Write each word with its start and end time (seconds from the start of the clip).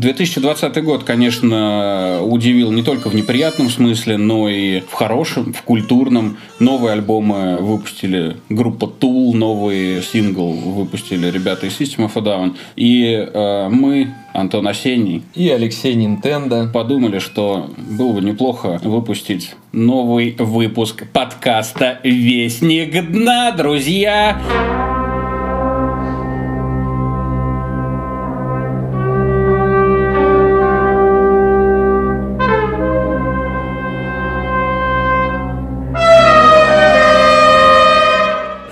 2020 0.00 0.82
год, 0.82 1.04
конечно, 1.04 2.20
удивил 2.22 2.72
не 2.72 2.82
только 2.82 3.10
в 3.10 3.14
неприятном 3.14 3.68
смысле, 3.68 4.16
но 4.16 4.48
и 4.48 4.80
в 4.80 4.92
хорошем, 4.92 5.52
в 5.52 5.62
культурном. 5.62 6.38
Новые 6.58 6.94
альбомы 6.94 7.58
выпустили 7.58 8.36
группа 8.48 8.86
Tool, 8.86 9.34
новый 9.34 10.02
сингл 10.02 10.52
выпустили 10.52 11.30
ребята 11.30 11.66
из 11.66 11.78
System 11.78 12.10
of 12.10 12.12
a 12.16 12.20
Down. 12.20 12.56
И 12.76 13.12
э, 13.12 13.68
мы, 13.68 14.14
Антон 14.32 14.68
Осенний 14.68 15.22
и 15.34 15.50
Алексей 15.50 15.94
Нинтендо, 15.94 16.70
подумали, 16.72 17.18
что 17.18 17.70
было 17.76 18.14
бы 18.14 18.20
неплохо 18.22 18.80
выпустить 18.82 19.54
новый 19.72 20.34
выпуск 20.38 21.04
подкаста 21.12 22.00
«Вестник 22.02 23.10
дна», 23.10 23.52
друзья! 23.52 24.40
Друзья! 24.40 24.99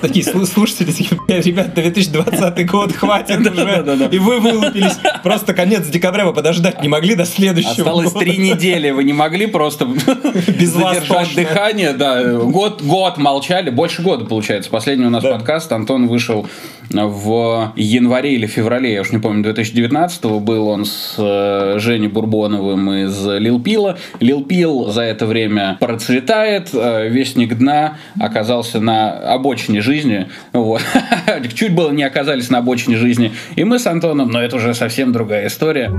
Такие 0.08 0.24
слушатели, 0.24 0.90
ребят, 1.28 1.74
2020 1.74 2.70
год, 2.70 2.92
хватит 2.92 3.40
уже. 3.40 4.08
И 4.10 4.18
вы 4.18 4.40
вылупились. 4.40 4.96
Просто 5.22 5.52
конец 5.52 5.86
декабря 5.86 6.24
вы 6.24 6.32
подождать 6.32 6.82
не 6.82 6.88
могли 6.88 7.14
до 7.14 7.26
следующего 7.26 7.72
Осталось 7.72 8.12
три 8.12 8.38
недели, 8.38 8.90
вы 8.90 9.04
не 9.04 9.12
могли 9.12 9.46
просто 9.46 9.84
без 9.84 10.70
задержать 10.70 11.34
дыхание. 11.34 11.92
Да, 11.92 12.23
год, 12.38 12.80
год 12.80 13.18
молчали, 13.18 13.68
больше 13.68 14.00
года 14.02 14.24
получается. 14.24 14.70
Последний 14.70 15.04
у 15.04 15.10
нас 15.10 15.23
подкаст, 15.23 15.70
Антон 15.73 16.09
вышел 16.09 16.48
в 16.90 17.72
январе 17.76 18.34
или 18.34 18.46
феврале, 18.46 18.92
я 18.94 19.00
уж 19.02 19.12
не 19.12 19.18
помню, 19.18 19.42
2019 19.42 20.24
был 20.40 20.68
он 20.68 20.84
с 20.84 21.16
э, 21.18 21.78
Женей 21.78 22.08
Бурбоновым 22.08 22.90
из 22.92 23.26
Лил 23.26 23.60
Пила. 23.60 23.98
Лил 24.20 24.44
Пил 24.44 24.86
за 24.86 25.02
это 25.02 25.26
время 25.26 25.76
процветает, 25.80 26.70
э, 26.72 27.09
Вестник 27.09 27.56
Дна 27.59 27.98
оказался 28.18 28.80
на 28.80 29.12
обочине 29.34 29.80
жизни. 29.80 30.28
Вот. 30.52 30.82
Чуть 31.54 31.74
было 31.74 31.90
не 31.90 32.02
оказались 32.02 32.50
на 32.50 32.59
обочине 32.59 32.96
жизни. 32.96 33.32
И 33.56 33.64
мы 33.64 33.78
с 33.78 33.86
Антоном, 33.86 34.30
но 34.30 34.42
это 34.42 34.56
уже 34.56 34.74
совсем 34.74 35.12
другая 35.12 35.46
история. 35.48 35.92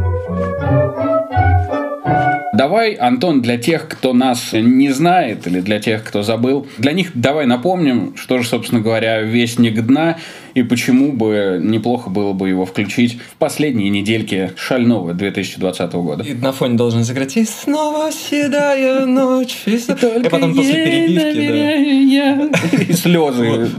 Давай, 2.59 2.91
Антон, 2.95 3.41
для 3.41 3.57
тех, 3.57 3.87
кто 3.87 4.11
нас 4.11 4.49
не 4.51 4.89
знает 4.89 5.47
или 5.47 5.61
для 5.61 5.79
тех, 5.79 6.03
кто 6.03 6.23
забыл, 6.23 6.67
для 6.77 6.91
них 6.91 7.11
давай 7.13 7.45
напомним, 7.45 8.17
что 8.17 8.39
же, 8.39 8.45
собственно 8.45 8.81
говоря, 8.81 9.21
Вестник 9.21 9.81
Дна 9.81 10.17
и 10.53 10.63
почему 10.63 11.13
бы 11.13 11.59
неплохо 11.61 12.09
было 12.09 12.33
бы 12.33 12.49
его 12.49 12.65
включить 12.65 13.19
в 13.19 13.35
последние 13.35 13.89
недельки 13.89 14.51
шального 14.55 15.13
2020 15.13 15.93
года. 15.93 16.23
И 16.23 16.33
на 16.33 16.51
фоне 16.51 16.75
должен 16.75 17.03
сыграть 17.03 17.37
«И 17.37 17.45
снова 17.45 18.11
седая 18.11 19.05
ночь». 19.05 19.63
И, 19.65 19.75
и 19.75 20.29
потом 20.29 20.55
после 20.55 20.85
перебивки, 20.85 22.49
да. 22.69 22.83
И 22.83 22.93
слезы. 22.93 23.69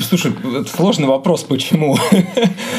Слушай, 0.00 0.32
это 0.60 0.68
сложный 0.70 1.06
вопрос, 1.06 1.42
почему? 1.42 1.96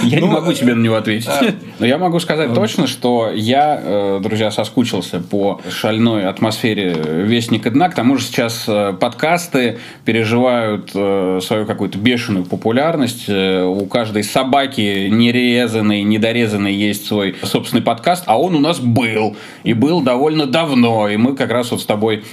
Я 0.03 0.19
не 0.19 0.25
ну, 0.25 0.31
могу 0.31 0.53
тебе 0.53 0.75
на 0.75 0.81
него 0.81 0.95
ответить. 0.95 1.27
А, 1.27 1.41
Но 1.79 1.85
я 1.85 1.97
могу 1.97 2.19
сказать 2.19 2.53
точно, 2.53 2.87
что 2.87 3.29
я, 3.33 3.79
э, 3.81 4.19
друзья, 4.21 4.51
соскучился 4.51 5.19
по 5.19 5.61
шальной 5.69 6.27
атмосфере 6.27 6.93
Вестника 6.93 7.71
Дна. 7.71 7.89
К 7.89 7.95
тому 7.95 8.17
же 8.17 8.25
сейчас 8.25 8.65
э, 8.67 8.93
подкасты 8.99 9.79
переживают 10.05 10.91
э, 10.93 11.39
свою 11.41 11.65
какую-то 11.65 11.97
бешеную 11.97 12.45
популярность 12.45 13.25
у 13.65 13.85
каждой 13.85 14.23
собаки 14.23 15.07
нерезанной, 15.09 16.03
недорезанной 16.03 16.73
есть 16.73 17.07
свой 17.07 17.35
собственный 17.43 17.81
подкаст, 17.81 18.23
а 18.27 18.39
он 18.39 18.55
у 18.55 18.59
нас 18.59 18.79
был. 18.79 19.35
И 19.63 19.73
был 19.73 20.01
довольно 20.01 20.45
давно. 20.45 21.09
И 21.09 21.17
мы 21.17 21.35
как 21.35 21.51
раз 21.51 21.71
вот 21.71 21.81
с 21.81 21.85
тобой 21.85 22.23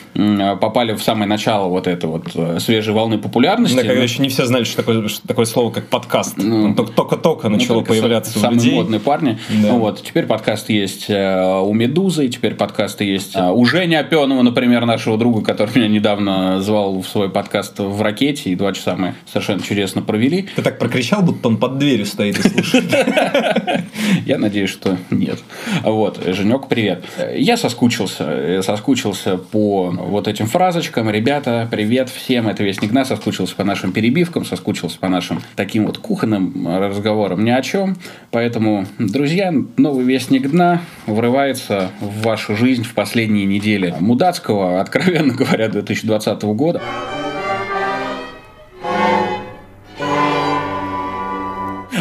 попали 0.61 0.95
в 0.95 1.03
самое 1.03 1.28
начало 1.28 1.69
вот 1.69 1.87
этой 1.87 2.06
вот 2.06 2.28
э, 2.34 2.59
свежей 2.61 2.95
волны 2.95 3.19
популярности. 3.19 3.77
Да, 3.77 3.83
когда 3.83 4.03
еще 4.03 4.22
не 4.22 4.28
все 4.28 4.47
знали, 4.47 4.65
что 4.65 4.77
такое, 4.77 5.09
что 5.09 5.27
такое 5.27 5.45
слово, 5.45 5.71
как 5.71 5.89
подкаст. 5.89 6.37
Ну, 6.37 6.75
Только-только 6.75 7.49
начало 7.49 7.81
ну, 7.81 7.84
появляться 7.84 8.39
самые 8.39 8.56
людей. 8.56 8.75
модные 8.75 9.00
парни. 9.00 9.39
Да. 9.49 9.69
Ну, 9.69 9.78
вот. 9.78 10.03
Теперь 10.03 10.27
подкаст 10.27 10.71
есть 10.71 11.06
э, 11.09 11.61
у 11.61 11.72
Медузы, 11.72 12.28
теперь 12.28 12.55
подкасты 12.55 13.05
есть 13.05 13.37
э, 13.37 13.50
у 13.50 13.65
Жени 13.65 13.97
Опенова, 13.97 14.43
например, 14.43 14.87
нашего 14.87 15.19
друга, 15.19 15.43
который 15.43 15.71
меня 15.77 15.89
недавно 15.89 16.61
звал 16.61 17.00
в 17.00 17.06
свой 17.06 17.31
подкаст 17.31 17.78
в 17.78 18.00
ракете, 18.03 18.50
и 18.50 18.55
два 18.55 18.72
часа 18.72 18.97
мы 18.97 19.15
совершенно 19.27 19.62
чудесно 19.62 20.03
провели. 20.03 20.49
Ты 20.55 20.62
так 20.62 20.78
прокричал, 20.97 21.21
будто 21.21 21.49
он 21.49 21.59
под 21.59 21.79
дверью 21.79 22.07
стоит 22.07 22.39
и 22.39 22.49
слушает. 22.49 22.84
Я 24.25 24.39
надеюсь, 24.39 24.71
что 24.71 24.97
нет. 25.11 25.39
Вот, 25.83 26.23
Женек, 26.27 26.69
привет. 26.69 27.05
Я 27.34 27.59
соскучился, 27.59 28.62
соскучился 28.62 29.37
по 29.37 29.91
вот 29.91 30.27
этим 30.27 30.47
фразочкам. 30.47 31.11
Ребята, 31.11 31.69
привет 31.71 32.09
всем, 32.09 32.49
это 32.49 32.62
Вестник 32.62 32.93
Дна, 32.93 33.05
соскучился 33.05 33.55
по 33.55 33.65
нашим 33.65 33.93
перебивкам, 33.93 34.47
соскучился 34.47 34.99
по 34.99 35.09
нашим 35.09 35.43
таким 35.55 35.84
вот 35.84 35.99
кухонным 35.99 36.67
разговорам 36.67 37.45
ни 37.45 37.51
о 37.51 37.61
чем. 37.61 37.99
Поэтому, 38.31 38.87
друзья, 38.99 39.53
новый 39.77 40.07
Вестник 40.07 40.51
Дна 40.51 40.81
врывается 41.07 41.91
в 42.01 42.23
вашу 42.23 42.57
жизнь 42.57 42.84
в 42.84 42.95
последние 42.95 43.45
недели 43.45 43.95
мудацкого, 44.01 44.81
откровенно 44.81 45.34
говоря, 45.34 45.69
2020 45.69 46.43
года. 46.43 46.81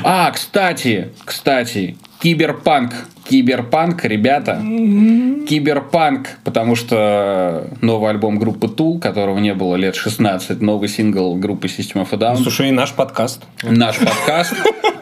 А, 0.08 0.30
кстати, 0.30 1.08
кстати, 1.26 1.96
киберпанк 2.20 2.94
Киберпанк, 3.28 4.06
ребята. 4.06 4.62
Киберпанк, 5.48 6.38
потому 6.44 6.76
что 6.76 7.68
новый 7.82 8.12
альбом 8.12 8.38
группы 8.38 8.68
Tool, 8.68 9.00
которого 9.00 9.40
не 9.40 9.54
было 9.54 9.76
лет 9.76 9.96
16, 9.96 10.62
новый 10.62 10.88
сингл 10.88 11.36
группы 11.36 11.68
System 11.68 12.04
of 12.04 12.10
a 12.12 12.18
Down. 12.18 12.36
Ну, 12.38 12.44
слушай, 12.44 12.70
и 12.70 12.72
наш 12.72 12.94
подкаст. 12.94 13.44
Наш 13.64 13.98
подкаст. 13.98 14.54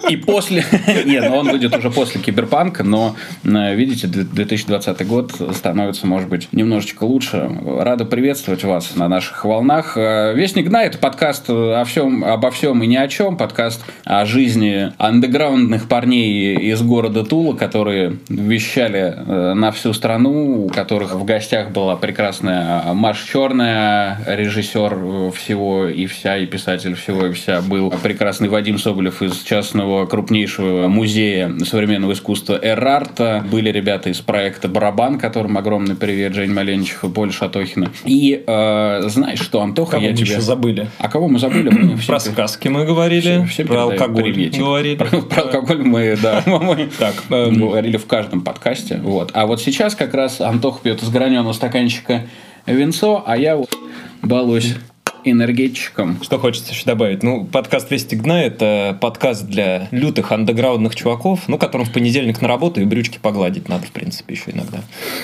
И 0.09 0.17
после... 0.17 0.65
Нет, 1.05 1.25
ну 1.29 1.37
он 1.37 1.49
выйдет 1.49 1.75
уже 1.75 1.89
после 1.89 2.19
Киберпанка, 2.19 2.83
но, 2.83 3.15
э, 3.43 3.75
видите, 3.75 4.07
2020 4.07 5.07
год 5.07 5.31
становится, 5.55 6.07
может 6.07 6.29
быть, 6.29 6.49
немножечко 6.51 7.05
лучше. 7.05 7.49
Рада 7.65 8.03
приветствовать 8.05 8.63
вас 8.63 8.95
на 8.95 9.07
наших 9.07 9.45
волнах. 9.45 9.93
Э, 9.95 10.33
Вестник 10.35 10.69
Дна– 10.69 10.83
это 10.85 10.97
подкаст 10.97 11.45
о 11.49 11.83
всем, 11.85 12.23
обо 12.23 12.51
всем 12.51 12.83
и 12.83 12.87
ни 12.87 12.97
о 12.97 13.07
чем. 13.07 13.37
Подкаст 13.37 13.81
о 14.03 14.25
жизни 14.25 14.91
андеграундных 14.97 15.87
парней 15.87 16.55
из 16.55 16.81
города 16.81 17.23
Тула, 17.23 17.55
которые 17.55 18.12
вещали 18.29 19.15
э, 19.15 19.53
на 19.53 19.71
всю 19.71 19.93
страну, 19.93 20.65
у 20.65 20.69
которых 20.69 21.15
в 21.15 21.23
гостях 21.25 21.71
была 21.71 21.95
прекрасная 21.95 22.93
Маш 22.93 23.23
Черная, 23.23 24.19
режиссер 24.25 25.31
всего 25.31 25.87
и 25.87 26.05
вся, 26.05 26.37
и 26.37 26.45
писатель 26.45 26.95
всего 26.95 27.27
и 27.27 27.31
вся, 27.33 27.61
был 27.61 27.91
прекрасный 28.03 28.49
Вадим 28.49 28.77
Соболев 28.77 29.21
из 29.21 29.41
частного 29.43 30.05
крупнейшего 30.05 30.87
музея 30.87 31.51
современного 31.65 32.13
искусства 32.13 32.59
Эрарта, 32.61 33.43
были 33.49 33.69
ребята 33.69 34.09
из 34.09 34.19
проекта 34.21 34.67
«Барабан», 34.67 35.19
которым 35.19 35.57
огромный 35.57 35.95
привет, 35.95 36.33
Жень 36.33 36.53
Маленчев 36.53 37.03
и 37.03 37.09
Поль 37.09 37.31
Шатохина. 37.31 37.91
И 38.05 38.43
э, 38.45 39.01
знаешь 39.07 39.39
что, 39.39 39.61
Антоха, 39.61 39.93
кого 39.93 40.03
я 40.03 40.11
мы 40.11 40.17
тебе... 40.17 40.31
еще 40.31 40.41
забыли? 40.41 40.87
А 40.97 41.09
кого 41.09 41.27
мы 41.27 41.39
забыли? 41.39 41.69
Мы 41.69 41.97
про 42.07 42.19
сказки 42.19 42.67
мы 42.67 42.85
говорили, 42.85 43.45
все, 43.45 43.45
все 43.45 43.65
про 43.65 43.83
алкоголь 43.83 44.23
приветик. 44.23 44.59
говорили. 44.59 44.95
Про, 45.03 45.21
про 45.21 45.41
алкоголь 45.43 45.83
мы, 45.83 46.17
да, 46.21 46.43
мы 46.45 46.89
так, 46.99 47.15
говорили 47.29 47.97
в 48.03 48.07
каждом 48.07 48.41
подкасте. 48.41 48.99
Вот. 49.01 49.31
А 49.33 49.45
вот 49.45 49.61
сейчас 49.61 49.95
как 49.95 50.13
раз 50.13 50.41
Антох 50.41 50.81
пьет 50.81 51.01
из 51.01 51.09
граненого 51.09 51.53
стаканчика 51.53 52.23
винцо, 52.65 53.23
а 53.25 53.37
я 53.37 53.55
вот 53.55 53.75
балуюсь 54.21 54.75
энергетчиком. 55.23 56.19
Что 56.21 56.39
хочется 56.39 56.73
еще 56.73 56.85
добавить? 56.85 57.23
Ну, 57.23 57.45
подкаст 57.45 57.91
«Вестик 57.91 58.23
дна»— 58.23 58.43
это 58.43 58.97
подкаст 58.99 59.45
для 59.45 59.87
лютых 59.91 60.31
андеграундных 60.31 60.95
чуваков, 60.95 61.47
ну, 61.47 61.57
которым 61.57 61.85
в 61.85 61.91
понедельник 61.91 62.41
на 62.41 62.47
работу 62.47 62.81
и 62.81 62.85
брючки 62.85 63.19
погладить 63.21 63.69
надо, 63.69 63.85
в 63.85 63.91
принципе, 63.91 64.33
еще 64.33 64.51
иногда. 64.51 64.79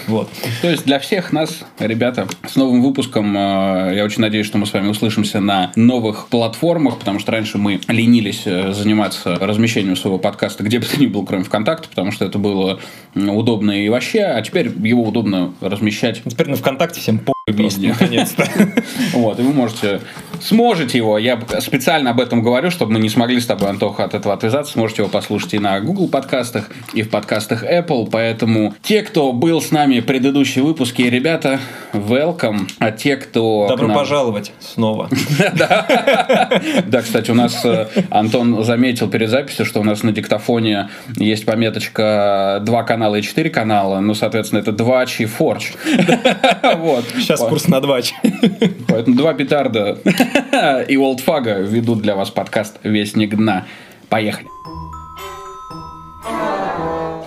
Вот. 0.08 0.30
То 0.62 0.70
есть 0.70 0.86
для 0.86 1.00
всех 1.00 1.32
нас, 1.34 1.64
ребята, 1.80 2.28
с 2.48 2.56
новым 2.56 2.82
выпуском, 2.82 3.36
э, 3.36 3.94
я 3.96 4.04
очень 4.04 4.22
надеюсь, 4.22 4.46
что 4.46 4.58
мы 4.58 4.66
с 4.66 4.74
вами 4.74 4.88
услышимся 4.88 5.40
на 5.40 5.72
новых 5.76 6.28
платформах, 6.30 7.00
потому 7.00 7.20
что 7.20 7.32
раньше 7.32 7.58
мы 7.58 7.80
ленились 7.88 8.44
э, 8.46 8.74
заниматься 8.74 9.36
размещением 9.36 9.96
своего 9.96 10.20
подкаста 10.20 10.64
где 10.64 10.80
бы 10.80 10.86
то 10.86 11.00
ни 11.00 11.08
было, 11.08 11.26
кроме 11.26 11.44
ВКонтакте, 11.44 11.90
потому 11.90 12.12
что 12.12 12.26
это 12.26 12.38
было 12.38 12.80
удобно 13.16 13.72
и 13.72 13.90
вообще, 13.90 14.22
а 14.22 14.42
теперь 14.42 14.68
его 14.68 15.04
удобно 15.04 15.54
размещать. 15.62 16.22
Теперь 16.24 16.50
на 16.50 16.56
ВКонтакте 16.56 17.00
всем 17.00 17.20
по 17.20 17.34
наконец-то. 17.90 18.48
Вот, 19.14 19.40
и 19.40 19.44
вы 19.44 19.54
можете 19.54 20.02
сможете 20.42 20.98
его, 20.98 21.18
я 21.18 21.40
специально 21.60 22.12
об 22.12 22.20
этом 22.20 22.42
говорю, 22.42 22.72
чтобы 22.72 22.94
мы 22.94 23.00
не 23.00 23.10
смогли 23.10 23.40
с 23.40 23.46
тобой, 23.46 23.70
Антоха, 23.70 24.06
от 24.06 24.14
этого 24.14 24.34
отвязаться, 24.34 24.74
сможете 24.74 25.04
его 25.04 25.12
послушать 25.12 25.54
и 25.54 25.60
на 25.60 25.80
Google 25.80 26.08
подкастах, 26.08 26.70
и 26.94 27.02
в 27.02 27.10
подкастах 27.10 27.64
Apple, 27.64 28.10
поэтому 28.12 28.74
те, 28.82 29.02
кто 29.02 29.34
был 29.34 29.62
с 29.62 29.72
нами 29.72 30.00
в 30.00 30.06
предыдущие 30.06 30.64
выпуски, 30.64 31.04
ребята, 31.04 31.60
welcome, 31.94 32.70
а 32.80 32.92
те, 32.92 33.18
кто... 33.18 33.68
Добро 33.70 33.88
нам... 33.88 33.98
пожаловать 33.98 34.52
снова. 34.60 35.10
Да, 36.88 37.02
кстати, 37.02 37.32
у 37.32 37.36
нас 37.36 37.64
э, 37.66 37.88
Антон 38.10 38.64
заметил 38.64 39.10
перед 39.10 39.30
записью, 39.30 39.66
что 39.66 39.80
у 39.80 39.84
нас 39.84 40.04
на 40.04 40.12
диктофоне 40.12 40.90
есть 41.16 41.46
пометочка 41.46 42.60
два 42.62 42.84
канала 42.84 43.16
и 43.16 43.22
четыре 43.22 43.50
канала, 43.50 44.00
ну, 44.00 44.14
соответственно, 44.14 44.60
это 44.60 44.72
два 44.72 45.04
и 45.04 45.06
Forge. 45.26 45.76
Вот. 46.80 47.06
Сейчас 47.16 47.40
курс 47.40 47.68
на 47.68 47.82
два 47.82 48.00
Поэтому 48.88 49.16
два 49.16 49.34
петарда 49.34 49.98
и 50.88 50.98
Олдфага 50.98 51.60
ведут 51.60 52.02
для 52.02 52.16
вас 52.16 52.30
подкаст 52.30 52.80
«Вестник 52.84 53.36
дна». 53.36 53.66
Поехали. 54.10 54.48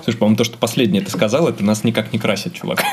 Слушай, 0.04 0.16
по-моему, 0.16 0.36
то, 0.36 0.44
что 0.44 0.58
последнее 0.58 1.00
ты 1.02 1.10
сказал, 1.10 1.48
это 1.48 1.64
нас 1.64 1.84
никак 1.84 2.12
не 2.12 2.18
красит, 2.18 2.54
чувак. 2.54 2.82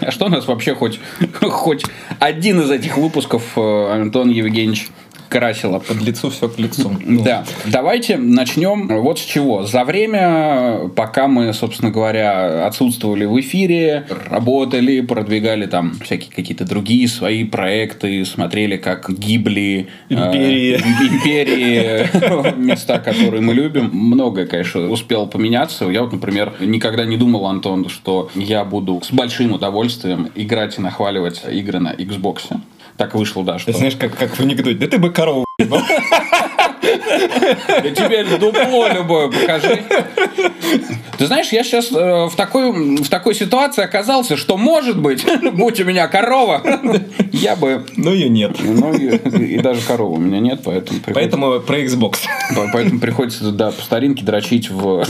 А 0.00 0.10
что 0.10 0.26
у 0.26 0.28
нас 0.28 0.46
вообще 0.46 0.74
хоть, 0.74 0.98
хоть 1.40 1.84
один 2.18 2.60
из 2.62 2.70
этих 2.70 2.96
выпусков 2.96 3.42
э, 3.56 3.92
Антон 3.92 4.30
Евгеньевич 4.30 4.88
красила. 5.32 5.78
Под 5.78 6.02
лицу 6.02 6.28
все 6.28 6.48
к 6.48 6.58
лицу. 6.58 6.92
Да. 7.24 7.44
Давайте 7.64 8.18
начнем 8.18 8.86
вот 9.00 9.18
с 9.18 9.22
чего. 9.22 9.64
За 9.64 9.84
время, 9.84 10.90
пока 10.94 11.26
мы, 11.26 11.54
собственно 11.54 11.90
говоря, 11.90 12.66
отсутствовали 12.66 13.24
в 13.24 13.40
эфире, 13.40 14.06
работали, 14.28 15.00
продвигали 15.00 15.64
там 15.66 15.94
всякие 16.04 16.30
какие-то 16.30 16.66
другие 16.66 17.08
свои 17.08 17.44
проекты, 17.44 18.24
смотрели, 18.26 18.76
как 18.76 19.10
гибли 19.10 19.88
э, 20.10 20.14
империи, 20.14 20.76
империи 20.76 22.56
места, 22.58 22.98
которые 22.98 23.40
мы 23.40 23.54
любим. 23.54 23.88
Многое, 23.92 24.46
конечно, 24.46 24.90
успел 24.90 25.26
поменяться. 25.26 25.86
Я 25.86 26.02
вот, 26.02 26.12
например, 26.12 26.52
никогда 26.60 27.06
не 27.06 27.16
думал, 27.16 27.46
Антон, 27.46 27.88
что 27.88 28.30
я 28.34 28.64
буду 28.64 29.00
с 29.02 29.10
большим 29.10 29.52
удовольствием 29.52 30.28
играть 30.34 30.78
и 30.78 30.82
нахваливать 30.82 31.42
игры 31.50 31.78
на 31.78 31.94
Xbox 31.94 32.42
так 32.96 33.14
вышло, 33.14 33.44
да. 33.44 33.58
Что... 33.58 33.72
знаешь, 33.72 33.96
как, 33.96 34.16
как 34.16 34.36
в 34.36 34.40
анекдоте. 34.40 34.78
Да 34.78 34.86
ты 34.86 34.98
бы 34.98 35.10
корову 35.10 35.44
я 36.82 37.90
тебе 37.90 38.24
дупло 38.38 38.88
любое 38.88 39.28
покажи. 39.28 39.82
Ты 41.18 41.26
знаешь, 41.26 41.52
я 41.52 41.62
сейчас 41.62 41.92
э, 41.92 42.26
в, 42.26 42.34
такой, 42.36 42.72
в 42.96 43.08
такой 43.08 43.34
ситуации 43.34 43.84
оказался, 43.84 44.36
что, 44.36 44.56
может 44.56 44.98
быть, 44.98 45.24
будь 45.52 45.80
у 45.80 45.84
меня 45.84 46.08
корова, 46.08 46.62
я 47.32 47.54
бы... 47.54 47.86
Ну, 47.96 48.12
ее 48.12 48.28
нет. 48.28 48.56
Ну, 48.60 48.92
и, 48.92 49.54
и 49.54 49.58
даже 49.60 49.82
коровы 49.82 50.16
у 50.16 50.18
меня 50.18 50.40
нет, 50.40 50.62
поэтому... 50.64 51.00
Приходится, 51.00 51.38
поэтому 51.38 51.60
про 51.60 51.78
Xbox. 51.80 52.16
Поэтому 52.72 52.98
приходится, 52.98 53.52
да, 53.52 53.70
по 53.70 53.82
старинке 53.82 54.24
дрочить 54.24 54.70
в, 54.70 55.04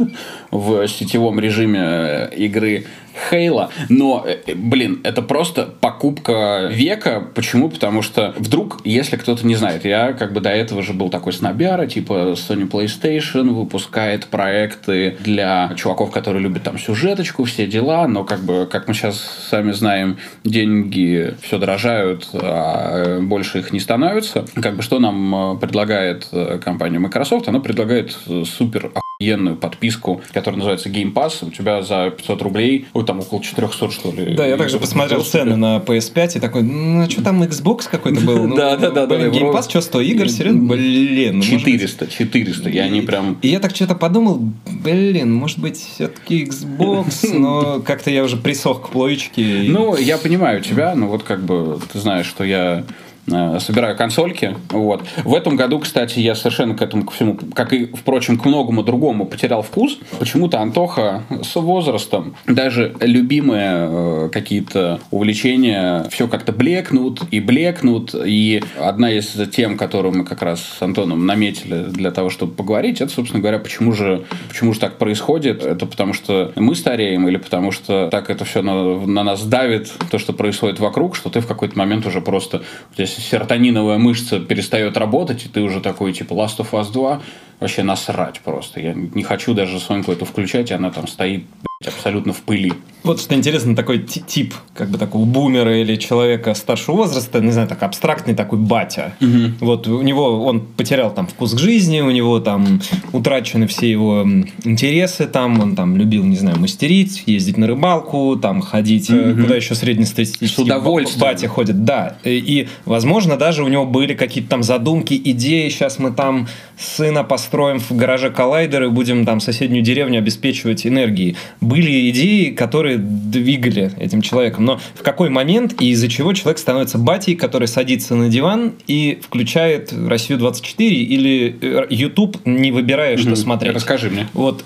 в 0.50 0.88
сетевом 0.88 1.40
режиме 1.40 1.80
э, 1.82 2.34
игры 2.36 2.84
Хейла. 3.30 3.70
Но, 3.88 4.24
э, 4.26 4.54
блин, 4.54 5.00
это 5.04 5.22
просто 5.22 5.68
покупка 5.80 6.68
века. 6.70 7.26
Почему? 7.34 7.68
Потому 7.68 8.02
что 8.02 8.34
вдруг, 8.38 8.80
если 8.84 9.16
кто-то 9.16 9.46
не 9.46 9.56
знает, 9.56 9.84
я 9.84 9.95
как 10.18 10.32
бы 10.32 10.40
до 10.40 10.50
этого 10.50 10.82
же 10.82 10.92
был 10.92 11.10
такой 11.10 11.32
снобяра, 11.32 11.86
типа 11.86 12.34
Sony 12.34 12.68
PlayStation 12.68 13.50
выпускает 13.50 14.26
проекты 14.26 15.16
для 15.20 15.72
чуваков, 15.76 16.10
которые 16.10 16.42
любят 16.42 16.62
там 16.62 16.78
сюжеточку, 16.78 17.44
все 17.44 17.66
дела, 17.66 18.06
но 18.06 18.24
как 18.24 18.40
бы, 18.40 18.66
как 18.70 18.88
мы 18.88 18.94
сейчас 18.94 19.20
сами 19.50 19.72
знаем, 19.72 20.18
деньги 20.44 21.34
все 21.42 21.58
дорожают, 21.58 22.28
а 22.32 23.20
больше 23.20 23.58
их 23.58 23.72
не 23.72 23.80
становится. 23.80 24.44
Как 24.60 24.76
бы 24.76 24.82
что 24.82 24.98
нам 24.98 25.54
э, 25.54 25.58
предлагает 25.58 26.28
э, 26.32 26.58
компания 26.62 26.98
Microsoft? 26.98 27.48
Она 27.48 27.60
предлагает 27.60 28.16
супер 28.44 28.90
охуенную 29.18 29.56
подписку, 29.56 30.20
которая 30.32 30.58
называется 30.58 30.90
Game 30.90 31.12
Pass. 31.12 31.46
У 31.46 31.50
тебя 31.50 31.82
за 31.82 32.10
500 32.10 32.42
рублей, 32.42 32.86
ой, 32.92 33.04
там 33.04 33.20
около 33.20 33.42
400, 33.42 33.90
что 33.90 34.12
ли. 34.12 34.34
Да, 34.34 34.46
я 34.46 34.58
также 34.58 34.78
посмотрел 34.78 35.24
цены 35.24 35.56
на 35.56 35.78
PS5 35.78 36.36
и 36.36 36.40
такой, 36.40 36.62
ну, 36.62 37.02
а 37.02 37.10
что 37.10 37.22
там 37.22 37.42
Xbox 37.42 37.88
какой-то 37.90 38.20
был? 38.20 38.54
Да, 38.54 38.76
да, 38.76 38.90
да. 38.90 39.06
Game 39.06 39.54
Pass, 39.54 39.70
что, 39.70 39.80
100 39.80 40.00
игр? 40.02 40.28
Серьезно? 40.28 40.62
Блин. 40.62 41.40
400, 41.40 42.04
ну, 42.04 42.10
400. 42.10 42.68
Я 42.68 42.88
не 42.88 43.00
прям... 43.00 43.38
И 43.40 43.48
я 43.48 43.58
так 43.58 43.74
что-то 43.74 43.94
подумал, 43.94 44.38
блин, 44.66 45.32
может 45.32 45.58
быть, 45.58 45.78
все-таки 45.78 46.44
Xbox, 46.44 47.32
но 47.38 47.80
как-то 47.80 48.10
я 48.10 48.22
уже 48.22 48.36
присох 48.36 48.86
к 48.86 48.90
плоечке. 48.90 49.64
Ну, 49.68 49.96
я 49.96 50.18
понимаю 50.18 50.60
тебя, 50.60 50.94
но 50.94 51.08
вот 51.08 51.22
как 51.22 51.42
бы 51.42 51.80
ты 51.90 51.98
знаешь, 51.98 52.26
что 52.26 52.44
я 52.44 52.84
собираю 53.26 53.96
консольки. 53.96 54.56
Вот. 54.70 55.02
В 55.24 55.34
этом 55.34 55.56
году, 55.56 55.78
кстати, 55.78 56.20
я 56.20 56.34
совершенно 56.34 56.74
к 56.74 56.82
этому 56.82 57.04
ко 57.04 57.12
всему, 57.12 57.38
как 57.54 57.72
и, 57.72 57.86
впрочем, 57.86 58.38
к 58.38 58.44
многому 58.44 58.82
другому 58.82 59.26
потерял 59.26 59.62
вкус. 59.62 59.98
Почему-то 60.18 60.60
Антоха 60.60 61.22
с 61.42 61.56
возрастом, 61.56 62.36
даже 62.46 62.94
любимые 63.00 63.88
э, 63.88 64.28
какие-то 64.32 65.00
увлечения, 65.10 66.06
все 66.10 66.28
как-то 66.28 66.52
блекнут 66.52 67.22
и 67.30 67.40
блекнут. 67.40 68.14
И 68.14 68.62
одна 68.78 69.10
из 69.10 69.34
тем, 69.52 69.76
которую 69.76 70.16
мы 70.16 70.24
как 70.24 70.42
раз 70.42 70.62
с 70.62 70.82
Антоном 70.82 71.26
наметили 71.26 71.84
для 71.84 72.10
того, 72.10 72.30
чтобы 72.30 72.52
поговорить, 72.52 73.00
это, 73.00 73.12
собственно 73.12 73.40
говоря, 73.40 73.58
почему 73.58 73.92
же, 73.92 74.24
почему 74.48 74.72
же 74.72 74.80
так 74.80 74.98
происходит. 74.98 75.64
Это 75.64 75.86
потому 75.86 76.12
что 76.12 76.52
мы 76.56 76.74
стареем 76.74 77.28
или 77.28 77.36
потому 77.36 77.72
что 77.72 78.08
так 78.10 78.30
это 78.30 78.44
все 78.44 78.62
на, 78.62 79.00
на 79.06 79.24
нас 79.24 79.44
давит, 79.44 79.92
то, 80.10 80.18
что 80.18 80.32
происходит 80.32 80.78
вокруг, 80.78 81.16
что 81.16 81.30
ты 81.30 81.40
в 81.40 81.46
какой-то 81.46 81.78
момент 81.78 82.06
уже 82.06 82.20
просто 82.20 82.62
здесь 82.94 83.15
серотониновая 83.20 83.98
мышца 83.98 84.40
перестает 84.40 84.96
работать, 84.96 85.44
и 85.46 85.48
ты 85.48 85.62
уже 85.62 85.80
такой, 85.80 86.12
типа, 86.12 86.34
Last 86.34 86.58
of 86.58 86.70
Us 86.72 86.92
2, 86.92 87.22
вообще 87.60 87.82
насрать 87.82 88.40
просто. 88.40 88.80
Я 88.80 88.94
не 88.94 89.22
хочу 89.22 89.54
даже 89.54 89.80
Соньку 89.80 90.12
эту 90.12 90.24
включать, 90.24 90.70
и 90.70 90.74
она 90.74 90.90
там 90.90 91.06
стоит 91.06 91.44
абсолютно 91.84 92.32
в 92.32 92.40
пыли. 92.40 92.72
Вот 93.02 93.20
что 93.20 93.34
интересно, 93.34 93.76
такой 93.76 93.98
тип, 93.98 94.54
как 94.74 94.88
бы 94.88 94.98
такого 94.98 95.24
бумера 95.26 95.80
или 95.80 95.96
человека 95.96 96.54
старшего 96.54 96.96
возраста, 96.96 97.38
не 97.40 97.52
знаю, 97.52 97.68
так 97.68 97.82
абстрактный 97.82 98.34
такой 98.34 98.58
батя. 98.58 99.14
Угу. 99.20 99.52
Вот 99.60 99.86
у 99.86 100.02
него, 100.02 100.44
он 100.44 100.60
потерял 100.60 101.12
там 101.12 101.26
вкус 101.26 101.54
к 101.54 101.58
жизни, 101.58 102.00
у 102.00 102.10
него 102.10 102.40
там 102.40 102.80
утрачены 103.12 103.66
все 103.66 103.90
его 103.90 104.26
интересы, 104.64 105.26
там 105.26 105.60
он 105.60 105.76
там 105.76 105.96
любил, 105.96 106.24
не 106.24 106.36
знаю, 106.36 106.58
мастерить, 106.58 107.22
ездить 107.26 107.58
на 107.58 107.66
рыбалку, 107.66 108.36
там 108.36 108.62
ходить, 108.62 109.10
угу. 109.10 109.42
куда 109.42 109.56
еще 109.56 109.74
среднестатистический 109.74 110.46
С 110.46 110.58
удовольствием. 110.58 111.20
батя 111.20 111.48
ходит, 111.48 111.84
да. 111.84 112.16
И, 112.24 112.68
возможно, 112.86 113.36
даже 113.36 113.62
у 113.62 113.68
него 113.68 113.84
были 113.84 114.14
какие-то 114.14 114.50
там 114.50 114.62
задумки, 114.62 115.20
идеи, 115.22 115.68
сейчас 115.68 115.98
мы 115.98 116.10
там 116.10 116.48
сына 116.78 117.22
построим 117.46 117.78
в 117.78 117.92
гараже 117.92 118.30
коллайдер 118.30 118.84
и 118.84 118.88
будем 118.88 119.24
там 119.24 119.38
соседнюю 119.38 119.84
деревню 119.84 120.18
обеспечивать 120.18 120.84
энергией 120.84 121.36
были 121.60 122.10
идеи, 122.10 122.50
которые 122.50 122.98
двигали 122.98 123.92
этим 123.98 124.20
человеком. 124.20 124.64
Но 124.64 124.80
в 124.94 125.02
какой 125.02 125.30
момент 125.30 125.80
и 125.80 125.90
из-за 125.90 126.08
чего 126.08 126.32
человек 126.32 126.58
становится 126.58 126.98
батей, 126.98 127.36
который 127.36 127.68
садится 127.68 128.16
на 128.16 128.28
диван 128.28 128.72
и 128.88 129.20
включает 129.22 129.92
Россию 129.92 130.40
24 130.40 130.96
или 130.96 131.56
э, 131.60 131.86
YouTube, 131.88 132.38
не 132.44 132.72
выбирая, 132.72 133.16
что 133.16 133.36
смотреть? 133.36 133.74
Расскажи 133.74 134.10
мне. 134.10 134.26
Вот. 134.32 134.64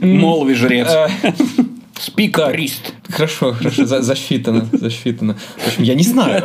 Молви 0.00 0.54
жрец. 0.54 0.88
Спикарист. 1.98 2.92
Хорошо, 3.08 3.52
хорошо, 3.52 3.86
за, 3.86 4.02
засчитано, 4.02 4.66
засчитано. 4.72 5.36
В 5.58 5.68
общем, 5.68 5.82
я 5.82 5.94
не 5.94 6.02
знаю. 6.02 6.42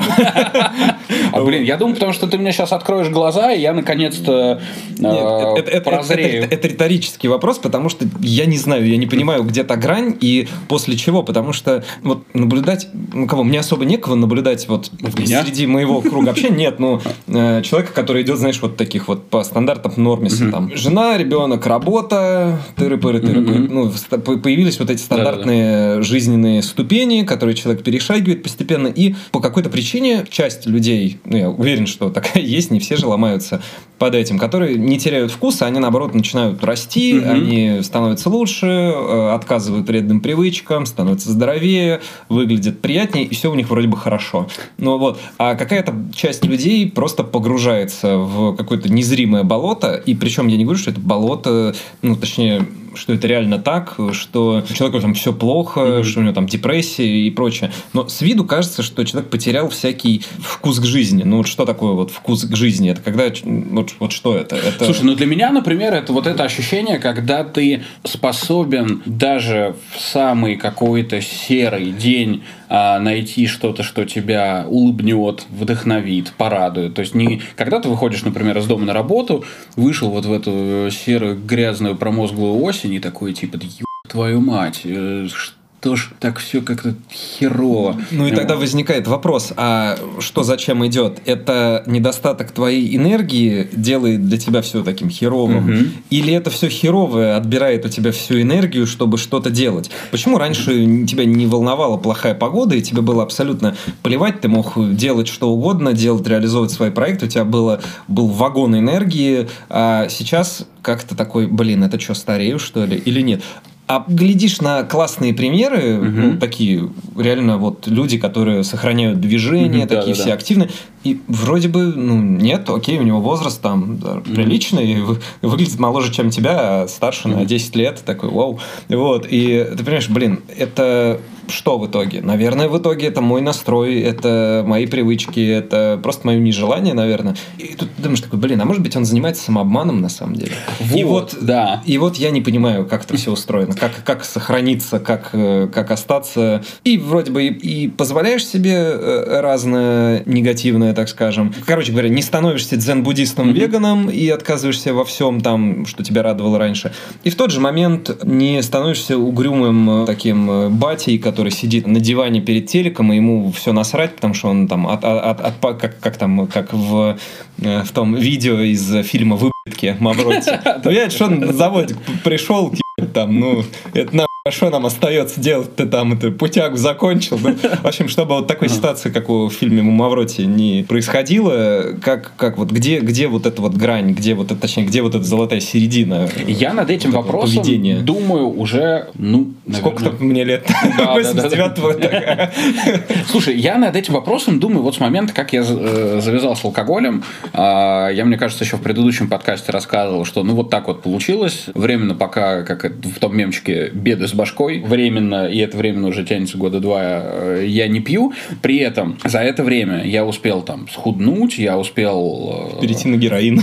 А, 1.32 1.42
блин, 1.44 1.64
я 1.64 1.78
думаю, 1.78 1.96
потому 1.96 2.14
что 2.14 2.28
ты 2.28 2.38
мне 2.38 2.52
сейчас 2.52 2.72
откроешь 2.72 3.10
глаза, 3.10 3.52
и 3.52 3.62
я 3.62 3.74
наконец-то 3.74 4.62
э, 5.00 5.82
прозрею. 5.82 6.48
Это, 6.50 6.68
риторический 6.68 7.28
вопрос, 7.28 7.60
потому 7.60 7.90
что 7.90 8.06
я 8.20 8.46
не 8.46 8.58
знаю, 8.58 8.88
я 8.88 8.98
не 8.98 9.08
понимаю, 9.08 9.44
где 9.44 9.64
то 9.64 9.76
грань 9.76 10.16
и 10.20 10.48
после 10.68 10.98
чего, 10.98 11.24
потому 11.24 11.54
что 11.54 11.84
вот 12.04 12.24
наблюдать, 12.34 12.88
ну 13.14 13.28
кого, 13.28 13.44
мне 13.44 13.60
особо 13.60 13.86
некого 13.86 14.16
наблюдать 14.16 14.68
вот 14.68 14.92
среди 15.26 15.68
моего 15.68 16.02
круга 16.02 16.28
вообще 16.28 16.50
нет, 16.50 16.80
ну, 16.80 17.02
э, 17.28 17.62
человека, 17.64 17.94
который 17.94 18.24
идет, 18.24 18.38
знаешь, 18.38 18.60
вот 18.62 18.78
таких 18.78 19.08
вот 19.08 19.30
по 19.30 19.44
стандартам 19.44 19.94
нормиса, 19.98 20.50
там, 20.52 20.76
жена, 20.76 21.18
ребенок, 21.18 21.66
работа, 21.66 22.60
тыры-пыры, 22.76 23.20
тыры-пыры, 23.20 23.68
ну, 23.70 23.92
появились 24.38 24.80
вот 24.80 24.90
эти 24.90 25.02
стандартные 25.40 26.02
жизненные 26.04 26.62
ступени, 26.64 27.24
которые 27.24 27.56
человек 27.56 27.84
перешагивает 27.84 28.44
постепенно, 28.44 28.88
и 28.88 29.16
по 29.32 29.40
какой-то 29.40 29.70
причине 29.70 30.26
часть 30.30 30.66
людей, 30.66 31.20
ну, 31.26 31.38
я 31.38 31.50
уверен, 31.50 31.88
что 31.88 32.10
такая 32.10 32.44
есть, 32.44 32.72
не 32.72 32.80
все 32.80 32.96
же 32.98 33.08
ломаются 33.08 33.62
под 34.00 34.16
этим, 34.16 34.40
которые 34.40 34.78
не 34.78 34.98
теряют 34.98 35.32
вкуса, 35.32 35.66
они, 35.66 35.80
наоборот, 35.80 36.16
начинают 36.16 36.64
расти, 36.64 37.20
угу. 37.20 37.30
они 37.30 37.82
становятся 37.84 38.30
лучше, 38.30 38.66
э, 38.66 39.32
отказывают 39.34 39.88
вредным 39.88 40.22
привычкам, 40.22 40.86
становятся 40.86 41.32
здоровее, 41.32 42.02
выглядят 42.30 42.80
приятнее, 42.80 43.26
и 43.26 43.36
все 43.36 43.52
у 43.52 43.56
них 43.56 43.70
вроде 43.70 43.88
бы 43.88 43.98
хорошо. 43.98 44.48
Ну 44.78 44.98
вот, 44.98 45.20
а 45.38 45.56
какая-то 45.56 45.94
часть 46.16 46.46
людей 46.46 46.90
просто 46.90 47.24
погружается 47.24 48.18
в 48.18 48.56
какое-то 48.56 48.92
незримое 48.92 49.44
болото, 49.44 49.96
и 49.96 50.16
причем 50.16 50.48
я 50.48 50.58
не 50.58 50.64
говорю, 50.64 50.80
что 50.80 50.92
это 50.92 51.00
болото, 51.02 51.76
ну, 52.02 52.16
точнее, 52.16 52.66
что 52.96 53.14
это 53.14 53.28
реально 53.28 53.60
так, 53.60 53.98
что 54.12 54.64
у 54.70 54.74
человека 54.74 55.02
там 55.02 55.14
все 55.14 55.34
плохо, 55.34 55.80
mm-hmm. 55.80 56.04
что 56.04 56.20
у 56.20 56.24
него 56.24 56.34
там 56.34 56.48
депрессия 56.48 57.28
и 57.28 57.30
прочее. 57.30 57.72
Но 57.94 58.08
с 58.08 58.22
виду 58.22 58.46
кажется, 58.46 58.84
что 58.84 59.04
человек 59.04 59.30
потерял 59.30 59.70
всякий 59.70 60.24
вкус 60.40 60.80
к 60.80 60.86
жизни. 60.86 61.24
Ну, 61.24 61.38
вот 61.38 61.48
что 61.48 61.66
такое 61.66 61.94
вот 61.94 62.12
вкус 62.12 62.46
к 62.46 62.56
жизни? 62.56 62.92
Это 62.92 63.02
когда... 63.02 63.32
Вот, 63.44 63.89
вот 64.00 64.12
что 64.12 64.36
это? 64.36 64.56
это? 64.56 64.86
Слушай, 64.86 65.04
ну 65.04 65.16
для 65.16 65.26
меня, 65.26 65.52
например, 65.52 65.94
это 65.94 66.14
вот 66.14 66.28
это 66.28 66.44
ощущение, 66.44 67.00
когда 67.00 67.44
ты 67.44 67.84
способен 68.04 69.02
даже 69.06 69.76
в 69.94 70.00
самый 70.00 70.56
какой-то 70.56 71.22
серый 71.22 71.92
день 71.92 72.44
а, 72.70 73.00
найти 73.00 73.48
что-то, 73.48 73.84
что 73.84 74.06
тебя 74.06 74.66
улыбнет, 74.68 75.46
вдохновит, 75.50 76.34
порадует. 76.38 76.96
То 76.96 77.02
есть 77.02 77.16
не 77.16 77.42
когда 77.56 77.80
ты 77.80 77.90
выходишь, 77.90 78.24
например, 78.24 78.58
из 78.58 78.66
дома 78.66 78.86
на 78.86 78.94
работу, 78.94 79.44
вышел 79.76 80.10
вот 80.10 80.26
в 80.26 80.34
эту 80.34 80.90
серую 80.92 81.40
грязную 81.40 81.96
промозглую 81.96 82.62
осень 82.62 82.94
и 82.94 83.00
такой 83.00 83.34
типа, 83.34 83.60
твою 84.08 84.42
мать, 84.42 84.82
э, 84.84 85.28
что 85.34 85.59
ж 85.96 86.12
так 86.20 86.40
все 86.40 86.62
как-то 86.62 86.94
херово. 87.12 88.00
Ну 88.12 88.28
и 88.28 88.32
тогда 88.32 88.56
возникает 88.56 89.08
вопрос, 89.08 89.54
а 89.56 89.98
что 90.20 90.44
зачем 90.44 90.86
идет? 90.86 91.22
Это 91.26 91.84
недостаток 91.86 92.52
твоей 92.52 92.96
энергии 92.96 93.70
делает 93.72 94.28
для 94.28 94.38
тебя 94.38 94.62
все 94.62 94.84
таким 94.84 95.10
херовым? 95.10 95.70
Угу. 95.70 95.86
Или 96.10 96.34
это 96.34 96.50
все 96.50 96.70
херовое 96.70 97.38
отбирает 97.38 97.86
у 97.86 97.90
тебя 97.90 98.12
всю 98.12 98.42
энергию, 98.42 98.88
чтобы 98.88 99.18
что-то 99.18 99.50
делать? 99.50 99.90
Почему 100.12 100.38
раньше 100.38 101.06
тебя 101.06 101.26
не 101.26 101.48
волновала 101.48 101.98
плохая 101.98 102.34
погода, 102.34 102.76
и 102.76 102.82
тебе 102.82 103.02
было 103.02 103.24
абсолютно 103.24 103.76
плевать, 104.04 104.42
ты 104.42 104.48
мог 104.48 104.74
делать 104.96 105.28
что 105.28 105.50
угодно, 105.50 105.94
делать, 105.94 106.28
реализовывать 106.28 106.72
свои 106.72 106.90
проекты, 106.90 107.26
у 107.26 107.30
тебя 107.30 107.46
было, 107.46 107.82
был 108.08 108.28
вагон 108.28 108.78
энергии, 108.78 109.48
а 109.70 110.08
сейчас 110.10 110.66
как-то 110.82 111.16
такой, 111.16 111.48
блин, 111.48 111.84
это 111.84 112.00
что, 112.00 112.14
старею, 112.14 112.60
что 112.60 112.86
ли, 112.86 112.98
или 112.98 113.22
нет? 113.22 113.42
А 113.90 114.06
глядишь 114.08 114.62
на 114.62 114.84
классные 114.84 115.34
примеры, 115.34 115.98
угу. 115.98 116.06
ну, 116.06 116.38
такие 116.38 116.92
реально 117.18 117.58
вот 117.58 117.88
люди, 117.88 118.20
которые 118.20 118.64
сохраняют 118.64 119.20
движение, 119.20 119.86
угу, 119.86 119.90
такие 119.90 120.14
да, 120.14 120.22
все 120.22 120.26
да. 120.26 120.34
активные, 120.34 120.70
и 121.04 121.20
вроде 121.28 121.70
бы, 121.70 121.86
ну, 121.96 122.22
нет, 122.22 122.70
окей, 122.70 123.00
у 123.00 123.02
него 123.02 123.20
возраст 123.20 123.60
там 123.60 123.98
да, 123.98 124.18
приличный, 124.18 124.94
mm-hmm. 124.94 125.18
выглядит 125.42 125.80
моложе, 125.80 126.14
чем 126.14 126.30
тебя, 126.30 126.84
а 126.84 126.88
старше 126.88 127.30
mm-hmm. 127.30 127.36
на 127.38 127.46
10 127.46 127.76
лет, 127.78 128.04
такой, 128.06 128.30
вау. 128.30 128.60
Вот, 128.90 129.26
и 129.28 129.68
ты 129.76 129.84
понимаешь, 129.84 130.08
блин, 130.08 130.42
это 130.56 131.20
что 131.50 131.78
в 131.78 131.88
итоге? 131.88 132.22
Наверное, 132.22 132.68
в 132.68 132.78
итоге 132.78 133.08
это 133.08 133.22
мой 133.22 133.42
настрой, 133.42 134.00
это 134.00 134.64
мои 134.66 134.86
привычки, 134.86 135.40
это 135.40 136.00
просто 136.02 136.28
мое 136.28 136.40
нежелание, 136.40 136.94
наверное. 136.94 137.36
И 137.58 137.76
тут 137.76 137.90
ты 137.96 138.04
думаешь 138.04 138.22
такой, 138.22 138.40
блин, 138.40 138.62
а 138.62 138.66
может 138.66 138.82
быть 138.82 138.96
он 138.96 139.06
занимается 139.06 139.44
самообманом 139.44 140.02
на 140.02 140.10
самом 140.10 140.36
деле? 140.36 140.54
Вот, 140.80 140.98
и 140.98 141.04
вот, 141.04 141.38
да. 141.42 141.84
И 141.86 141.98
вот 141.98 142.18
я 142.18 142.32
не 142.32 142.42
понимаю, 142.42 142.86
как 142.86 143.04
это 143.04 143.18
все 143.18 143.32
устроено, 143.32 143.74
как, 143.74 144.04
как 144.04 144.24
сохраниться, 144.24 145.00
как, 145.00 145.30
э, 145.34 145.68
как 145.74 145.92
остаться. 145.92 146.64
И 146.84 146.98
вроде 146.98 147.32
бы 147.32 147.46
и, 147.46 147.86
и 147.86 147.88
позволяешь 147.88 148.46
себе 148.46 148.74
э, 148.76 149.42
разное 149.42 150.24
негативное, 150.26 150.94
так 150.94 151.10
скажем. 151.10 151.54
Короче 151.66 151.92
говоря, 151.92 152.10
не 152.10 152.22
становишься 152.22 152.78
дзен-буддистом, 152.78 153.54
веганом 153.54 154.10
и 154.10 154.28
отказываешься 154.30 154.94
во 154.94 155.06
всем 155.06 155.42
там, 155.42 155.86
что 155.86 156.04
тебя 156.04 156.24
радовало 156.24 156.58
раньше. 156.60 156.94
И 157.24 157.30
в 157.30 157.36
тот 157.36 157.52
же 157.52 157.60
момент 157.60 158.24
не 158.24 158.62
становишься 158.62 159.18
угрюмым 159.18 160.04
э, 160.04 160.06
таким 160.06 160.78
батей, 160.78 161.18
который 161.18 161.39
который 161.40 161.52
сидит 161.54 161.88
на 161.88 162.02
диване 162.02 162.42
перед 162.42 162.68
телеком, 162.68 163.14
и 163.14 163.16
ему 163.16 163.50
все 163.54 163.72
насрать, 163.72 164.14
потому 164.14 164.34
что 164.34 164.50
он 164.50 164.68
там 164.68 164.88
от, 164.88 165.06
от, 165.06 165.40
от, 165.40 165.64
от 165.64 165.80
как, 165.80 165.98
как 166.02 166.18
там, 166.18 166.48
как 166.48 166.74
в, 166.74 167.18
э, 167.62 167.84
в 167.84 167.92
том 167.94 168.14
видео 168.14 168.60
из 168.60 169.08
фильма 169.08 169.38
«Выбытки» 169.38 169.96
Мавроти. 170.02 170.60
Ну, 170.84 171.10
что 171.10 171.26
он 171.26 171.40
на 171.40 171.54
заводик 171.54 171.98
пришел, 172.26 172.74
там, 173.14 173.40
ну, 173.40 173.64
это 173.94 174.14
нам 174.14 174.29
а 174.50 174.52
что 174.52 174.70
нам 174.72 174.88
остается 174.88 175.40
делать? 175.40 175.76
Ты 175.76 175.86
там 175.86 176.14
это 176.14 176.32
путягу 176.32 176.76
закончил. 176.76 177.38
Да? 177.38 177.54
В 177.84 177.86
общем, 177.86 178.10
чтобы 178.10 178.34
вот 178.36 178.48
такой 178.48 178.68
ситуации, 178.68 179.12
как 179.12 179.30
в 179.30 179.52
фильме 179.52 179.84
Мавроти, 179.84 180.42
не 180.42 180.84
происходило, 180.88 181.94
как, 182.02 182.32
как 182.36 182.58
вот 182.58 182.72
где, 182.72 183.00
где 183.00 183.28
вот 183.28 183.46
эта 183.46 183.62
вот 183.62 183.76
грань, 183.76 184.14
где 184.14 184.34
вот 184.34 184.48
это, 184.48 184.60
точнее, 184.60 184.86
где 184.86 185.04
вот 185.04 185.14
эта 185.14 185.24
золотая 185.24 185.60
середина? 185.60 186.28
Я 186.48 186.74
над 186.74 186.90
этим 186.90 187.12
вот 187.12 187.26
вопросом 187.26 187.64
поведения. 187.64 188.00
думаю 188.00 188.50
уже, 188.50 189.10
ну, 189.14 189.54
Сколько 189.72 190.12
мне 190.20 190.44
лет? 190.44 190.68
89 190.98 193.28
Слушай, 193.28 193.56
я 193.58 193.78
над 193.78 193.96
этим 193.96 194.16
вопросом 194.16 194.60
думаю 194.60 194.82
вот 194.82 194.96
с 194.96 195.00
момента, 195.00 195.32
как 195.34 195.54
я 195.54 195.62
э, 195.62 196.22
завязал 196.24 196.56
с 196.56 196.66
алкоголем. 196.66 197.24
А, 197.54 198.10
я, 198.10 198.26
мне 198.26 198.38
кажется, 198.38 198.64
еще 198.64 198.78
в 198.78 198.82
предыдущем 198.82 199.30
подкасте 199.30 199.72
рассказывал, 199.72 200.26
что 200.26 200.44
ну 200.44 200.56
вот 200.56 200.72
так 200.72 200.88
вот 200.88 201.04
получилось. 201.04 201.66
Временно 201.76 202.16
пока, 202.16 202.64
как 202.64 202.86
в 202.86 203.20
том 203.20 203.38
мемчике, 203.38 203.92
беды 203.94 204.28
с 204.28 204.34
башкой 204.40 204.80
временно, 204.80 205.48
и 205.48 205.58
это 205.58 205.76
временно 205.76 206.08
уже 206.08 206.24
тянется 206.24 206.58
года 206.58 206.80
два, 206.80 207.02
э, 207.04 207.66
я 207.68 207.90
не 207.90 208.00
пью. 208.00 208.32
При 208.62 208.78
этом 208.78 209.18
за 209.26 209.40
это 209.40 209.64
время 209.66 210.06
я 210.06 210.26
успел 210.26 210.62
там 210.62 210.88
схуднуть, 210.88 211.58
я 211.58 211.78
успел... 211.78 212.78
Э, 212.78 212.82
Перейти 212.82 213.10
на 213.10 213.18
героин. 213.18 213.62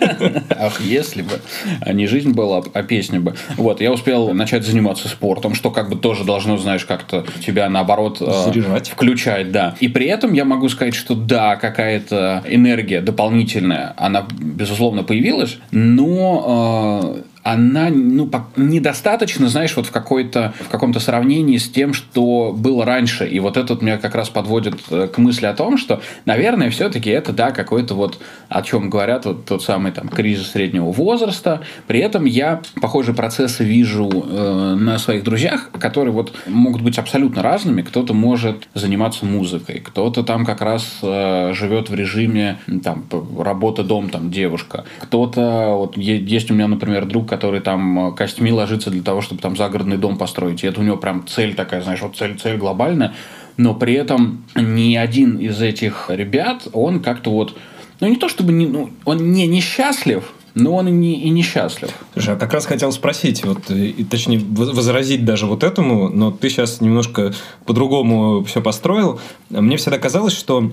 Ах, 0.50 0.80
если 0.80 1.22
бы. 1.22 1.40
А 1.80 1.92
не 1.92 2.06
жизнь 2.06 2.30
была, 2.30 2.62
а 2.72 2.82
песня 2.84 3.18
бы. 3.18 3.34
Вот, 3.56 3.80
я 3.80 3.90
успел 3.92 4.32
начать 4.32 4.64
заниматься 4.64 5.08
спортом, 5.08 5.54
что 5.56 5.72
как 5.72 5.90
бы 5.90 5.96
тоже 5.96 6.22
должно, 6.22 6.58
знаешь, 6.58 6.84
как-то 6.84 7.26
тебя 7.44 7.68
наоборот 7.68 8.18
э, 8.20 8.30
Заряжать. 8.44 8.88
включать, 8.90 9.50
да. 9.50 9.74
И 9.80 9.88
при 9.88 10.06
этом 10.06 10.32
я 10.32 10.44
могу 10.44 10.68
сказать, 10.68 10.94
что 10.94 11.16
да, 11.16 11.56
какая-то 11.56 12.44
энергия 12.48 13.00
дополнительная, 13.00 13.94
она, 13.96 14.24
безусловно, 14.38 15.02
появилась, 15.02 15.58
но 15.72 17.16
она 17.44 17.90
ну, 17.90 18.28
недостаточно, 18.56 19.48
знаешь, 19.48 19.76
вот 19.76 19.86
в, 19.86 19.90
какой-то, 19.90 20.54
в 20.60 20.68
каком-то 20.68 20.98
сравнении 20.98 21.58
с 21.58 21.68
тем, 21.68 21.92
что 21.92 22.54
было 22.56 22.86
раньше. 22.86 23.28
И 23.28 23.38
вот 23.38 23.58
этот 23.58 23.82
меня 23.82 23.98
как 23.98 24.14
раз 24.14 24.30
подводит 24.30 24.76
э, 24.90 25.08
к 25.08 25.18
мысли 25.18 25.44
о 25.44 25.52
том, 25.52 25.76
что, 25.76 26.00
наверное, 26.24 26.70
все-таки 26.70 27.10
это, 27.10 27.34
да, 27.34 27.50
какой-то 27.50 27.94
вот, 27.94 28.18
о 28.48 28.62
чем 28.62 28.88
говорят, 28.88 29.26
вот 29.26 29.44
тот 29.44 29.62
самый 29.62 29.92
там 29.92 30.08
кризис 30.08 30.52
среднего 30.52 30.90
возраста. 30.90 31.60
При 31.86 32.00
этом 32.00 32.24
я 32.24 32.62
похожие 32.80 33.14
процессы 33.14 33.62
вижу 33.62 34.08
э, 34.08 34.76
на 34.80 34.98
своих 34.98 35.22
друзьях, 35.22 35.70
которые 35.78 36.14
вот 36.14 36.32
могут 36.46 36.80
быть 36.80 36.98
абсолютно 36.98 37.42
разными. 37.42 37.82
Кто-то 37.82 38.14
может 38.14 38.68
заниматься 38.72 39.26
музыкой, 39.26 39.80
кто-то 39.80 40.22
там 40.22 40.46
как 40.46 40.62
раз 40.62 41.00
э, 41.02 41.52
живет 41.52 41.90
в 41.90 41.94
режиме 41.94 42.58
там 42.82 43.04
работа, 43.38 43.84
дом, 43.84 44.08
там 44.08 44.30
девушка. 44.30 44.84
Кто-то, 45.00 45.74
вот 45.76 45.98
есть 45.98 46.50
у 46.50 46.54
меня, 46.54 46.68
например, 46.68 47.04
друг, 47.04 47.33
который 47.34 47.58
там 47.58 48.10
э, 48.10 48.12
костьми 48.12 48.52
ложится 48.52 48.90
для 48.90 49.02
того, 49.02 49.20
чтобы 49.20 49.42
там 49.42 49.56
загородный 49.56 49.96
дом 49.96 50.16
построить. 50.16 50.62
И 50.62 50.68
это 50.68 50.80
у 50.80 50.84
него 50.84 50.96
прям 50.96 51.26
цель 51.26 51.54
такая, 51.56 51.82
знаешь, 51.82 52.00
вот 52.00 52.16
цель, 52.16 52.38
цель 52.38 52.56
глобальная. 52.56 53.12
Но 53.56 53.74
при 53.74 53.94
этом 53.94 54.44
ни 54.54 54.94
один 54.94 55.38
из 55.38 55.60
этих 55.60 56.10
ребят, 56.10 56.68
он 56.72 57.00
как-то 57.00 57.30
вот, 57.30 57.58
ну 57.98 58.06
не 58.06 58.14
то 58.14 58.28
чтобы 58.28 58.52
не, 58.52 58.66
ну, 58.66 58.90
он 59.04 59.32
не 59.32 59.48
несчастлив, 59.48 60.32
но 60.54 60.74
он 60.74 60.88
и, 60.88 60.90
не, 60.90 61.20
и 61.20 61.30
несчастлив. 61.30 61.90
Слушай, 62.12 62.30
я 62.30 62.36
как 62.36 62.52
раз 62.52 62.66
хотел 62.66 62.92
спросить, 62.92 63.44
вот, 63.44 63.70
и, 63.70 64.04
точнее, 64.04 64.38
возразить 64.38 65.24
даже 65.24 65.46
вот 65.46 65.64
этому, 65.64 66.08
но 66.08 66.30
ты 66.30 66.48
сейчас 66.48 66.80
немножко 66.80 67.34
по-другому 67.66 68.44
все 68.44 68.62
построил. 68.62 69.20
Мне 69.50 69.76
всегда 69.76 69.98
казалось, 69.98 70.32
что 70.32 70.70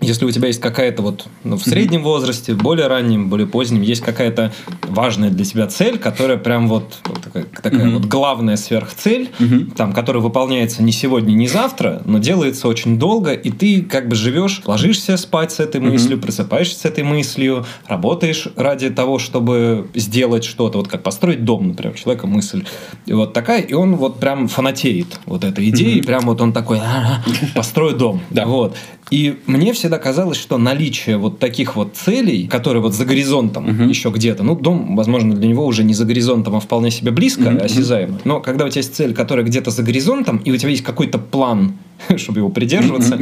если 0.00 0.24
у 0.24 0.30
тебя 0.30 0.48
есть 0.48 0.60
какая-то 0.60 1.02
вот 1.02 1.26
ну, 1.42 1.56
в 1.56 1.62
среднем 1.62 2.00
mm-hmm. 2.00 2.04
возрасте, 2.04 2.54
более 2.54 2.86
раннем, 2.86 3.28
более 3.28 3.46
позднем, 3.46 3.82
есть 3.82 4.02
какая-то 4.02 4.52
важная 4.82 5.30
для 5.30 5.44
тебя 5.44 5.66
цель, 5.66 5.98
которая 5.98 6.36
прям 6.36 6.68
вот, 6.68 6.98
вот 7.04 7.20
такая, 7.20 7.44
такая 7.44 7.86
mm-hmm. 7.86 7.94
вот 7.94 8.04
главная 8.06 8.56
сверхцель, 8.56 9.30
mm-hmm. 9.38 9.74
там, 9.74 9.92
которая 9.92 10.22
выполняется 10.22 10.82
не 10.82 10.92
сегодня, 10.92 11.32
не 11.32 11.48
завтра, 11.48 12.02
но 12.04 12.18
делается 12.18 12.68
очень 12.68 12.98
долго, 12.98 13.32
и 13.32 13.50
ты 13.50 13.82
как 13.82 14.08
бы 14.08 14.14
живешь, 14.14 14.62
ложишься 14.64 15.16
спать 15.16 15.52
с 15.52 15.60
этой 15.60 15.80
мыслью, 15.80 16.18
mm-hmm. 16.18 16.22
просыпаешься 16.22 16.78
с 16.78 16.84
этой 16.84 17.04
мыслью, 17.04 17.66
работаешь 17.86 18.48
ради 18.56 18.90
того, 18.90 19.18
чтобы 19.24 19.88
сделать 19.94 20.44
что-то, 20.44 20.78
вот 20.78 20.88
как 20.88 21.02
построить 21.02 21.44
дом, 21.44 21.68
например, 21.68 21.94
у 21.94 21.98
человека 21.98 22.26
мысль 22.26 22.64
вот 23.06 23.32
такая, 23.32 23.62
и 23.62 23.72
он 23.72 23.96
вот 23.96 24.20
прям 24.20 24.48
фанатеет 24.48 25.20
вот 25.26 25.42
этой 25.44 25.68
идеей, 25.70 26.00
mm-hmm. 26.00 26.06
прям 26.06 26.26
вот 26.26 26.40
он 26.40 26.52
такой, 26.52 26.80
построю 27.54 27.96
дом, 27.96 28.20
да. 28.30 28.46
вот. 28.46 28.76
И 29.10 29.38
мне 29.46 29.72
всегда 29.72 29.98
казалось, 29.98 30.38
что 30.38 30.56
наличие 30.58 31.18
вот 31.18 31.38
таких 31.38 31.76
вот 31.76 31.94
целей, 31.94 32.46
которые 32.46 32.82
вот 32.82 32.94
за 32.94 33.04
горизонтом 33.04 33.68
uh-huh. 33.68 33.88
еще 33.88 34.10
где-то, 34.10 34.42
ну, 34.42 34.56
дом, 34.56 34.96
возможно, 34.96 35.34
для 35.34 35.46
него 35.46 35.66
уже 35.66 35.84
не 35.84 35.94
за 35.94 36.04
горизонтом, 36.04 36.56
а 36.56 36.60
вполне 36.60 36.90
себе 36.90 37.10
близко, 37.10 37.44
uh-huh. 37.44 37.64
осязаемо. 37.64 38.18
Но 38.24 38.40
когда 38.40 38.64
у 38.64 38.68
тебя 38.68 38.80
есть 38.80 38.94
цель, 38.94 39.14
которая 39.14 39.44
где-то 39.44 39.70
за 39.70 39.82
горизонтом, 39.82 40.38
и 40.38 40.50
у 40.50 40.56
тебя 40.56 40.70
есть 40.70 40.82
какой-то 40.82 41.18
план 41.18 41.74
чтобы 42.16 42.38
его 42.40 42.48
придерживаться, 42.48 43.18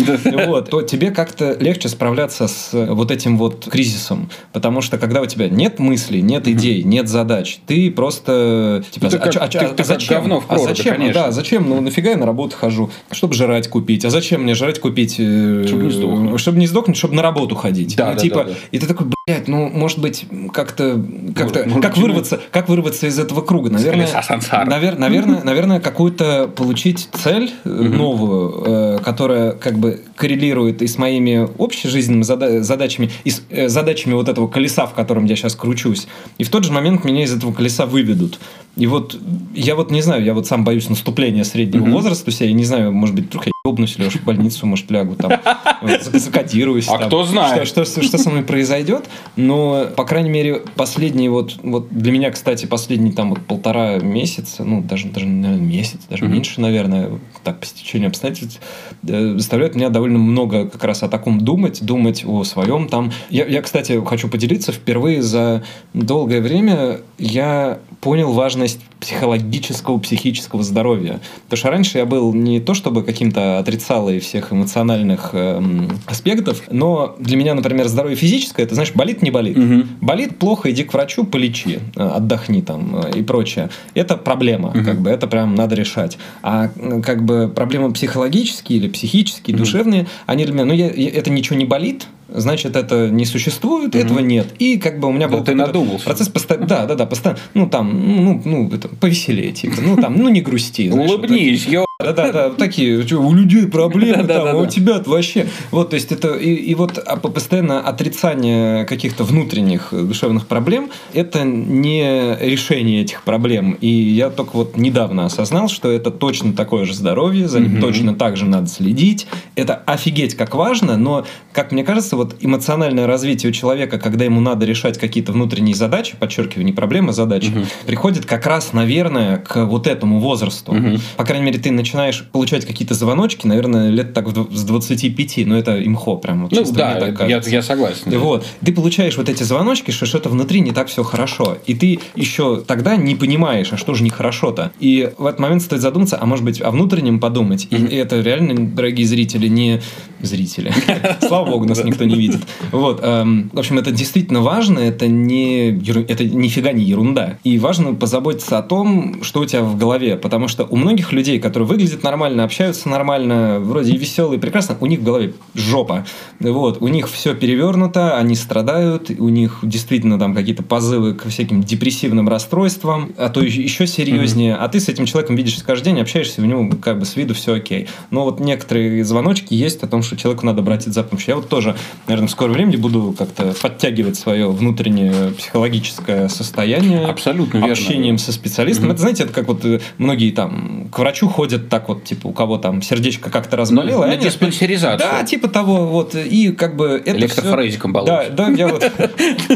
вот, 0.47 0.71
то 0.71 0.83
тебе 0.83 1.11
как-то 1.11 1.57
легче 1.59 1.89
справляться 1.89 2.49
с 2.49 2.71
вот 2.73 3.11
этим 3.11 3.39
вот 3.39 3.69
кризисом. 3.71 4.29
Потому 4.53 4.81
что 4.81 4.99
когда 4.99 5.21
у 5.21 5.27
тебя 5.27 5.49
нет 5.49 5.79
мыслей, 5.79 6.23
нет 6.23 6.49
идей, 6.49 6.83
нет 6.83 7.09
задач, 7.09 7.59
ты 7.67 7.91
просто 7.91 8.83
типа, 8.91 9.07
Ну, 9.07 9.11
ты 9.11 9.19
как- 9.19 9.27
а, 9.29 9.31
ты- 9.31 9.39
а- 9.39 9.49
ты 9.49 9.59
а 9.67 9.75
как 9.75 9.87
зачем? 9.87 10.15
говно 10.19 10.41
в 10.41 10.45
а 10.45 10.49
прорубе, 10.49 10.75
зачем? 10.75 10.95
конечно. 10.97 11.23
Да, 11.23 11.31
зачем? 11.33 11.69
Ну 11.69 11.81
нафига 11.81 12.11
я 12.11 12.17
на 12.17 12.27
работу 12.27 12.57
хожу? 12.57 12.91
Чтобы 13.11 13.35
жрать 13.35 13.69
купить. 13.69 14.05
А 14.05 14.11
зачем 14.11 14.43
мне 14.43 14.55
жрать 14.55 14.79
купить? 14.81 15.17
э, 15.19 15.65
Чтобы 15.67 15.85
не 15.85 15.91
сдохнуть. 15.91 16.41
Чтобы 16.41 16.59
не 16.59 16.67
сдохнуть, 16.67 16.97
чтобы 16.97 17.15
на 17.15 17.23
работу 17.23 17.55
ходить. 17.55 17.97
Да, 17.97 18.09
Ну, 18.11 18.15
да, 18.15 18.19
типа, 18.21 18.37
да, 18.37 18.45
да. 18.45 18.51
и 18.71 18.79
ты 18.79 18.87
такой, 18.87 19.07
блядь, 19.27 19.49
ну, 19.49 19.69
может 19.69 19.99
быть, 19.99 20.27
как-то, 20.53 21.03
как-то, 21.35 21.65
Может, 21.65 21.83
как 21.83 21.93
почему? 21.93 22.07
вырваться, 22.09 22.41
как 22.51 22.69
вырваться 22.69 23.07
из 23.07 23.19
этого 23.19 23.41
круга? 23.43 23.71
Наверное, 23.71 24.07
колеса 24.07 24.23
сансары. 24.23 24.71
навер- 24.71 24.99
наверное, 24.99 25.43
наверное, 25.45 25.81
какую-то 25.81 26.49
получить 26.55 27.09
цель 27.13 27.51
э, 27.65 27.69
новую, 27.69 28.62
э, 28.65 28.99
которая 29.03 29.53
как 29.53 29.79
бы 29.79 30.01
коррелирует 30.17 30.83
и 30.83 30.87
с 30.87 30.99
моими 30.99 31.49
общежизненными 31.59 32.23
зада- 32.23 32.63
задачами, 32.63 33.11
и 33.25 33.31
с 33.31 33.43
э, 33.51 33.69
задачами 33.69 34.15
вот 34.15 34.29
этого 34.29 34.49
колеса, 34.49 34.87
в 34.87 34.95
котором 34.95 35.25
я 35.27 35.37
сейчас 35.37 35.55
кручусь. 35.55 36.07
И 36.39 36.45
в 36.45 36.51
тот 36.51 36.65
же 36.65 36.73
момент 36.73 37.05
меня 37.05 37.25
из 37.25 37.35
этого 37.35 37.53
колеса 37.53 37.87
выведут. 37.87 38.39
И 38.77 38.87
вот 38.87 39.19
я 39.55 39.75
вот 39.75 39.91
не 39.91 40.03
знаю, 40.03 40.25
я 40.25 40.35
вот 40.35 40.47
сам 40.47 40.65
боюсь 40.65 40.89
наступления 40.89 41.45
среднего 41.45 41.85
возраста, 41.85 42.31
у 42.31 42.33
себя, 42.33 42.47
я 42.47 42.55
не 42.55 42.65
знаю, 42.65 42.93
может 42.93 43.15
быть, 43.15 43.27
вдруг 43.27 43.47
я 43.47 43.52
ебнусь, 43.65 43.95
или 43.97 44.07
уж 44.07 44.15
в 44.17 44.25
больницу, 44.25 44.67
может, 44.67 44.91
лягу 44.91 45.15
там, 45.15 45.31
э, 45.31 45.99
зак- 46.01 46.19
закодируюсь. 46.19 46.89
А 46.89 46.99
там. 46.99 47.07
кто 47.07 47.23
знает? 47.23 47.69
Что, 47.69 47.85
что, 47.85 48.03
что 48.03 48.19
со 48.19 48.29
мной 48.29 48.43
произойдет, 48.43 49.05
но, 49.37 49.87
по 49.95 50.05
крайней 50.05 50.31
мере, 50.31 50.63
последние 50.75 51.31
вот, 51.31 51.61
вот 51.63 51.87
для 51.89 52.11
меня, 52.11 52.33
кстати, 52.33 52.67
последние 52.67 53.13
там 53.13 53.31
вот 53.31 53.39
полтора 53.43 54.01
месяца, 54.01 54.65
ну, 54.65 54.83
даже, 54.83 55.07
даже 55.11 55.27
наверное, 55.27 55.65
месяц, 55.65 56.01
даже 56.11 56.25
Мгм. 56.25 56.33
меньше, 56.33 56.61
наверное, 56.61 57.11
так, 57.45 57.61
по 57.61 57.67
стечению 57.67 58.09
обстоятельств, 58.09 58.61
э, 59.07 59.35
заставляют 59.37 59.77
меня 59.77 59.91
довольно 59.91 60.19
много 60.19 60.69
как 60.69 60.83
раз 60.83 61.05
о 61.05 61.09
таком 61.09 61.41
думать, 61.41 61.85
думать 61.85 62.25
о 62.27 62.43
своем 62.43 62.89
там. 62.89 63.13
Я, 63.31 63.47
я, 63.47 63.63
кстати, 63.63 64.05
хочу 64.05 64.27
поделиться, 64.27 64.73
впервые 64.73 65.23
за 65.23 65.63
долгое 65.95 66.41
время 66.41 67.03
я 67.17 67.79
понял 68.01 68.33
важность 68.33 68.81
психологического, 69.03 69.99
психического 69.99 70.63
здоровья. 70.63 71.21
Потому 71.45 71.59
что 71.59 71.71
раньше 71.71 71.99
я 71.99 72.07
был 72.07 72.33
не 72.33 72.61
то 72.61 72.73
чтобы 72.73 73.03
каким-то 73.03 73.59
отрицалой 73.59 74.21
всех 74.21 74.53
эмоциональных 74.53 75.31
эм, 75.33 75.89
аспектов, 76.07 76.63
но 76.71 77.17
для 77.19 77.37
меня, 77.37 77.55
например, 77.55 77.89
здоровье 77.89 78.17
физическое, 78.17 78.63
это, 78.63 78.75
знаешь, 78.75 78.93
болит, 78.95 79.21
не 79.21 79.31
болит. 79.33 79.57
Мгм. 79.57 79.89
Болит 80.01 80.39
плохо, 80.39 80.71
иди 80.71 80.85
к 80.85 80.93
врачу, 80.95 81.25
полечи, 81.25 81.81
э, 81.97 82.01
отдохни 82.03 82.63
там 82.63 82.97
э, 83.05 83.19
и 83.19 83.23
прочее. 83.23 83.71
Это 83.95 84.17
проблема, 84.17 84.71
Мгм. 84.71 84.85
как 84.85 85.01
бы 85.01 85.11
это 85.11 85.27
прям 85.27 85.55
надо 85.57 85.75
решать. 85.75 86.17
А 86.43 86.69
как 87.05 87.25
бы 87.25 87.49
проблемы 87.55 87.93
психологические 87.93 88.79
или 88.79 88.89
психические, 88.89 89.55
Мгм. 89.57 89.65
душевные, 89.65 90.07
они 90.27 90.45
для 90.45 90.55
меня, 90.55 90.65
ну 90.65 90.75
я, 90.75 90.91
я- 90.91 91.11
это 91.11 91.31
ничего 91.31 91.57
не 91.57 91.65
болит, 91.65 92.07
значит 92.35 92.77
это 92.77 93.09
не 93.11 93.25
существует, 93.25 93.95
Мгм. 93.95 94.05
этого 94.05 94.19
нет. 94.21 94.47
И 94.59 94.79
как 94.79 95.01
бы 95.01 95.09
у 95.09 95.13
меня 95.13 95.29
Да 95.29 95.37
был 95.37 95.45
ты 95.45 95.55
надумался. 95.55 96.05
процесс 96.05 96.29
постоянно, 96.29 96.67
да, 96.67 96.87
да, 96.87 96.95
да, 96.95 97.07
постоянно, 97.07 97.41
ну 97.55 97.69
там, 97.69 98.25
ну, 98.25 98.43
ну, 98.45 98.71
это, 98.73 98.89
повеселее, 98.89 99.53
типа, 99.53 99.77
ну 99.85 99.97
там, 99.97 100.17
ну 100.17 100.29
не 100.29 100.41
грусти. 100.41 100.91
Улыбнись, 100.91 101.67
ё. 101.67 101.85
да, 101.99 102.13
да, 102.13 102.33
да, 102.33 102.49
вот 102.49 102.57
такие, 102.57 103.05
«Чё, 103.07 103.23
у 103.23 103.33
людей 103.33 103.67
проблемы 103.69 104.25
там, 104.27 104.49
а 104.49 104.55
у 104.57 104.67
тебя 104.67 105.01
вообще. 105.07 105.47
Вот, 105.71 105.91
то 105.91 105.95
есть 105.95 106.11
это 106.11 106.35
и, 106.35 106.75
вот 106.75 106.99
а, 106.99 107.17
по- 107.17 107.29
постоянно 107.29 107.81
отрицание 107.81 108.85
каких-то 108.85 109.25
внутренних 109.25 109.89
душевных 109.93 110.47
проблем 110.49 110.91
это 111.15 111.45
не 111.45 112.37
решение 112.41 113.03
этих 113.03 113.23
проблем. 113.23 113.77
И 113.81 113.87
я 113.89 114.31
только 114.31 114.57
вот 114.57 114.77
недавно 114.77 115.27
осознал, 115.27 115.69
что 115.69 115.91
это 115.91 116.11
точно 116.11 116.53
такое 116.53 116.85
же 116.85 116.95
здоровье, 116.95 117.49
за 117.49 117.61
ним 117.61 117.81
точно 117.81 118.15
так 118.15 118.37
же 118.37 118.47
надо 118.47 118.67
следить. 118.67 119.27
Это 119.55 119.75
офигеть 119.87 120.35
как 120.35 120.55
важно, 120.55 120.97
но, 120.97 121.25
как 121.53 121.73
мне 121.73 121.85
кажется, 121.85 122.17
вот 122.17 122.37
эмоциональное 122.41 123.07
развитие 123.07 123.51
у 123.51 123.53
человека, 123.53 123.99
когда 123.99 124.25
ему 124.25 124.41
надо 124.41 124.65
решать 124.67 124.99
какие-то 124.99 125.33
внутренние 125.33 125.75
задачи, 125.75 126.15
подчеркиваю, 126.19 126.65
не 126.65 126.73
проблемы, 126.73 127.11
а 127.11 127.13
задачи, 127.13 127.51
Мгм. 127.51 127.67
приходит 127.87 128.25
как 128.27 128.47
раз, 128.47 128.73
наверное, 128.73 129.37
к 129.39 129.65
вот 129.67 129.87
этому 129.87 130.19
возрасту. 130.21 130.73
Мгм. 130.73 130.99
По 131.17 131.25
крайней 131.25 131.45
мере, 131.47 131.59
ты 131.59 131.71
начинаешь 131.71 132.25
получать 132.33 132.65
какие-то 132.67 132.95
звоночки, 132.95 133.47
наверное, 133.47 133.91
лет 133.91 134.15
так 134.15 134.29
с 134.29 134.65
25, 134.65 135.45
но 135.47 135.59
это 135.59 135.83
имхо 135.85 136.17
прям. 136.17 136.43
Вот 136.45 136.53
Ну 136.53 136.59
чисто 136.59 136.75
да, 136.75 136.95
так 136.95 137.29
я, 137.29 137.41
я 137.45 137.63
согласен. 137.63 138.11
И 138.11 138.17
Вот. 138.17 138.47
Ты 138.65 138.73
получаешь 138.73 139.17
вот 139.17 139.29
эти 139.29 139.43
звоночки, 139.43 139.91
что 139.91 140.07
что-то 140.07 140.29
внутри 140.31 140.61
не 140.61 140.73
так 140.73 140.89
все 140.89 141.03
хорошо. 141.03 141.59
И 141.67 141.75
ты 141.75 141.99
еще 142.17 142.63
тогда 142.67 142.97
не 142.97 143.15
понимаешь, 143.15 143.69
а 143.73 143.77
что 143.77 143.95
же 143.95 144.05
нехорошо-то. 144.05 144.73
И 144.81 145.11
в 145.19 145.27
этот 145.27 145.41
момент 145.41 145.63
стоит 145.63 145.83
задуматься, 145.83 146.19
а 146.21 146.25
может 146.27 146.45
быть, 146.45 146.61
о 146.61 146.71
внутреннем 146.71 147.21
подумать. 147.21 147.67
И 147.71 147.77
Мгм. 147.77 147.87
это 147.89 148.21
реально, 148.21 148.67
дорогие 148.75 149.07
зрители, 149.07 149.49
не 149.49 149.81
зрители. 150.21 150.73
Слава 151.21 151.42
богу, 151.45 151.65
нас 151.65 151.83
никто 151.85 152.05
не 152.05 152.15
видит. 152.15 152.41
Вот. 152.71 153.01
эм, 153.03 153.51
В 153.53 153.59
общем, 153.59 153.79
это 153.79 153.91
действительно 153.91 154.41
важно, 154.41 154.79
это 154.79 155.07
не 155.07 155.71
это 156.09 156.25
нифига 156.25 156.73
не 156.73 156.85
ерунда. 156.85 157.39
И 157.45 157.59
важно 157.59 157.95
позаботиться 157.95 158.59
о 158.59 158.63
том, 158.63 159.23
что 159.23 159.41
у 159.41 159.45
тебя 159.45 159.63
в 159.63 159.77
голове. 159.77 160.17
Потому 160.17 160.49
что 160.49 160.65
у 160.65 160.77
многих 160.77 161.13
людей, 161.13 161.39
которые 161.39 161.67
выглядят 161.69 162.03
нормально, 162.03 162.45
общаются 162.45 162.89
нормально, 162.89 163.59
вроде 163.61 163.93
и 163.93 163.97
веселые, 163.97 164.39
прекрасно, 164.41 164.77
у 164.81 164.87
них 164.87 165.01
в 165.01 165.05
голове 165.05 165.35
жопа. 165.55 166.05
Вот. 166.41 166.81
У 166.81 166.89
них 166.89 167.11
все 167.11 167.35
перевернуто, 167.35 168.17
они 168.17 168.35
страдают, 168.35 169.11
у 169.11 169.29
них 169.29 169.59
действительно 169.63 170.19
там 170.19 170.35
какие-то 170.35 170.63
позывы 170.63 171.15
к 171.15 171.29
всяким 171.29 171.63
депрессивным 171.63 172.29
расстройствам, 172.29 173.13
а 173.17 173.29
то 173.29 173.41
еще- 173.43 173.87
серьезнее. 173.87 174.55
А 174.55 174.69
ты 174.69 174.81
с 174.81 174.89
этим 174.89 175.07
человеком 175.07 175.37
видишься 175.37 175.65
каждый 175.65 175.87
день, 175.87 176.01
общаешься, 176.01 176.41
у 176.41 176.45
него 176.45 176.71
как 176.81 176.99
бы 176.99 177.05
с 177.05 177.17
виду 177.17 177.35
все 177.35 177.55
окей. 177.55 177.89
Но 178.11 178.25
вот 178.25 178.41
некоторые 178.41 179.05
звоночки 179.05 179.55
есть 179.55 179.83
о 179.83 179.87
том, 179.89 180.03
что 180.03 180.17
человеку 180.17 180.47
надо 180.47 180.61
обратиться 180.63 180.93
за 180.93 181.03
помощью. 181.03 181.32
Я 181.33 181.37
вот 181.37 181.49
тоже, 181.49 181.75
наверное, 182.09 182.29
в 182.29 182.31
скором 182.31 182.53
времени 182.53 182.77
буду 182.77 183.15
как-то 183.19 183.55
подтягивать 183.63 184.17
свое 184.17 184.51
внутреннее 184.51 185.31
психологическое 185.31 186.29
состояние. 186.29 187.07
Абсолютно 187.07 187.57
верно. 187.57 187.73
Общением 187.73 188.19
со 188.19 188.33
специалистом. 188.33 188.85
Мгм. 188.85 188.93
Это, 188.93 189.01
знаете, 189.01 189.23
это 189.23 189.33
как 189.33 189.49
вот 189.49 189.65
э, 189.65 189.81
многие 189.97 190.31
там 190.31 190.89
к 190.93 190.99
врачу 190.99 191.31
ходят 191.31 191.71
так 191.71 191.89
вот, 191.89 192.05
типа, 192.05 192.27
у 192.27 192.33
кого 192.33 192.59
там 192.59 192.83
сердечко 192.83 193.31
как-то 193.31 193.57
разболело. 193.57 194.03
На- 194.05 194.09
на 194.09 194.17
диспансеризацию. 194.19 195.09
Да, 195.11 195.25
типа 195.25 195.49
того, 195.49 195.87
вот. 195.87 196.15
И 196.15 196.53
как 196.53 196.77
бы 196.77 197.01
это 197.03 197.17
Электрофорезиком 197.17 197.93
всё- 197.95 198.05
Да, 198.05 198.13
балуешь. 198.17 198.33
да, 198.37 198.49
я 198.51 198.69
вот 198.69 198.85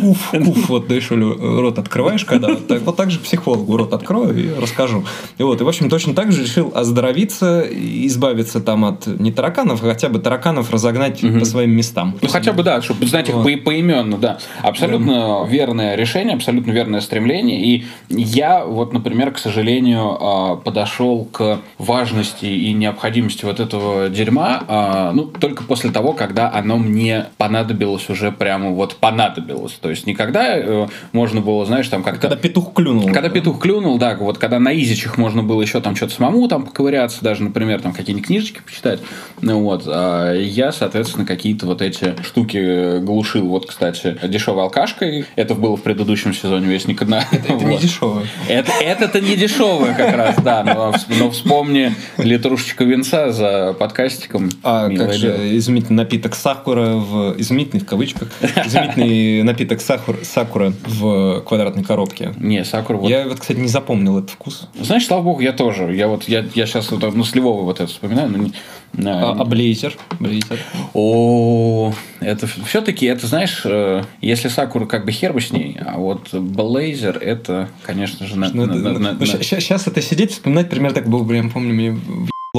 куф, 0.01 0.31
куф, 0.31 0.69
вот 0.71 0.89
даешь 0.89 1.11
рот 1.11 1.79
открываешь, 1.79 2.25
когда 2.25 2.49
вот 2.49 2.67
так, 2.69 2.81
вот 2.85 2.97
так 2.97 3.11
же 3.11 3.19
психологу 3.19 3.77
рот 3.77 3.93
открою 3.93 4.35
и 4.35 4.59
расскажу. 4.59 5.05
И 5.37 5.43
вот, 5.43 5.61
и 5.61 5.65
в 5.65 5.69
общем, 5.69 5.91
точно 5.91 6.15
так 6.15 6.33
же 6.33 6.43
решил 6.43 6.73
оздоровиться, 6.75 7.61
избавиться 7.71 8.61
там 8.61 8.87
от 8.87 9.07
не 9.07 9.31
тараканов, 9.31 9.83
а 9.85 9.89
хотя 9.89 10.09
бы 10.09 10.21
тараканов 10.21 10.71
разогнать 10.73 11.23
Мгм. 11.23 11.41
по 11.41 11.45
своим 11.45 11.65
местам. 11.70 12.18
Ну, 12.20 12.29
хотя 12.29 12.52
бы, 12.52 12.62
да, 12.62 12.83
чтобы 12.83 13.07
знать 13.07 13.29
их 13.29 13.35
Вот. 13.35 13.44
по- 13.44 13.61
поименно, 13.64 14.18
да. 14.18 14.38
Абсолютно 14.62 15.44
верное 15.48 15.94
решение, 15.96 16.35
абсолютно 16.35 16.70
верное 16.72 17.00
стремление. 17.00 17.61
И 17.64 17.87
я 18.09 18.64
вот, 18.64 18.92
например, 18.92 19.33
к 19.33 19.38
сожалению, 19.38 20.16
а, 20.20 20.57
подошел 20.57 21.24
к 21.24 21.61
важности 21.79 22.46
и 22.46 22.72
необходимости 22.72 23.44
вот 23.44 23.61
этого 23.61 24.09
дерьма, 24.09 24.62
а, 24.68 25.12
ну, 25.12 25.24
только 25.24 25.64
после 25.64 25.90
того, 25.90 26.12
когда 26.12 26.52
оно 26.52 26.79
мне 26.79 27.26
понадобилось 27.38 28.09
уже 28.09 28.33
прямо 28.33 28.70
вот 28.70 28.96
понадобилось. 28.96 29.72
То 29.81 29.90
есть 29.90 30.07
никогда 30.07 30.57
э, 30.57 30.88
можно 31.12 31.40
было, 31.40 31.64
знаешь, 31.66 31.88
там 31.88 32.02
как-то... 32.02 32.20
Когда 32.29 32.37
петух 32.37 32.72
клюнул. 32.74 33.11
Когда 33.12 33.29
петух 33.29 33.61
клюнул, 33.61 33.98
да, 33.98 34.16
вот 34.16 34.38
когда 34.38 34.59
на 34.59 34.74
изичах 34.74 35.18
можно 35.18 35.42
было 35.42 35.62
еще 35.62 35.81
там 35.81 35.96
что-то 35.96 36.14
самому 36.14 36.48
там 36.48 36.64
поковыряться, 36.66 37.22
даже, 37.22 37.42
например, 37.42 37.81
там 37.81 37.92
какие-нибудь 37.92 38.26
книжечки 38.26 38.61
почитать, 38.64 39.00
ну 39.40 39.61
вот, 39.62 39.85
а 39.87 40.35
я, 40.35 40.72
соответственно, 40.72 41.26
какие-то 41.57 41.66
вот 41.66 41.81
эти 41.83 42.14
штуки 42.23 42.99
глушил. 43.01 43.49
Вот, 43.49 43.66
кстати, 43.66 44.16
дешевой 44.25 44.64
алкашкой, 44.64 45.25
это 45.37 45.55
было 45.55 45.77
в 45.77 45.83
предыдущем 45.83 46.35
сезоне 46.35 46.66
Вестника 46.66 47.05
дна. 47.05 47.25
Это 47.33 47.53
не 47.55 47.64
Вот. 47.64 47.81
дешево. 47.81 48.23
Это, 48.49 48.73
это-то 48.81 49.21
не 49.21 49.37
дешевое 49.37 49.95
как 49.95 50.14
раз, 50.14 50.37
да, 50.42 50.62
но, 50.64 50.95
но 51.19 51.31
вспомни 51.31 51.95
литрушечка 52.19 52.85
винца 52.85 53.33
за 53.33 53.75
подкастиком. 53.79 54.51
А 54.62 54.90
как 54.90 55.14
же 55.14 55.57
изумительный 55.57 55.97
напиток 55.97 56.35
сакура 56.35 56.97
в 56.97 57.35
изумительный 57.38 57.81
в 57.83 57.87
кавычках 57.87 58.29
изумительный 58.42 59.42
напиток 59.42 59.81
сакур- 59.81 60.25
сакура 60.25 60.73
в 60.87 61.40
квадратной 61.40 61.85
коробке. 61.85 62.35
Не, 62.38 62.64
сакура 62.64 62.99
вот 62.99 63.09
Я 63.09 63.27
вот, 63.27 63.40
кстати, 63.40 63.59
не 63.59 63.69
запомнил 63.69 64.19
этот 64.19 64.31
вкус. 64.31 64.69
Знаешь, 64.79 65.07
слава 65.07 65.23
богу, 65.23 65.40
я 65.40 65.53
тоже. 65.53 65.95
Я 65.95 66.09
вот 66.09 66.25
я, 66.25 66.45
я 66.55 66.66
сейчас 66.66 66.90
вот 66.90 67.14
ну, 67.14 67.25
сливого 67.25 67.62
вот 67.62 67.81
это 67.81 67.87
вспоминаю, 67.87 68.29
но 68.31 68.38
не- 68.38 68.53
А, 68.99 69.37
а 69.38 69.44
блейзер? 69.44 69.94
Блейзер. 70.20 70.59
О, 70.94 71.92
это 72.20 72.46
все-таки, 72.46 73.07
это 73.07 73.27
знаешь, 73.27 73.62
э, 73.64 74.03
если 74.20 74.49
Сакура 74.49 74.87
как 74.87 75.05
бы 75.05 75.12
хер 75.12 75.38
с 75.40 75.51
ней, 75.53 75.77
а 75.85 75.99
вот 75.99 76.33
Блейзер 76.33 77.18
это, 77.18 77.68
конечно 77.85 78.27
же, 78.27 78.38
на, 78.38 78.49
на- 78.53 78.66
на- 78.66 78.99
на- 78.99 79.12
на- 79.12 79.27
Сейчас 79.27 79.87
это 79.87 80.01
сидеть, 80.01 80.33
вспоминать 80.33 80.70
примерно 80.70 80.94
так 80.94 81.09
было, 81.09 81.25
прям 81.27 81.51
помню, 81.51 81.75
мне 81.75 81.99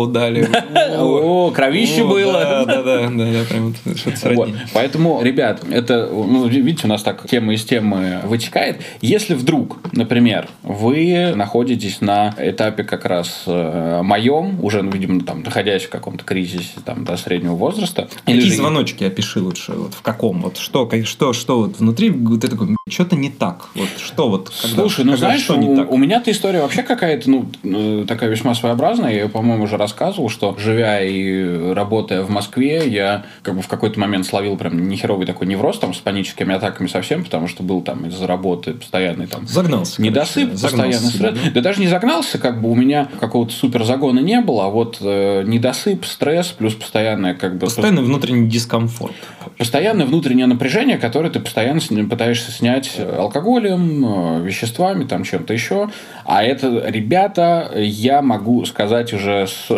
дали. 0.05 0.47
О, 0.97 1.51
кровище 1.51 2.03
было. 2.03 2.33
Да, 2.33 2.65
да, 2.65 2.83
да, 2.83 3.09
да, 3.09 3.43
прям 3.49 3.73
что-то 3.95 4.47
Поэтому, 4.73 5.21
ребят, 5.21 5.63
это, 5.69 6.09
ну, 6.11 6.47
видите, 6.47 6.81
у 6.85 6.89
нас 6.89 7.03
так 7.03 7.27
тема 7.27 7.53
из 7.53 7.63
темы 7.63 8.21
вытекает. 8.25 8.81
Если 9.01 9.33
вдруг, 9.33 9.79
например, 9.91 10.47
вы 10.63 11.33
находитесь 11.35 12.01
на 12.01 12.33
этапе 12.37 12.83
как 12.83 13.05
раз 13.05 13.43
э, 13.47 14.01
моем, 14.03 14.63
уже, 14.63 14.81
ну, 14.81 14.91
видимо, 14.91 15.21
там, 15.21 15.43
находясь 15.43 15.83
в 15.83 15.89
каком-то 15.89 16.23
кризисе 16.23 16.79
там, 16.85 17.03
до 17.03 17.17
среднего 17.17 17.55
возраста. 17.55 18.07
Какие 18.25 18.49
звоночки 18.49 19.03
опиши 19.03 19.41
лучше, 19.41 19.73
вот 19.73 19.93
в 19.93 20.01
каком, 20.01 20.41
вот 20.41 20.57
что, 20.57 20.89
что, 21.05 21.33
что 21.33 21.59
вот 21.59 21.79
внутри, 21.79 22.11
ты 22.11 22.47
такой, 22.47 22.75
что-то 22.89 23.15
не 23.15 23.29
так, 23.29 23.69
вот 23.75 23.89
что 23.97 24.29
вот, 24.29 24.51
Слушай, 24.53 25.05
ну 25.05 25.15
знаешь, 25.17 25.49
у 25.49 25.97
меня-то 25.97 26.31
история 26.31 26.61
вообще 26.61 26.83
какая-то, 26.83 27.29
ну, 27.29 27.49
э, 27.63 28.05
такая 28.07 28.29
весьма 28.29 28.55
своеобразная, 28.55 29.13
я, 29.13 29.27
по-моему, 29.27 29.63
уже 29.63 29.77
рассказывал, 29.87 30.29
что 30.29 30.55
живя 30.59 31.01
и 31.01 31.73
работая 31.73 32.21
в 32.21 32.29
Москве, 32.29 32.87
я 32.87 33.25
как 33.41 33.55
бы 33.55 33.61
в 33.61 33.67
какой-то 33.67 33.99
момент 33.99 34.25
словил 34.25 34.57
прям 34.57 34.89
нехеровый 34.89 35.25
такой 35.25 35.47
невроз 35.47 35.79
там 35.79 35.93
с 35.93 35.99
паническими 35.99 36.53
атаками 36.53 36.87
совсем, 36.87 37.23
потому 37.23 37.47
что 37.47 37.63
был 37.63 37.81
там 37.81 38.05
из-за 38.07 38.27
работы 38.27 38.73
постоянный 38.73 39.27
там... 39.27 39.47
Загнался. 39.47 40.01
Недосып, 40.01 40.49
короче, 40.49 40.61
постоянный 40.61 41.09
стресс. 41.09 41.33
Да? 41.33 41.51
да 41.53 41.61
даже 41.61 41.79
не 41.79 41.87
загнался, 41.87 42.37
как 42.37 42.61
бы 42.61 42.69
у 42.69 42.75
меня 42.75 43.07
какого-то 43.19 43.53
супер 43.53 43.85
загона 43.85 44.19
не 44.19 44.41
было, 44.41 44.65
а 44.65 44.69
вот 44.69 44.97
э, 45.01 45.43
недосып, 45.45 46.05
стресс, 46.05 46.47
плюс 46.47 46.73
постоянное 46.73 47.33
как 47.33 47.53
бы... 47.53 47.61
Постоянный 47.61 48.03
внутренний 48.03 48.49
дискомфорт. 48.49 49.15
Постоянное 49.57 50.05
внутреннее 50.05 50.47
напряжение, 50.47 50.97
которое 50.97 51.29
ты 51.29 51.39
постоянно 51.39 51.79
пытаешься 52.09 52.51
снять 52.51 52.99
алкоголем, 52.99 54.05
э, 54.05 54.41
веществами, 54.43 55.05
там 55.05 55.23
чем-то 55.23 55.53
еще. 55.53 55.89
А 56.25 56.43
это, 56.43 56.83
ребята, 56.87 57.71
я 57.75 58.21
могу 58.21 58.65
сказать 58.65 59.13
уже 59.13 59.47
с, 59.47 59.76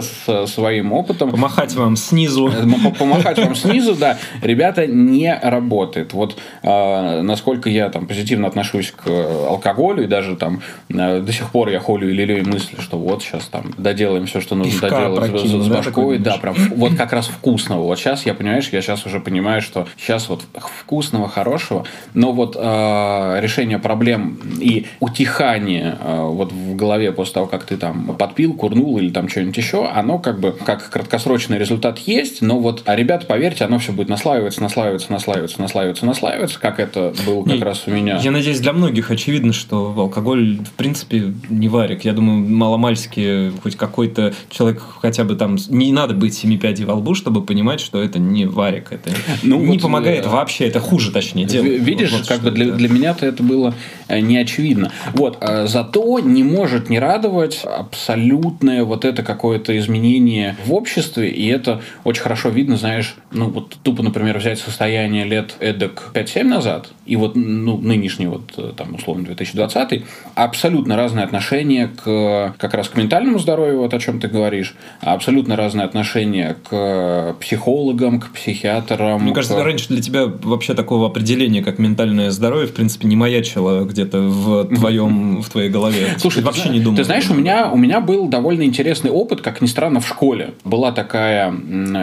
с 0.00 0.46
своим 0.46 0.92
опытом. 0.92 1.30
Помахать 1.30 1.74
вам 1.74 1.96
снизу. 1.96 2.52
Помахать 2.98 3.38
вам 3.38 3.54
снизу, 3.54 3.94
да. 3.94 4.18
Ребята, 4.42 4.86
не 4.86 5.32
работает. 5.42 6.12
Вот 6.12 6.38
э, 6.62 7.20
насколько 7.22 7.68
я 7.68 7.88
там 7.88 8.06
позитивно 8.06 8.48
отношусь 8.48 8.92
к 8.92 9.08
алкоголю, 9.48 10.04
и 10.04 10.06
даже 10.06 10.36
там 10.36 10.62
э, 10.88 11.20
до 11.20 11.32
сих 11.32 11.50
пор 11.50 11.68
я 11.68 11.80
холю 11.80 12.10
и 12.10 12.12
лелею 12.12 12.46
мысли, 12.48 12.80
что 12.80 12.98
вот 12.98 13.22
сейчас 13.22 13.44
там 13.44 13.72
доделаем 13.76 14.26
все, 14.26 14.40
что 14.40 14.54
нужно 14.54 14.80
доделать 14.80 15.40
с, 15.40 15.68
башкой. 15.68 16.18
Да, 16.18 16.38
прям 16.38 16.54
вот 16.76 16.94
как 16.94 17.12
раз 17.12 17.26
вкусного. 17.26 17.82
Вот 17.82 17.98
сейчас 17.98 18.26
я, 18.26 18.34
понимаешь, 18.34 18.68
я 18.72 18.82
сейчас 18.82 19.06
уже 19.06 19.20
понимаю, 19.20 19.62
что 19.62 19.86
сейчас 19.96 20.28
вот 20.28 20.42
вкусного, 20.54 21.28
хорошего, 21.28 21.84
но 22.14 22.32
вот 22.32 22.56
э, 22.58 23.38
решение 23.40 23.78
проблем 23.78 24.38
и 24.60 24.86
утихание 25.00 25.96
вот 26.02 26.52
в 26.52 26.76
голове 26.76 27.12
после 27.12 27.34
того, 27.34 27.46
как 27.46 27.64
ты 27.64 27.76
там 27.76 28.16
подпил, 28.16 28.54
курнул 28.54 28.98
или 28.98 29.10
там 29.10 29.28
что-нибудь 29.32 29.56
еще, 29.56 29.88
оно 29.88 30.18
как 30.18 30.38
бы 30.38 30.52
как 30.52 30.90
краткосрочный 30.90 31.58
результат 31.58 31.98
есть, 31.98 32.42
но 32.42 32.58
вот, 32.58 32.82
а 32.86 32.94
ребята, 32.94 33.26
поверьте, 33.26 33.64
оно 33.64 33.78
все 33.78 33.92
будет 33.92 34.08
наслаиваться, 34.08 34.62
наслаиваться, 34.62 35.10
наслаиваться, 35.10 35.60
наслаиваться, 35.60 36.06
наслаиваться, 36.06 36.60
как 36.60 36.78
это 36.78 37.12
было 37.26 37.42
как 37.44 37.54
не, 37.54 37.62
раз 37.62 37.84
у 37.86 37.90
меня. 37.90 38.18
Я 38.22 38.30
надеюсь, 38.30 38.60
для 38.60 38.72
многих 38.72 39.10
очевидно, 39.10 39.52
что 39.52 39.94
алкоголь 39.96 40.58
в 40.58 40.72
принципе 40.72 41.34
не 41.48 41.68
варик. 41.68 42.04
Я 42.04 42.12
думаю, 42.12 42.46
маломальски 42.46 43.52
хоть 43.62 43.76
какой-то 43.76 44.34
человек 44.50 44.82
хотя 45.00 45.24
бы 45.24 45.34
там 45.34 45.56
не 45.68 45.92
надо 45.92 46.14
быть 46.14 46.34
семи 46.34 46.58
пядей 46.58 46.84
во 46.84 46.94
лбу, 46.94 47.14
чтобы 47.14 47.42
понимать, 47.42 47.80
что 47.80 48.02
это 48.02 48.18
не 48.18 48.46
варик, 48.46 48.92
это 48.92 49.10
ну, 49.42 49.60
не 49.60 49.66
вот, 49.66 49.82
помогает 49.82 50.26
э, 50.26 50.28
вообще, 50.28 50.66
это 50.68 50.80
хуже, 50.80 51.10
точнее 51.10 51.46
делает. 51.46 51.82
Видишь, 51.82 52.12
вот, 52.12 52.26
как 52.26 52.40
бы 52.40 52.50
для, 52.50 52.72
для 52.72 52.88
меня-то 52.88 53.26
это 53.26 53.42
было 53.42 53.74
э, 54.08 54.20
не 54.20 54.36
очевидно. 54.36 54.92
Вот, 55.14 55.38
а 55.40 55.66
зато 55.66 56.20
не 56.20 56.42
может 56.42 56.88
не 56.88 56.98
радовать 56.98 57.62
абсолютное 57.64 58.84
вот 58.84 59.04
это 59.04 59.11
какое-то 59.22 59.76
изменение 59.76 60.56
в 60.64 60.72
обществе, 60.72 61.28
и 61.28 61.46
это 61.48 61.82
очень 62.04 62.22
хорошо 62.22 62.48
видно, 62.48 62.76
знаешь, 62.76 63.16
ну 63.30 63.50
вот 63.50 63.76
тупо, 63.82 64.02
например, 64.02 64.38
взять 64.38 64.58
состояние 64.58 65.24
лет 65.24 65.54
эдак 65.60 66.10
5-7 66.14 66.44
назад, 66.44 66.88
и 67.04 67.16
вот 67.16 67.34
ну, 67.34 67.76
нынешний 67.78 68.26
вот 68.26 68.52
э, 68.56 68.72
там 68.76 68.94
условно 68.94 69.24
2020, 69.24 70.04
абсолютно 70.34 70.96
разное 70.96 71.24
отношение 71.24 71.88
к 71.88 72.54
как 72.58 72.74
раз 72.74 72.88
к 72.88 72.96
ментальному 72.96 73.38
здоровью, 73.38 73.80
вот 73.80 73.92
о 73.92 73.98
чем 73.98 74.20
ты 74.20 74.28
говоришь, 74.28 74.74
абсолютно 75.00 75.56
разное 75.56 75.84
отношение 75.84 76.56
к 76.68 77.36
психологам, 77.40 78.20
к 78.20 78.30
психиатрам. 78.30 79.22
Мне 79.22 79.34
кажется, 79.34 79.56
к... 79.56 79.64
раньше 79.64 79.88
для 79.88 80.00
тебя 80.00 80.26
вообще 80.26 80.74
такого 80.74 81.06
определения, 81.06 81.62
как 81.62 81.78
ментальное 81.78 82.30
здоровье, 82.30 82.68
в 82.68 82.74
принципе, 82.74 83.08
не 83.08 83.16
маячило 83.16 83.84
где-то 83.84 84.20
в 84.20 84.64
твоем, 84.76 85.42
в 85.42 85.50
твоей 85.50 85.70
голове. 85.70 86.14
Слушай, 86.18 86.42
вообще 86.42 86.68
не 86.68 86.80
думал. 86.80 86.96
Ты 86.96 87.04
знаешь, 87.04 87.28
у 87.30 87.34
меня, 87.34 87.70
у 87.70 87.76
меня 87.76 88.00
был 88.00 88.28
довольно 88.28 88.62
интересный 88.62 89.01
опыт, 89.10 89.40
как 89.40 89.60
ни 89.60 89.66
странно, 89.66 90.00
в 90.00 90.08
школе. 90.08 90.54
Была 90.64 90.92
такая 90.92 91.52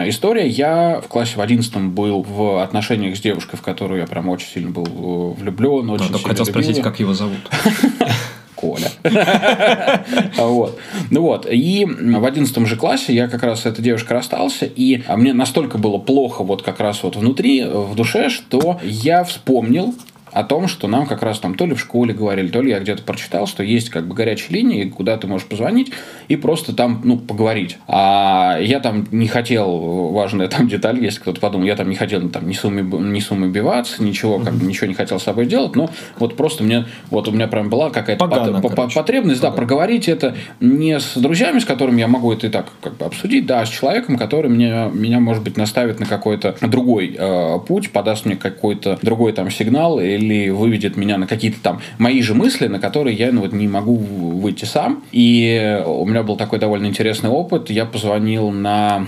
история. 0.07 0.47
Я 0.47 1.01
в 1.03 1.07
классе 1.07 1.33
в 1.35 1.41
11 1.41 1.75
был 1.77 2.21
в 2.23 2.62
отношениях 2.62 3.17
с 3.17 3.21
девушкой, 3.21 3.57
в 3.57 3.62
которую 3.62 4.01
я 4.01 4.07
прям 4.07 4.29
очень 4.29 4.47
сильно 4.47 4.71
был 4.71 4.85
э, 4.85 5.41
влюблен. 5.41 5.89
Очень 5.89 6.05
а, 6.05 6.17
хотел 6.17 6.29
любил. 6.29 6.45
спросить, 6.45 6.81
как 6.81 6.99
его 6.99 7.13
зовут. 7.13 7.39
Коля. 8.59 8.91
вот. 10.38 10.79
Ну 11.09 11.21
вот. 11.21 11.47
И 11.49 11.85
в 11.85 12.25
одиннадцатом 12.25 12.65
же 12.65 12.75
классе 12.75 13.13
я 13.13 13.29
как 13.29 13.43
раз 13.43 13.62
с 13.62 13.65
этой 13.65 13.81
девушкой 13.81 14.13
расстался, 14.13 14.65
и 14.65 15.01
мне 15.15 15.33
настолько 15.33 15.77
было 15.77 15.97
плохо 15.97 16.43
вот 16.43 16.62
как 16.62 16.81
раз 16.81 17.01
вот 17.03 17.15
внутри, 17.15 17.63
в 17.63 17.95
душе, 17.95 18.29
что 18.29 18.79
я 18.83 19.23
вспомнил 19.23 19.95
о 20.32 20.44
том, 20.44 20.68
что 20.68 20.88
нам 20.88 21.06
как 21.06 21.24
раз 21.24 21.39
там 21.39 21.56
то 21.56 21.65
ли 21.65 21.74
в 21.74 21.80
школе 21.80 22.13
говорили, 22.13 22.48
то 22.48 22.62
ли 22.62 22.72
я 22.72 22.80
где-то 22.80 23.04
прочитал, 23.04 23.48
что 23.48 23.63
есть 23.63 23.89
как 23.89 24.08
бы 24.08 24.15
горячая 24.15 24.58
линия, 24.58 24.89
куда 24.89 25.18
ты 25.18 25.28
можешь 25.28 25.48
позвонить 25.48 25.92
и 26.28 26.36
просто 26.36 26.76
там, 26.76 27.02
ну, 27.04 27.18
поговорить. 27.18 27.78
А 27.88 28.58
я 28.60 28.80
там 28.80 29.08
не 29.12 29.28
хотел, 29.28 30.10
важная 30.10 30.48
там 30.48 30.68
деталь, 30.68 31.04
если 31.04 31.20
кто-то 31.20 31.39
подумал, 31.39 31.65
я 31.65 31.76
там 31.76 31.89
не 31.89 31.96
хотел 31.96 32.28
там 32.30 32.48
ни 32.48 32.54
суммы, 32.54 32.82
ни 32.82 33.20
суммы 33.20 33.50
биваться, 33.50 34.04
ничего, 34.04 34.39
как 34.39 34.54
бы 34.54 34.65
ничего 34.65 34.88
не 34.88 34.94
хотел 34.94 35.20
с 35.20 35.24
собой 35.24 35.46
делать, 35.46 35.76
но 35.76 35.89
вот 36.18 36.38
просто 36.38 36.63
мне, 36.63 36.86
вот 37.10 37.28
у 37.28 37.32
меня 37.32 37.48
прям 37.48 37.70
была 37.70 37.89
какая-то 37.89 38.20
Погано, 38.26 38.62
по 38.62 38.70
по 38.70 38.88
потребность, 38.88 39.42
Погано. 39.42 39.56
да, 39.56 39.58
проговорить 39.58 40.08
это 40.08 40.36
не 40.60 41.00
с 41.00 41.15
друзьями, 41.15 41.60
с 41.60 41.65
которыми 41.65 42.00
я 42.00 42.08
могу 42.08 42.32
это 42.32 42.48
и 42.48 42.50
так 42.50 42.68
как 42.82 42.98
бы 42.98 43.06
обсудить, 43.06 43.46
да, 43.46 43.62
а 43.62 43.65
с 43.65 43.70
человеком, 43.70 44.18
который 44.18 44.50
мне, 44.50 44.89
меня, 44.94 45.20
может 45.20 45.44
быть, 45.44 45.58
наставит 45.58 46.00
на 46.00 46.06
какой-то 46.06 46.56
другой 46.62 47.15
э, 47.18 47.60
путь, 47.68 47.92
подаст 47.92 48.26
мне 48.26 48.36
какой-то 48.36 49.00
другой 49.02 49.34
там 49.34 49.50
сигнал 49.50 50.00
и 50.00 50.18
или 50.19 50.49
выведет 50.49 50.97
меня 50.97 51.17
на 51.17 51.27
какие-то 51.27 51.62
там 51.62 51.82
мои 51.97 52.21
же 52.21 52.34
мысли, 52.34 52.67
на 52.67 52.79
которые 52.79 53.15
я 53.15 53.32
ну, 53.32 53.41
вот 53.41 53.53
не 53.53 53.67
могу 53.67 53.95
выйти 53.95 54.65
сам. 54.65 55.03
И 55.12 55.82
у 55.86 56.05
меня 56.05 56.23
был 56.23 56.38
такой 56.38 56.60
довольно 56.60 56.86
интересный 56.86 57.29
опыт. 57.29 57.69
Я 57.69 57.86
позвонил 57.86 58.51
на 58.51 59.08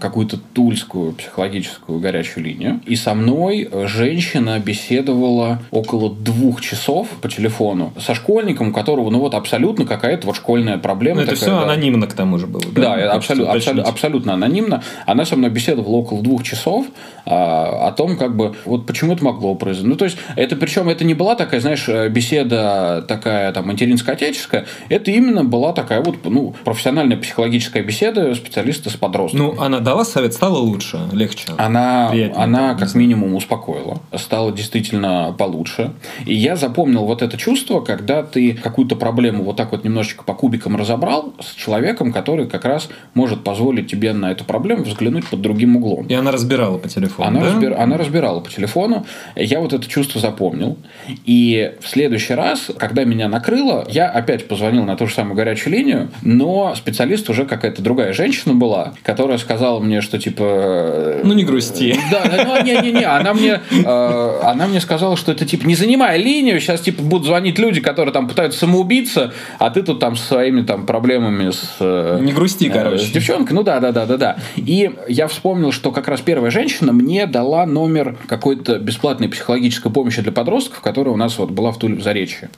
какую-то 0.00 0.38
тульскую 0.52 1.12
психологическую 1.12 1.98
горячую 1.98 2.44
линию. 2.44 2.80
И 2.86 2.96
со 2.96 3.14
мной 3.14 3.68
женщина 3.86 4.58
беседовала 4.58 5.60
около 5.70 6.14
двух 6.14 6.60
часов 6.60 7.08
по 7.20 7.28
телефону 7.28 7.92
со 7.98 8.14
школьником, 8.14 8.68
у 8.68 8.72
которого, 8.72 9.10
ну 9.10 9.20
вот, 9.20 9.34
абсолютно 9.34 9.84
какая-то 9.84 10.26
вот 10.26 10.36
школьная 10.36 10.78
проблема. 10.78 11.20
Но 11.20 11.26
ну, 11.26 11.32
это 11.32 11.40
такая, 11.40 11.56
все 11.56 11.66
да. 11.66 11.72
анонимно 11.72 12.06
к 12.06 12.14
тому 12.14 12.38
же 12.38 12.46
было, 12.46 12.62
да? 12.72 12.82
Да, 12.82 13.12
абсолютно, 13.12 13.52
абсолютно, 13.52 13.90
абсолютно 13.90 14.34
анонимно. 14.34 14.82
Она 15.04 15.24
со 15.24 15.36
мной 15.36 15.50
беседовала 15.50 15.96
около 15.96 16.22
двух 16.22 16.42
часов 16.42 16.86
а, 17.24 17.88
о 17.88 17.92
том, 17.92 18.16
как 18.16 18.36
бы, 18.36 18.54
вот 18.64 18.86
почему 18.86 19.12
это 19.12 19.24
могло 19.24 19.54
произойти. 19.54 19.88
Ну, 19.88 19.96
то 19.96 20.04
есть, 20.04 20.16
это 20.36 20.56
причем, 20.56 20.88
это 20.88 21.04
не 21.04 21.14
была 21.14 21.34
такая, 21.34 21.60
знаешь, 21.60 21.88
беседа 22.10 23.04
такая 23.06 23.52
там 23.52 23.66
материнско-отеческая, 23.70 24.66
это 24.88 25.10
именно 25.10 25.44
была 25.44 25.72
такая 25.72 26.02
вот, 26.02 26.16
ну, 26.24 26.54
профессиональная 26.64 27.16
психологическая 27.16 27.82
беседа 27.82 28.34
специалиста 28.34 28.90
с 28.90 28.94
подростком. 28.94 29.40
Ну, 29.40 29.55
она 29.58 29.80
дала 29.80 30.04
совет, 30.04 30.34
стало 30.34 30.58
лучше, 30.58 31.00
легче. 31.12 31.48
Она, 31.58 32.12
она 32.34 32.74
как 32.74 32.94
минимум 32.94 33.34
успокоила, 33.34 34.00
стало 34.14 34.52
действительно 34.52 35.34
получше. 35.38 35.92
И 36.24 36.34
я 36.34 36.56
запомнил 36.56 37.04
вот 37.04 37.22
это 37.22 37.36
чувство, 37.36 37.80
когда 37.80 38.22
ты 38.22 38.54
какую-то 38.54 38.96
проблему 38.96 39.44
вот 39.44 39.56
так 39.56 39.72
вот 39.72 39.84
немножечко 39.84 40.24
по 40.24 40.34
кубикам 40.34 40.76
разобрал 40.76 41.34
с 41.40 41.54
человеком, 41.54 42.12
который 42.12 42.46
как 42.46 42.64
раз 42.64 42.88
может 43.14 43.44
позволить 43.44 43.90
тебе 43.90 44.12
на 44.12 44.32
эту 44.32 44.44
проблему 44.44 44.84
взглянуть 44.84 45.28
под 45.28 45.40
другим 45.40 45.76
углом. 45.76 46.06
И 46.06 46.14
она 46.14 46.30
разбирала 46.30 46.78
по 46.78 46.88
телефону. 46.88 47.28
Она, 47.28 47.40
да? 47.40 47.46
разбир, 47.46 47.74
она 47.78 47.96
разбирала 47.96 48.40
по 48.40 48.50
телефону. 48.50 49.06
Я 49.34 49.60
вот 49.60 49.72
это 49.72 49.86
чувство 49.86 50.20
запомнил. 50.20 50.78
И 51.24 51.74
в 51.80 51.88
следующий 51.88 52.34
раз, 52.34 52.70
когда 52.78 53.04
меня 53.04 53.28
накрыло, 53.28 53.86
я 53.88 54.08
опять 54.08 54.48
позвонил 54.48 54.84
на 54.84 54.96
ту 54.96 55.06
же 55.06 55.14
самую 55.14 55.36
горячую 55.36 55.72
линию, 55.72 56.08
но 56.22 56.74
специалист 56.74 57.28
уже 57.30 57.44
какая-то 57.44 57.82
другая 57.82 58.12
женщина 58.12 58.54
была, 58.54 58.94
которая 59.02 59.38
сказала 59.46 59.78
мне, 59.78 60.00
что 60.00 60.18
типа... 60.18 60.42
Э, 60.42 61.20
ну, 61.22 61.32
не 61.32 61.44
грусти. 61.44 61.96
Да, 62.10 62.24
ну, 62.44 62.64
не-не-не, 62.64 63.04
она 63.04 63.32
мне, 63.32 63.60
э, 63.70 64.40
она 64.42 64.66
мне 64.66 64.80
сказала, 64.80 65.16
что 65.16 65.30
это 65.30 65.46
типа 65.46 65.66
не 65.66 65.76
занимай 65.76 66.20
линию, 66.20 66.58
сейчас 66.60 66.80
типа 66.80 67.02
будут 67.02 67.26
звонить 67.26 67.58
люди, 67.58 67.80
которые 67.80 68.12
там 68.12 68.26
пытаются 68.26 68.58
самоубиться, 68.58 69.32
а 69.60 69.70
ты 69.70 69.82
тут 69.82 70.00
там 70.00 70.16
со 70.16 70.26
своими 70.26 70.62
там 70.62 70.84
проблемами 70.84 71.50
с... 71.50 71.76
Э, 71.78 72.18
не 72.20 72.32
грусти, 72.32 72.68
короче. 72.68 73.04
С 73.04 73.10
девчонкой, 73.10 73.54
ну 73.54 73.62
да, 73.62 73.78
да, 73.78 73.92
да, 73.92 74.04
да, 74.06 74.16
да. 74.16 74.36
И 74.56 74.90
я 75.06 75.28
вспомнил, 75.28 75.70
что 75.70 75.92
как 75.92 76.08
раз 76.08 76.20
первая 76.20 76.50
женщина 76.50 76.92
мне 76.92 77.26
дала 77.26 77.66
номер 77.66 78.16
какой-то 78.26 78.80
бесплатной 78.80 79.28
психологической 79.28 79.92
помощи 79.92 80.22
для 80.22 80.32
подростков, 80.32 80.80
которая 80.80 81.14
у 81.14 81.16
нас 81.16 81.38
вот 81.38 81.50
была 81.50 81.70
в 81.70 81.78
Туле 81.78 81.94
в 81.94 82.02
Заречье. 82.02 82.50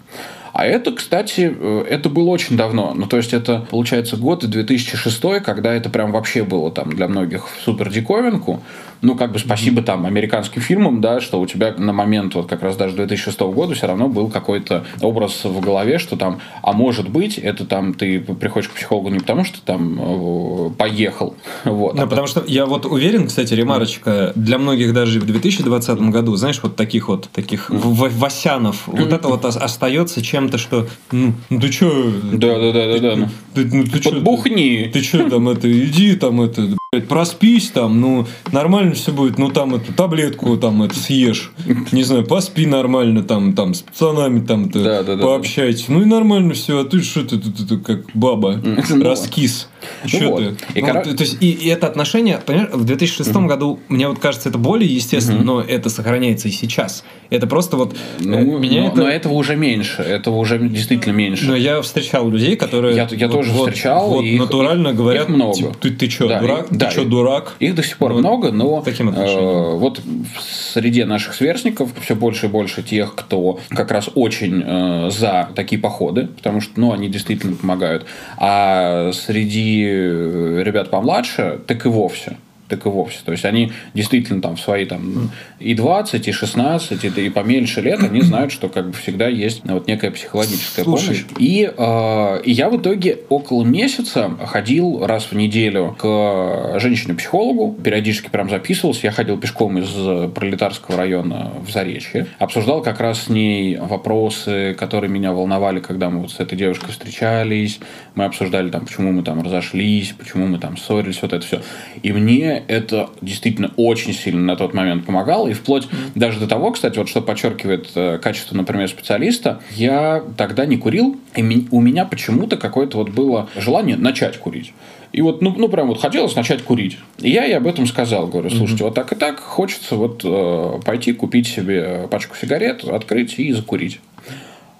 А 0.53 0.67
это, 0.67 0.93
кстати, 0.93 1.55
э, 1.59 1.85
это 1.89 2.09
было 2.09 2.29
очень 2.31 2.57
давно. 2.57 2.95
Ну, 2.95 3.07
то 3.07 3.17
есть, 3.17 3.33
это, 3.33 3.67
получается, 3.71 4.17
год 4.17 4.45
2006, 4.45 5.21
когда 5.45 5.73
это 5.75 5.91
прям 5.91 6.13
вообще 6.13 6.43
было 6.45 6.71
там 6.71 6.91
для 6.91 7.09
многих 7.09 7.47
супер 7.65 7.91
диковинку 7.91 8.63
ну, 9.03 9.15
как 9.15 9.33
бы 9.33 9.39
спасибо 9.39 9.83
там 9.83 10.07
американским 10.07 10.63
фильмам, 10.63 11.01
да, 11.01 11.21
что 11.21 11.41
у 11.41 11.47
тебя 11.47 11.75
на 11.77 11.93
момент 11.93 12.35
вот 12.35 12.47
как 12.47 12.63
раз 12.63 12.77
даже 12.77 12.97
2006 12.97 13.41
года 13.41 13.75
все 13.75 13.87
равно 13.87 14.09
был 14.09 14.29
какой-то 14.29 14.85
образ 15.01 15.45
в 15.45 15.61
голове, 15.61 15.99
что 15.99 16.17
там, 16.17 16.41
а 16.63 16.73
может 16.73 17.09
быть, 17.09 17.39
это 17.39 17.65
там 17.65 17.95
ты 17.95 18.21
приходишь 18.21 18.69
к 18.69 18.73
психологу 18.73 19.11
не 19.11 19.19
потому, 19.19 19.45
что 19.45 19.61
там 19.61 19.99
э, 20.01 20.71
поехал, 20.77 21.35
вот. 21.65 21.97
Да, 21.97 22.05
а 22.05 22.07
потому 22.07 22.27
что 22.27 22.45
я 22.47 22.67
вот 22.67 22.87
уверен, 22.87 23.27
кстати, 23.27 23.55
ремарочка, 23.55 24.33
для 24.35 24.59
многих 24.59 24.93
даже 24.93 25.21
в 25.21 25.27
2020 25.27 26.01
году, 26.11 26.37
знаешь, 26.37 26.61
вот 26.63 26.77
таких 26.77 27.09
вот, 27.09 27.29
таких 27.33 27.71
васянов, 27.71 28.83
вот 28.87 29.13
это 29.13 29.29
вот 29.29 29.45
остается 29.45 30.23
чем-то, 30.23 30.59
что, 30.59 30.89
ну, 31.13 31.35
ну 31.51 31.61
ты 31.61 31.73
что? 31.73 32.13
Да, 32.33 32.59
да, 32.59 32.73
да, 32.73 32.87
да, 32.87 32.99
да. 32.99 33.17
Ну. 33.17 33.29
Ты, 33.55 33.65
ну, 33.65 33.85
ты 33.85 34.03
Подбухни. 34.03 34.91
Ты 34.93 35.03
что 35.03 35.29
там, 35.29 35.49
это, 35.49 35.71
иди 35.71 36.15
там, 36.17 36.41
это, 36.41 36.77
проспись 37.07 37.71
там, 37.71 38.01
ну, 38.01 38.27
нормально 38.53 38.95
все 38.95 39.13
будет, 39.13 39.39
ну, 39.39 39.51
там 39.51 39.75
эту 39.75 39.93
таблетку 39.93 40.57
там 40.57 40.83
это 40.83 40.99
съешь, 40.99 41.53
не 41.93 42.03
знаю, 42.03 42.25
поспи 42.25 42.67
нормально, 42.67 43.23
там, 43.23 43.53
там, 43.53 43.75
с 43.75 43.83
пацанами 43.83 44.45
там, 44.45 44.71
ты 44.71 44.83
да, 44.83 45.03
да, 45.03 45.17
пообщайтесь, 45.17 45.87
да. 45.89 45.95
ну, 45.95 46.03
и 46.03 46.05
нормально 46.05 46.55
все, 46.55 46.81
а 46.81 46.85
ты 46.85 47.03
что 47.03 47.25
ты, 47.25 47.39
ты, 47.39 47.51
ты, 47.51 47.67
ты 47.67 47.79
как 47.79 48.07
баба, 48.15 48.61
ну, 48.89 49.03
раскис. 49.03 49.69
Что 50.05 50.25
ну, 50.25 50.37
ты? 50.37 50.79
И, 50.79 50.83
ну, 50.83 50.93
то 50.93 51.23
есть, 51.23 51.39
и, 51.41 51.51
и 51.51 51.69
это 51.69 51.87
отношение, 51.87 52.41
понимаешь, 52.45 52.71
в 52.73 52.85
2006 52.85 53.31
угу. 53.31 53.47
году, 53.47 53.81
мне 53.89 54.09
вот 54.09 54.19
кажется, 54.19 54.49
это 54.49 54.59
более 54.59 54.93
естественно, 54.93 55.39
угу. 55.39 55.47
но 55.47 55.61
это 55.61 55.89
сохраняется 55.89 56.49
и 56.49 56.51
сейчас. 56.51 57.05
Это 57.31 57.47
просто 57.47 57.77
вот... 57.77 57.97
Ну, 58.21 58.59
меня 58.59 58.83
но, 58.83 58.89
это... 58.89 58.97
но 58.97 59.09
этого 59.09 59.35
уже 59.35 59.57
меньше, 59.57 60.03
этого 60.03 60.37
уже 60.37 60.59
действительно 60.59 61.13
меньше. 61.13 61.47
Но 61.47 61.57
я 61.57 61.81
встречал 61.83 62.29
людей, 62.31 62.57
которые... 62.57 62.97
Я, 62.97 63.09
я 63.11 63.27
вот, 63.29 63.37
тоже 63.37 63.53
вот, 63.53 63.69
встречал. 63.69 64.09
Вот 64.09 64.23
и 64.23 64.39
натурально 64.39 64.89
их, 64.89 64.97
говорят, 64.97 65.29
их 65.29 65.35
много. 65.35 65.55
Типа, 65.55 65.75
ты, 65.81 65.91
ты 65.91 66.11
что, 66.11 66.29
да, 66.29 66.41
дурак? 66.41 66.73
Их, 66.73 66.79
ты 66.79 66.88
да, 66.89 66.93
что, 66.93 67.05
дурак? 67.05 67.55
Их 67.61 67.75
до 67.75 67.83
сих 67.83 67.97
пор 67.99 68.13
вот 68.13 68.21
много, 68.21 68.53
но 68.53 68.83
таким 68.83 69.11
э, 69.11 69.75
вот 69.77 70.01
в 70.01 70.43
среде 70.43 71.05
наших 71.05 71.35
сверстников 71.35 71.91
все 72.01 72.15
больше 72.15 72.47
и 72.47 72.49
больше 72.49 72.83
тех, 72.83 73.15
кто 73.15 73.61
как 73.71 73.91
раз 73.91 74.09
очень 74.15 74.63
э, 74.65 75.11
за 75.11 75.49
такие 75.55 75.81
походы, 75.81 76.27
потому 76.27 76.61
что, 76.61 76.79
ну, 76.81 76.93
они 76.93 77.09
действительно 77.09 77.57
помогают. 77.57 78.07
А 78.37 79.11
среди 79.13 79.85
ребят 79.85 80.91
помладше, 80.91 81.61
так 81.67 81.87
и 81.87 81.89
вовсе 81.89 82.37
так 82.69 82.87
и 82.87 82.89
вовсе. 82.89 83.19
То 83.25 83.33
есть 83.33 83.45
они 83.45 83.73
действительно 83.95 84.41
там 84.41 84.57
в 84.57 84.61
свои 84.61 84.85
там 84.85 85.31
и 85.59 85.75
20, 85.75 86.29
и 86.29 86.33
16, 86.33 87.05
и, 87.05 87.09
и 87.09 87.31
поменьше 87.31 87.81
лет, 87.81 88.03
они 88.03 88.21
знают, 88.23 88.53
что 88.53 88.69
как 88.69 88.89
бы 88.89 88.93
всегда 88.93 89.29
есть 89.29 89.63
вот 89.65 89.87
некая 89.87 90.11
психологическая 90.11 90.85
Слушай. 90.85 91.07
помощь. 91.07 91.25
И, 91.39 91.73
э, 91.77 92.43
и 92.45 92.53
я 92.53 92.69
в 92.69 92.77
итоге 92.77 93.19
около 93.29 93.65
месяца 93.65 94.31
ходил 94.47 95.05
раз 95.05 95.25
в 95.25 95.33
неделю 95.33 95.97
к 95.99 96.79
женщине-психологу, 96.79 97.77
периодически 97.83 98.29
прям 98.29 98.51
записывался. 98.51 99.07
Я 99.07 99.13
ходил 99.13 99.39
пешком 99.39 99.79
из 99.79 99.89
пролетарского 100.33 100.97
района 100.97 101.53
в 101.67 101.71
Заречье, 101.71 102.27
обсуждал 102.39 102.83
как 102.83 103.01
раз 103.01 103.25
с 103.25 103.29
ней 103.29 103.77
вопросы, 103.77 104.75
которые 104.79 105.11
меня 105.11 105.33
волновали, 105.33 105.81
когда 105.81 106.11
мы 106.11 106.21
вот 106.21 106.31
с 106.31 106.41
этой 106.41 106.57
девушкой 106.57 106.91
встречались. 106.93 107.81
Мы 108.15 108.25
обсуждали 108.25 108.71
там, 108.71 108.85
почему 108.85 109.13
мы 109.13 109.23
там 109.23 109.43
разошлись, 109.43 110.13
почему 110.13 110.47
мы 110.47 110.59
там 110.59 110.77
ссорились, 110.77 111.23
вот 111.23 111.33
это 111.33 111.45
все. 111.45 111.63
И 112.03 112.13
мне 112.13 112.58
это 112.67 113.11
действительно 113.21 113.73
очень 113.77 114.13
сильно 114.13 114.41
на 114.41 114.57
тот 114.57 114.75
момент 114.75 115.07
помогало. 115.07 115.49
И 115.49 115.53
вплоть 115.53 115.85
mm-hmm. 115.85 116.13
даже 116.15 116.41
до 116.41 116.47
того, 116.47 116.73
кстати, 116.73 116.99
вот 116.99 117.09
что 117.09 117.21
подчеркивает 117.21 117.91
э, 117.95 118.19
качество, 118.19 118.57
например, 118.57 118.89
специалиста, 118.89 119.61
я 119.71 120.23
тогда 120.37 120.67
не 120.67 120.77
курил, 120.77 121.17
и 121.37 121.67
у 121.71 121.81
меня 121.81 122.05
почему-то 122.05 122.57
какое-то 122.57 122.99
вот 122.99 123.11
было 123.11 123.49
желание 123.57 123.97
начать 123.97 124.39
курить. 124.39 124.73
И 125.13 125.23
вот, 125.23 125.41
ну, 125.41 125.55
ну, 125.57 125.69
прям 125.69 125.89
вот 125.89 126.01
хотелось 126.01 126.37
начать 126.37 126.63
курить. 126.63 126.99
И 127.19 127.31
я 127.31 127.45
ей 127.45 127.57
об 127.57 127.67
этом 127.67 127.87
сказал. 127.87 128.27
Говорю, 128.27 128.51
слушайте, 128.51 128.85
mm-hmm. 128.85 128.89
вот 128.89 128.95
так 128.95 129.13
и 129.13 129.17
так 129.17 129.41
хочется 129.41 129.97
вот 129.97 130.23
э, 130.25 130.81
пойти 130.85 131.13
купить 131.13 131.47
себе 131.47 132.09
пачку 132.11 132.37
сигарет, 132.37 132.85
открыть 132.85 133.39
и 133.39 133.53
закурить. 133.53 134.01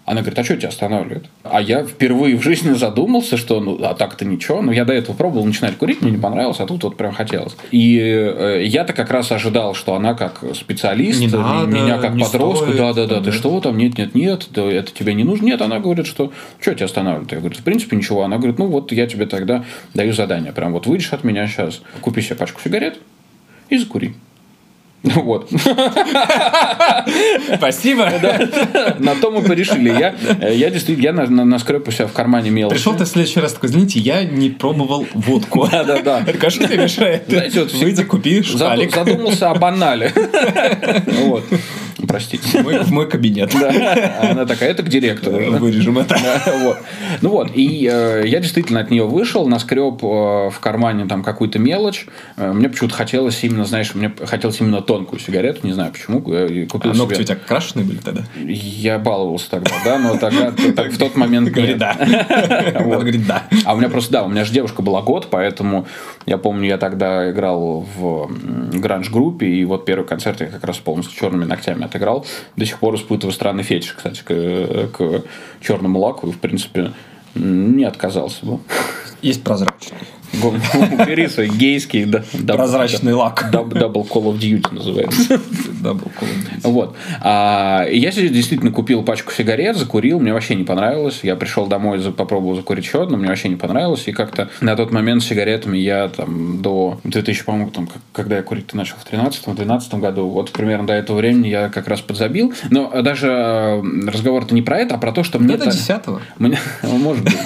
Она 0.09 0.23
говорит, 0.23 0.39
а 0.39 0.45
что 0.45 0.57
тебя 0.57 0.71
останавливает? 0.71 1.27
А 1.43 1.61
я 1.61 1.85
впервые 1.85 2.35
в 2.39 2.43
жизни 2.43 2.73
задумался, 2.73 3.37
что 3.37 3.61
ну, 3.61 3.79
а 3.85 3.93
так-то 3.93 4.25
ничего. 4.25 4.63
Но 4.63 4.73
я 4.73 4.87
до 4.87 4.95
этого 4.95 5.15
пробовал 5.15 5.45
начинать 5.45 5.77
курить, 5.77 6.01
мне 6.01 6.13
не 6.13 6.17
понравилось, 6.17 6.61
а 6.61 6.67
тут 6.67 6.83
вот 6.83 6.97
прям 6.97 7.13
хотелось. 7.13 7.55
И 7.73 7.99
э, 8.01 8.65
я-то 8.65 8.95
как 8.95 9.11
раз 9.11 9.31
ожидал, 9.33 9.75
что 9.75 9.95
она 9.95 10.15
как 10.15 10.43
специалист, 10.55 11.21
не 11.21 11.27
надо, 11.27 11.67
меня 11.67 11.99
как 11.99 12.19
подростка, 12.19 12.73
да-да-да, 12.73 13.21
ты 13.21 13.33
что 13.33 13.61
там, 13.61 13.77
нет-нет-нет, 13.77 14.49
да, 14.51 14.63
это 14.63 14.91
тебе 14.93 15.13
не 15.13 15.25
нужно. 15.25 15.45
Нет, 15.45 15.61
она 15.61 15.79
говорит, 15.79 16.07
что 16.07 16.33
что 16.59 16.75
тебя 16.75 16.87
останавливает? 16.87 17.31
Я 17.33 17.41
говорю, 17.41 17.57
в 17.57 17.63
принципе, 17.63 17.95
ничего. 17.95 18.23
Она 18.23 18.39
говорит, 18.39 18.59
ну 18.59 18.67
вот 18.67 18.93
я 18.93 19.07
тебе 19.07 19.27
тогда 19.27 19.67
даю 19.93 20.15
задание. 20.15 20.53
Прям 20.53 20.73
вот 20.73 20.87
выйдешь 20.87 21.13
от 21.13 21.23
меня 21.23 21.47
сейчас, 21.47 21.83
купи 22.01 22.23
себе 22.23 22.37
пачку 22.37 22.63
сигарет 22.65 22.99
и 23.69 23.77
закури. 23.77 24.15
Вот. 25.15 25.49
Спасибо. 27.57 28.11
На 28.99 29.15
то 29.15 29.31
мы 29.31 29.43
порешили. 29.43 29.91
Я, 29.91 30.15
я 30.51 30.71
действительно, 30.71 31.05
я 31.05 31.13
на, 31.13 31.27
на, 31.27 31.45
наскреб 31.45 31.87
у 31.87 31.91
себя 31.91 32.07
в 32.07 32.13
кармане 32.13 32.51
мелочи. 32.51 32.77
Пришел 32.77 32.97
ты 32.97 33.05
в 33.05 33.09
следующий 33.09 33.41
раз 33.41 33.53
такой, 33.53 33.71
извините, 33.71 34.01
я 34.01 34.25
не 34.25 34.51
пробовал 34.51 35.07
водку. 35.15 35.69
Да, 35.71 35.85
да, 35.85 36.03
да. 36.03 36.25
А 36.43 36.51
что 36.51 36.67
тебе 36.67 36.79
мешает? 36.79 37.25
Знаете, 37.29 37.61
вот 37.61 37.73
Выйди, 37.73 38.03
купи 38.05 38.43
шалик. 38.43 38.95
Задумался 38.95 39.51
о 39.51 39.55
банале. 39.55 40.13
Вот. 41.29 41.45
Простите. 42.07 42.63
Мой, 42.63 42.79
в 42.79 42.93
мой 42.93 43.09
кабинет. 43.09 43.53
Да. 43.59 44.31
Она 44.31 44.47
такая, 44.47 44.71
это 44.71 44.83
к 44.83 44.89
директору. 44.89 45.37
Вырежем 45.59 45.99
это. 45.99 46.17
Да, 46.23 46.55
вот. 46.63 46.79
Ну 47.23 47.31
вот, 47.31 47.51
и 47.55 47.89
э, 47.91 48.23
я 48.27 48.41
действительно 48.41 48.81
от 48.81 48.91
нее 48.91 49.05
вышел, 49.05 49.47
наскреб 49.49 50.03
э, 50.03 50.07
в 50.51 50.59
кармане 50.61 51.07
там 51.07 51.23
какую-то 51.23 51.59
мелочь. 51.59 52.07
Э, 52.37 52.53
мне 52.53 52.69
почему-то 52.69 52.95
хотелось 52.95 53.43
именно, 53.43 53.65
знаешь, 53.65 53.95
мне 53.95 54.13
хотелось 54.27 54.61
именно 54.61 54.81
тонкую 54.89 55.21
сигарету, 55.21 55.67
не 55.67 55.75
знаю 55.75 55.93
почему. 55.93 56.23
Купил 56.23 56.93
а 56.93 56.95
ногти 56.95 57.17
себе... 57.17 57.23
у 57.23 57.27
тебя 57.27 57.37
крашеные 57.37 57.85
были 57.85 57.99
тогда? 57.99 58.25
Я 58.43 58.99
баловался 58.99 59.51
тогда, 59.51 59.71
да, 59.85 59.99
но 59.99 60.17
тогда 60.17 60.51
так, 60.77 60.93
в 60.93 60.99
тот 60.99 61.15
момент... 61.15 61.51
Говорит, 61.51 61.77
да. 61.77 61.95
Вот. 62.81 63.01
Говорит, 63.01 63.27
да. 63.27 63.45
А 63.67 63.75
у 63.75 63.77
меня 63.77 63.91
просто, 63.91 64.13
да, 64.13 64.25
у 64.25 64.29
меня 64.31 64.47
же 64.47 64.53
девушка 64.53 64.81
была 64.81 65.03
год, 65.03 65.29
поэтому 65.31 65.87
я 66.25 66.39
помню, 66.39 66.69
я 66.69 66.79
тогда 66.79 67.31
играл 67.31 67.87
в 67.97 68.31
гранж-группе, 68.73 69.47
и 69.47 69.65
вот 69.67 69.85
первый 69.85 70.07
концерт 70.07 70.41
я 70.41 70.47
как 70.47 70.65
раз 70.65 70.79
полностью 70.79 71.15
черными 71.19 71.45
ногтями 71.45 71.85
отыграл. 71.85 72.25
До 72.57 72.65
сих 72.65 72.79
пор 72.79 72.95
испытываю 72.95 73.35
странный 73.35 73.65
фетиш, 73.65 73.93
кстати, 73.93 74.23
к, 74.25 74.89
к 74.97 75.23
черному 75.61 75.99
лаку. 75.99 76.29
И, 76.29 76.33
в 76.33 76.39
принципе, 76.39 76.93
не 77.35 77.85
отказался 77.85 78.47
бы. 78.47 78.61
Есть 79.21 79.45
прозрачный. 79.45 79.99
Убери 80.43 81.27
свой 81.29 81.49
гейский 81.49 82.05
да, 82.05 82.55
прозрачный 82.55 83.15
лак. 83.15 83.49
Double 83.53 84.09
Call 84.09 84.25
of 84.25 84.39
Duty 84.39 84.75
называется. 84.75 85.35
Double 85.83 86.11
Call 86.21 86.29
of 86.29 86.63
Duty. 86.63 86.71
Вот. 86.71 86.97
А, 87.21 87.87
я 87.91 88.13
себе 88.13 88.29
действительно 88.29 88.71
купил 88.71 89.03
пачку 89.03 89.33
сигарет, 89.33 89.77
закурил, 89.77 90.21
мне 90.21 90.33
вообще 90.33 90.55
не 90.55 90.65
понравилось. 90.65 91.21
Я 91.23 91.37
пришел 91.37 91.67
домой, 91.67 92.01
попробовал 92.13 92.57
закурить 92.57 92.85
еще 92.85 93.03
одну, 93.03 93.17
мне 93.17 93.29
вообще 93.29 93.49
не 93.49 93.57
понравилось. 93.57 94.05
И 94.07 94.13
как-то 94.13 94.51
на 94.61 94.77
тот 94.77 94.93
момент 94.93 95.23
с 95.23 95.27
сигаретами 95.27 95.79
я 95.79 96.09
там 96.09 96.61
до 96.63 97.01
2000, 97.05 97.45
по-моему, 97.45 97.71
там, 97.71 97.89
когда 98.13 98.37
я 98.37 98.43
курить 98.43 98.73
начал 98.75 98.97
в 98.97 99.11
13-12 99.11 99.99
году, 99.99 100.29
вот 100.29 100.51
примерно 100.53 100.87
до 100.87 100.93
этого 100.93 101.17
времени 101.19 101.49
я 101.49 101.69
как 101.69 101.89
раз 101.89 102.01
подзабил. 102.01 102.53
Но 102.71 103.03
даже 103.03 103.83
разговор-то 104.07 104.55
не 104.55 104.63
про 104.63 104.79
это, 104.79 104.97
а 104.97 104.99
про 104.99 105.13
то, 105.13 105.23
что 105.25 105.39
мне... 105.39 105.57
До 105.57 105.67
10-го. 105.67 106.21
Мне, 106.39 106.59
может 106.83 107.25
быть. 107.25 107.37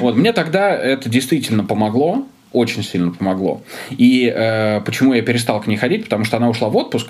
Вот. 0.00 0.16
Мне 0.16 0.32
тогда 0.32 0.70
это 0.74 1.08
действительно 1.08 1.64
помогло 1.64 2.19
очень 2.52 2.82
сильно 2.82 3.10
помогло. 3.12 3.62
И 3.90 4.32
э, 4.34 4.80
почему 4.84 5.14
я 5.14 5.22
перестал 5.22 5.60
к 5.60 5.66
ней 5.66 5.76
ходить? 5.76 6.04
Потому 6.04 6.24
что 6.24 6.36
она 6.36 6.48
ушла 6.48 6.68
в 6.68 6.76
отпуск, 6.76 7.08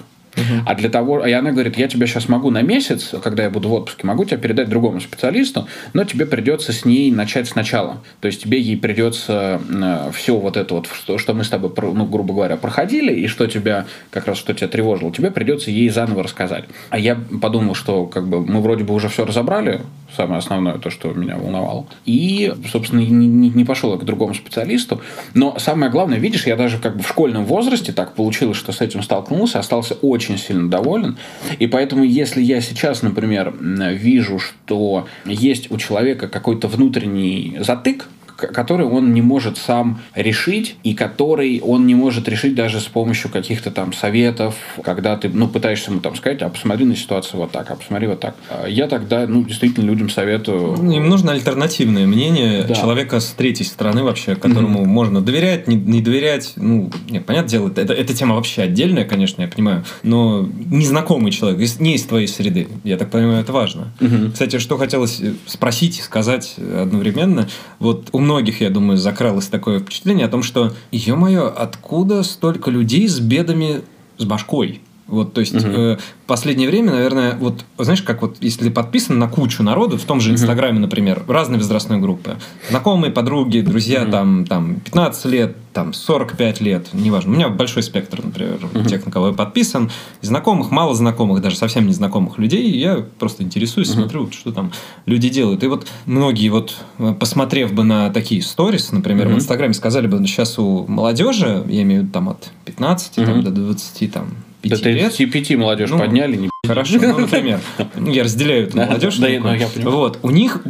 А 0.66 0.74
для 0.74 0.88
того, 0.88 1.26
и 1.26 1.32
она 1.32 1.52
говорит, 1.52 1.76
я 1.76 1.88
тебя 1.88 2.06
сейчас 2.06 2.28
могу 2.28 2.50
на 2.50 2.62
месяц, 2.62 3.14
когда 3.22 3.44
я 3.44 3.50
буду 3.50 3.68
в 3.68 3.72
отпуске, 3.72 4.06
могу 4.06 4.24
тебя 4.24 4.38
передать 4.38 4.68
другому 4.68 5.00
специалисту, 5.00 5.66
но 5.92 6.04
тебе 6.04 6.26
придется 6.26 6.72
с 6.72 6.84
ней 6.84 7.10
начать 7.10 7.48
сначала. 7.48 8.02
То 8.20 8.26
есть 8.26 8.42
тебе 8.42 8.60
ей 8.60 8.76
придется 8.76 9.60
э, 9.68 10.10
все 10.12 10.36
вот 10.36 10.56
это 10.56 10.74
вот, 10.74 10.88
что, 10.92 11.18
что 11.18 11.34
мы 11.34 11.44
с 11.44 11.48
тобой, 11.48 11.72
ну, 11.76 12.06
грубо 12.06 12.34
говоря, 12.34 12.56
проходили, 12.56 13.12
и 13.12 13.26
что 13.26 13.46
тебя, 13.46 13.86
как 14.10 14.26
раз 14.26 14.38
что 14.38 14.54
тебя 14.54 14.68
тревожило, 14.68 15.12
тебе 15.12 15.30
придется 15.30 15.70
ей 15.70 15.88
заново 15.88 16.22
рассказать. 16.22 16.64
А 16.90 16.98
я 16.98 17.18
подумал, 17.40 17.74
что 17.74 18.06
как 18.06 18.28
бы 18.28 18.44
мы 18.44 18.60
вроде 18.60 18.84
бы 18.84 18.94
уже 18.94 19.08
все 19.08 19.24
разобрали, 19.24 19.80
самое 20.16 20.38
основное, 20.38 20.78
то, 20.78 20.90
что 20.90 21.12
меня 21.12 21.36
волновало. 21.36 21.86
И, 22.04 22.52
собственно, 22.70 23.00
не, 23.00 23.26
не, 23.26 23.50
не 23.50 23.64
пошел 23.64 23.92
я 23.92 23.98
к 23.98 24.04
другому 24.04 24.34
специалисту. 24.34 25.00
Но 25.34 25.58
самое 25.58 25.90
главное, 25.90 26.18
видишь, 26.18 26.46
я 26.46 26.56
даже 26.56 26.78
как 26.78 26.96
бы 26.96 27.02
в 27.02 27.08
школьном 27.08 27.44
возрасте 27.44 27.92
так 27.92 28.14
получилось, 28.14 28.56
что 28.56 28.72
с 28.72 28.80
этим 28.80 29.02
столкнулся, 29.02 29.58
остался 29.58 29.94
очень 29.94 30.19
сильно 30.20 30.68
доволен. 30.68 31.16
И 31.58 31.66
поэтому, 31.66 32.04
если 32.04 32.42
я 32.42 32.60
сейчас, 32.60 33.02
например, 33.02 33.54
вижу, 33.60 34.38
что 34.38 35.06
есть 35.24 35.70
у 35.70 35.78
человека 35.78 36.28
какой-то 36.28 36.68
внутренний 36.68 37.56
затык, 37.60 38.08
который 38.40 38.86
он 38.86 39.12
не 39.12 39.22
может 39.22 39.58
сам 39.58 40.00
решить, 40.14 40.76
и 40.82 40.94
который 40.94 41.60
он 41.60 41.86
не 41.86 41.94
может 41.94 42.28
решить 42.28 42.54
даже 42.54 42.80
с 42.80 42.84
помощью 42.84 43.30
каких-то 43.30 43.70
там 43.70 43.92
советов, 43.92 44.54
когда 44.82 45.16
ты, 45.16 45.28
ну, 45.28 45.48
пытаешься 45.48 45.90
ему 45.90 46.00
там 46.00 46.16
сказать, 46.16 46.42
а 46.42 46.48
посмотри 46.48 46.84
на 46.84 46.96
ситуацию 46.96 47.40
вот 47.40 47.50
так, 47.50 47.70
а 47.70 47.76
посмотри 47.76 48.06
вот 48.06 48.20
так. 48.20 48.34
А 48.48 48.66
я 48.66 48.86
тогда, 48.86 49.26
ну, 49.26 49.44
действительно 49.44 49.84
людям 49.84 50.10
советую... 50.10 50.76
Ну, 50.80 50.92
им 50.92 51.08
нужно 51.08 51.32
альтернативное 51.32 52.06
мнение 52.06 52.64
да. 52.64 52.74
человека 52.74 53.20
с 53.20 53.30
третьей 53.30 53.66
стороны 53.66 54.02
вообще, 54.02 54.34
которому 54.34 54.80
mm-hmm. 54.80 54.86
можно 54.86 55.20
доверять, 55.20 55.68
не, 55.68 55.76
не 55.76 56.00
доверять. 56.00 56.54
Ну, 56.56 56.90
нет, 57.08 57.26
понятное 57.26 57.50
дело, 57.50 57.72
это, 57.74 57.92
эта 57.92 58.14
тема 58.14 58.34
вообще 58.34 58.62
отдельная, 58.62 59.04
конечно, 59.04 59.42
я 59.42 59.48
понимаю, 59.48 59.84
но 60.02 60.48
незнакомый 60.66 61.32
человек, 61.32 61.80
не 61.80 61.94
из 61.94 62.04
твоей 62.04 62.26
среды, 62.26 62.68
я 62.84 62.96
так 62.96 63.10
понимаю, 63.10 63.42
это 63.42 63.52
важно. 63.52 63.92
Mm-hmm. 64.00 64.32
Кстати, 64.32 64.58
что 64.58 64.76
хотелось 64.78 65.20
спросить 65.46 65.98
и 65.98 66.02
сказать 66.02 66.56
одновременно, 66.58 67.48
вот 67.78 68.08
у 68.12 68.20
многих, 68.30 68.60
я 68.60 68.70
думаю, 68.70 68.96
закралось 68.96 69.48
такое 69.48 69.80
впечатление 69.80 70.26
о 70.26 70.28
том, 70.28 70.42
что, 70.44 70.72
ё-моё, 70.92 71.52
откуда 71.54 72.22
столько 72.22 72.70
людей 72.70 73.08
с 73.08 73.18
бедами 73.18 73.82
с 74.18 74.24
башкой? 74.24 74.80
Вот, 75.10 75.32
то 75.32 75.40
есть, 75.40 75.54
угу. 75.54 75.66
э, 75.66 75.98
последнее 76.26 76.68
время, 76.68 76.92
наверное, 76.92 77.36
вот, 77.36 77.64
знаешь, 77.78 78.02
как 78.02 78.22
вот, 78.22 78.36
если 78.40 78.70
подписан 78.70 79.18
на 79.18 79.28
кучу 79.28 79.62
народу, 79.62 79.98
в 79.98 80.04
том 80.04 80.20
же 80.20 80.30
Инстаграме, 80.30 80.74
угу. 80.74 80.82
например, 80.82 81.24
разные 81.26 81.58
возрастной 81.58 81.98
группы, 81.98 82.38
знакомые, 82.68 83.12
подруги, 83.12 83.60
друзья, 83.60 84.02
угу. 84.02 84.12
там, 84.12 84.46
там, 84.46 84.74
15 84.80 85.24
лет, 85.26 85.56
там, 85.72 85.92
45 85.92 86.60
лет, 86.60 86.88
неважно. 86.92 87.32
У 87.32 87.34
меня 87.34 87.48
большой 87.48 87.82
спектр, 87.82 88.24
например, 88.24 88.58
угу. 88.62 88.84
тех, 88.84 89.04
на 89.04 89.12
кого 89.12 89.28
я 89.28 89.32
подписан. 89.32 89.90
Знакомых, 90.20 90.70
мало 90.70 90.94
знакомых, 90.94 91.42
даже 91.42 91.56
совсем 91.56 91.86
незнакомых 91.86 92.38
людей. 92.38 92.70
Я 92.70 93.04
просто 93.18 93.42
интересуюсь, 93.42 93.90
угу. 93.90 94.00
смотрю, 94.00 94.30
что 94.30 94.52
там 94.52 94.72
люди 95.06 95.28
делают. 95.28 95.64
И 95.64 95.66
вот 95.66 95.88
многие, 96.06 96.48
вот, 96.48 96.76
посмотрев 97.18 97.72
бы 97.72 97.82
на 97.82 98.10
такие 98.10 98.42
сторис, 98.42 98.92
например, 98.92 99.26
угу. 99.26 99.34
в 99.34 99.38
Инстаграме, 99.38 99.74
сказали 99.74 100.06
бы, 100.06 100.24
сейчас 100.26 100.58
у 100.58 100.86
молодежи, 100.86 101.64
я 101.68 101.82
имею 101.82 102.02
в 102.02 102.04
виду 102.04 102.12
там 102.12 102.28
от 102.28 102.50
15 102.64 103.18
угу. 103.18 103.26
там, 103.26 103.42
до 103.42 103.50
20, 103.50 104.12
там, 104.12 104.28
5 104.62 104.70
До 104.70 104.78
35 104.78 105.50
лет. 105.50 105.58
молодежь 105.58 105.90
ну, 105.90 105.98
подняли, 105.98 106.36
не 106.36 106.50
Хорошо, 106.66 106.98
ну, 107.00 107.18
например, 107.18 107.60
я 108.06 108.22
разделяю 108.22 108.68
эту 108.68 108.76
молодежь. 108.76 109.16
Да, 109.16 109.28
я 109.28 109.40
понимаю. 109.40 109.68
Вот, 109.76 110.18
у 110.22 110.30
них 110.30 110.62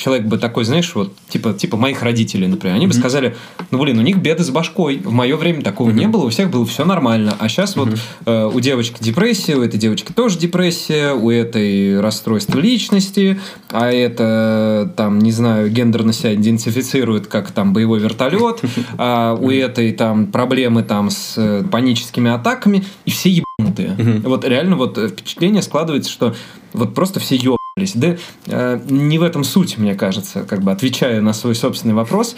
человек 0.00 0.26
бы 0.26 0.38
такой, 0.38 0.64
знаешь, 0.64 0.90
вот, 0.94 1.14
типа, 1.28 1.52
типа 1.52 1.76
моих 1.76 2.02
родителей, 2.02 2.46
например, 2.46 2.76
они 2.76 2.86
бы 2.86 2.94
сказали, 2.94 3.36
ну, 3.70 3.78
блин, 3.78 3.98
у 3.98 4.02
них 4.02 4.16
беды 4.16 4.42
с 4.42 4.50
башкой. 4.50 4.98
В 4.98 5.12
мое 5.12 5.36
время 5.36 5.62
такого 5.62 5.90
не 5.90 6.08
было, 6.08 6.24
у 6.24 6.28
всех 6.30 6.50
было 6.50 6.64
все 6.64 6.84
нормально. 6.84 7.36
А 7.38 7.48
сейчас 7.48 7.76
вот 7.76 7.90
э, 8.24 8.50
у 8.52 8.60
девочки 8.60 8.96
депрессия, 9.00 9.56
у 9.56 9.62
этой 9.62 9.78
девочки 9.78 10.12
тоже 10.12 10.38
депрессия, 10.38 11.12
у 11.12 11.30
этой 11.30 12.00
расстройство 12.00 12.58
личности, 12.58 13.38
а 13.70 13.90
это, 13.90 14.92
там, 14.96 15.18
не 15.18 15.32
знаю, 15.32 15.70
гендерно 15.70 16.12
себя 16.12 16.34
идентифицирует 16.34 17.26
как 17.26 17.50
там 17.50 17.72
боевой 17.72 18.00
вертолет, 18.00 18.62
а 18.96 19.36
у 19.38 19.50
этой 19.50 19.92
там 19.92 20.26
проблемы 20.26 20.82
там 20.82 21.10
с 21.10 21.34
э, 21.36 21.62
паническими 21.70 22.30
атаками, 22.30 22.84
и 23.04 23.10
все 23.10 23.28
ебанутые. 23.28 24.22
Вот 24.24 24.44
реально 24.46 24.76
вот 24.76 24.96
впечатление 24.96 25.62
складывается, 25.62 26.10
что 26.10 26.34
вот 26.72 26.94
просто 26.94 27.20
все 27.20 27.36
еб 27.36 27.59
да 27.76 28.16
э, 28.46 28.80
не 28.88 29.18
в 29.18 29.22
этом 29.22 29.44
суть, 29.44 29.78
мне 29.78 29.94
кажется, 29.94 30.42
как 30.42 30.62
бы 30.62 30.72
отвечая 30.72 31.20
на 31.20 31.32
свой 31.32 31.54
собственный 31.54 31.94
вопрос. 31.94 32.36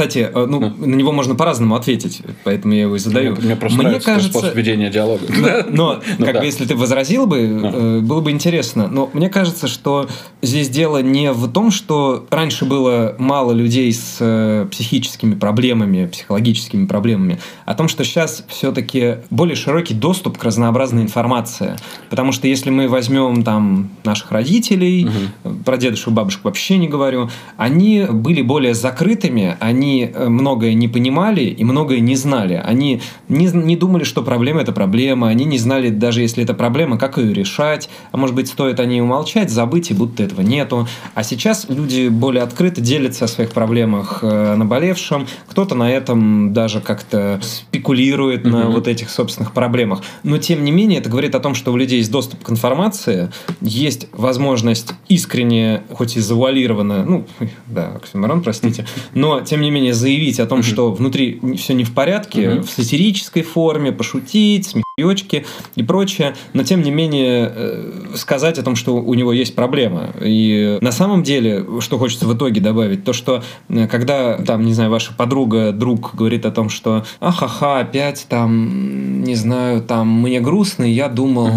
Ну, 0.00 0.06
кстати, 0.06 0.30
э, 0.32 0.46
ну, 0.46 0.60
на 0.60 0.94
него 0.94 1.12
можно 1.12 1.34
по-разному 1.34 1.74
ответить, 1.74 2.22
поэтому 2.44 2.72
я 2.72 2.82
его 2.82 2.96
и 2.96 2.98
задаю. 2.98 3.32
Мне, 3.32 3.42
мне 3.42 3.56
просто 3.56 3.82
мне 3.82 4.00
кажется, 4.00 4.30
способ 4.30 4.54
ведения 4.54 4.88
диалога. 4.88 5.26
Но, 5.30 5.64
но 5.70 6.00
ну, 6.18 6.24
как 6.24 6.34
да. 6.34 6.40
бы, 6.40 6.46
если 6.46 6.64
ты 6.64 6.74
возразил 6.74 7.26
бы, 7.26 7.38
э, 7.38 8.00
было 8.00 8.20
бы 8.20 8.30
интересно. 8.30 8.88
Но 8.88 9.10
мне 9.12 9.28
кажется, 9.28 9.68
что 9.68 10.08
здесь 10.40 10.70
дело 10.70 11.02
не 11.02 11.32
в 11.32 11.50
том, 11.52 11.70
что 11.70 12.26
раньше 12.30 12.64
было 12.64 13.14
мало 13.18 13.52
людей 13.52 13.92
с 13.92 14.16
э, 14.20 14.66
психическими 14.70 15.34
проблемами, 15.34 16.06
психологическими 16.06 16.86
проблемами, 16.86 17.38
а 17.66 17.72
о 17.72 17.74
том, 17.74 17.88
что 17.88 18.04
сейчас 18.04 18.44
все-таки 18.48 19.18
более 19.30 19.56
широкий 19.56 19.94
доступ 19.94 20.38
к 20.38 20.44
разнообразной 20.44 21.02
информации. 21.02 21.76
Потому 22.08 22.32
что 22.32 22.48
если 22.48 22.70
мы 22.70 22.88
возьмем 22.88 23.42
там 23.42 23.90
наших 24.04 24.32
родителей, 24.32 25.06
угу. 25.06 25.54
про 25.64 25.76
дедушку 25.76 26.10
и 26.10 26.14
бабушку 26.14 26.42
вообще 26.44 26.78
не 26.78 26.88
говорю, 26.88 27.30
они 27.56 28.06
были 28.10 28.42
более 28.42 28.74
закрытыми, 28.74 29.56
они 29.60 29.89
э, 29.98 30.28
многое 30.28 30.74
не 30.74 30.88
понимали 30.88 31.42
и 31.42 31.64
многое 31.64 32.00
не 32.00 32.16
знали. 32.16 32.54
Они 32.54 33.00
не, 33.28 33.46
не 33.46 33.76
думали, 33.76 34.04
что 34.04 34.22
проблема– 34.22 34.60
это 34.62 34.72
проблема, 34.72 35.28
они 35.28 35.44
не 35.44 35.58
знали, 35.58 35.90
даже 35.90 36.22
если 36.22 36.44
это 36.44 36.54
проблема, 36.54 36.98
как 36.98 37.18
ее 37.18 37.32
решать, 37.32 37.88
а 38.12 38.16
может 38.16 38.34
быть, 38.34 38.48
стоит 38.48 38.80
о 38.80 38.84
ней 38.84 39.00
умолчать, 39.00 39.50
забыть, 39.50 39.90
и 39.90 39.94
будто 39.94 40.22
этого 40.22 40.42
нету. 40.42 40.86
А 41.14 41.22
сейчас 41.22 41.66
люди 41.68 42.08
более 42.08 42.42
открыто 42.42 42.80
делятся 42.80 43.24
о 43.24 43.28
своих 43.28 43.50
проблемах 43.52 44.20
э, 44.22 44.54
наболевшем, 44.56 45.26
кто-то 45.48 45.74
на 45.74 45.90
этом 45.90 46.52
даже 46.52 46.80
как-то 46.80 47.40
спекулирует 47.42 48.46
угу. 48.46 48.56
на 48.56 48.66
вот 48.68 48.88
этих 48.88 49.10
собственных 49.10 49.52
проблемах. 49.52 50.02
Но, 50.22 50.38
тем 50.38 50.64
не 50.64 50.72
менее, 50.72 51.00
это 51.00 51.10
говорит 51.10 51.34
о 51.34 51.40
том, 51.40 51.54
что 51.54 51.72
у 51.72 51.76
людей 51.76 51.98
есть 51.98 52.10
доступ 52.10 52.42
к 52.42 52.50
информации, 52.50 53.30
есть 53.60 54.08
возможность 54.12 54.92
искренне, 55.08 55.82
хоть 55.92 56.16
и 56.16 56.20
завуалированно, 56.20 57.04
ну, 57.04 57.26
да, 57.66 57.92
оксюморон, 57.96 58.42
простите, 58.42 58.86
но, 59.14 59.40
тем 59.40 59.60
не 59.60 59.69
менее, 59.70 59.94
заявить 59.94 60.40
о 60.40 60.46
том, 60.46 60.62
что 60.62 60.92
внутри 60.92 61.40
все 61.56 61.74
не 61.74 61.84
в 61.84 61.92
порядке, 61.92 62.60
в 62.60 62.70
сатирической 62.70 63.42
форме, 63.42 63.92
пошутить, 63.92 64.66
смехуёчки 64.66 65.46
и 65.76 65.82
прочее, 65.82 66.34
но, 66.52 66.62
тем 66.62 66.82
не 66.82 66.90
менее, 66.90 67.52
э, 67.54 67.92
сказать 68.14 68.58
о 68.58 68.62
том, 68.62 68.76
что 68.76 68.96
у 68.96 69.14
него 69.14 69.32
есть 69.32 69.54
проблема. 69.54 70.10
И 70.20 70.78
на 70.80 70.92
самом 70.92 71.22
деле, 71.22 71.64
что 71.80 71.98
хочется 71.98 72.26
в 72.26 72.36
итоге 72.36 72.60
добавить, 72.60 73.04
то, 73.04 73.12
что 73.12 73.42
э, 73.68 73.86
когда, 73.86 74.38
там, 74.38 74.64
не 74.64 74.74
знаю, 74.74 74.90
ваша 74.90 75.12
подруга, 75.14 75.72
друг 75.72 76.14
говорит 76.14 76.46
о 76.46 76.50
том, 76.50 76.68
что 76.68 77.04
ахаха, 77.20 77.80
опять 77.80 78.26
там, 78.28 79.22
не 79.22 79.34
знаю, 79.34 79.82
там, 79.82 80.08
мне 80.08 80.40
грустно, 80.40 80.84
и 80.84 80.92
я 80.92 81.08
думал, 81.08 81.50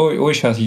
ой, 0.00 0.18
ой, 0.18 0.34
сейчас 0.34 0.58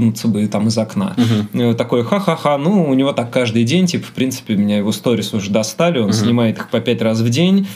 ебнуться 0.00 0.28
бы 0.28 0.46
там 0.46 0.68
из 0.68 0.78
окна. 0.78 1.14
Угу. 1.52 1.74
Такой 1.74 2.04
ха-ха-ха, 2.04 2.56
ну, 2.58 2.88
у 2.88 2.94
него 2.94 3.12
так 3.12 3.30
каждый 3.30 3.64
день, 3.64 3.86
типа, 3.86 4.06
в 4.06 4.12
принципе, 4.12 4.56
меня 4.56 4.78
его 4.78 4.92
сторис 4.92 5.34
уже 5.34 5.50
достали, 5.50 5.98
он 5.98 6.06
угу. 6.06 6.12
снимает 6.12 6.58
их 6.58 6.70
по 6.70 6.80
пять 6.80 7.02
раз 7.02 7.20
в 7.20 7.28
день, 7.28 7.66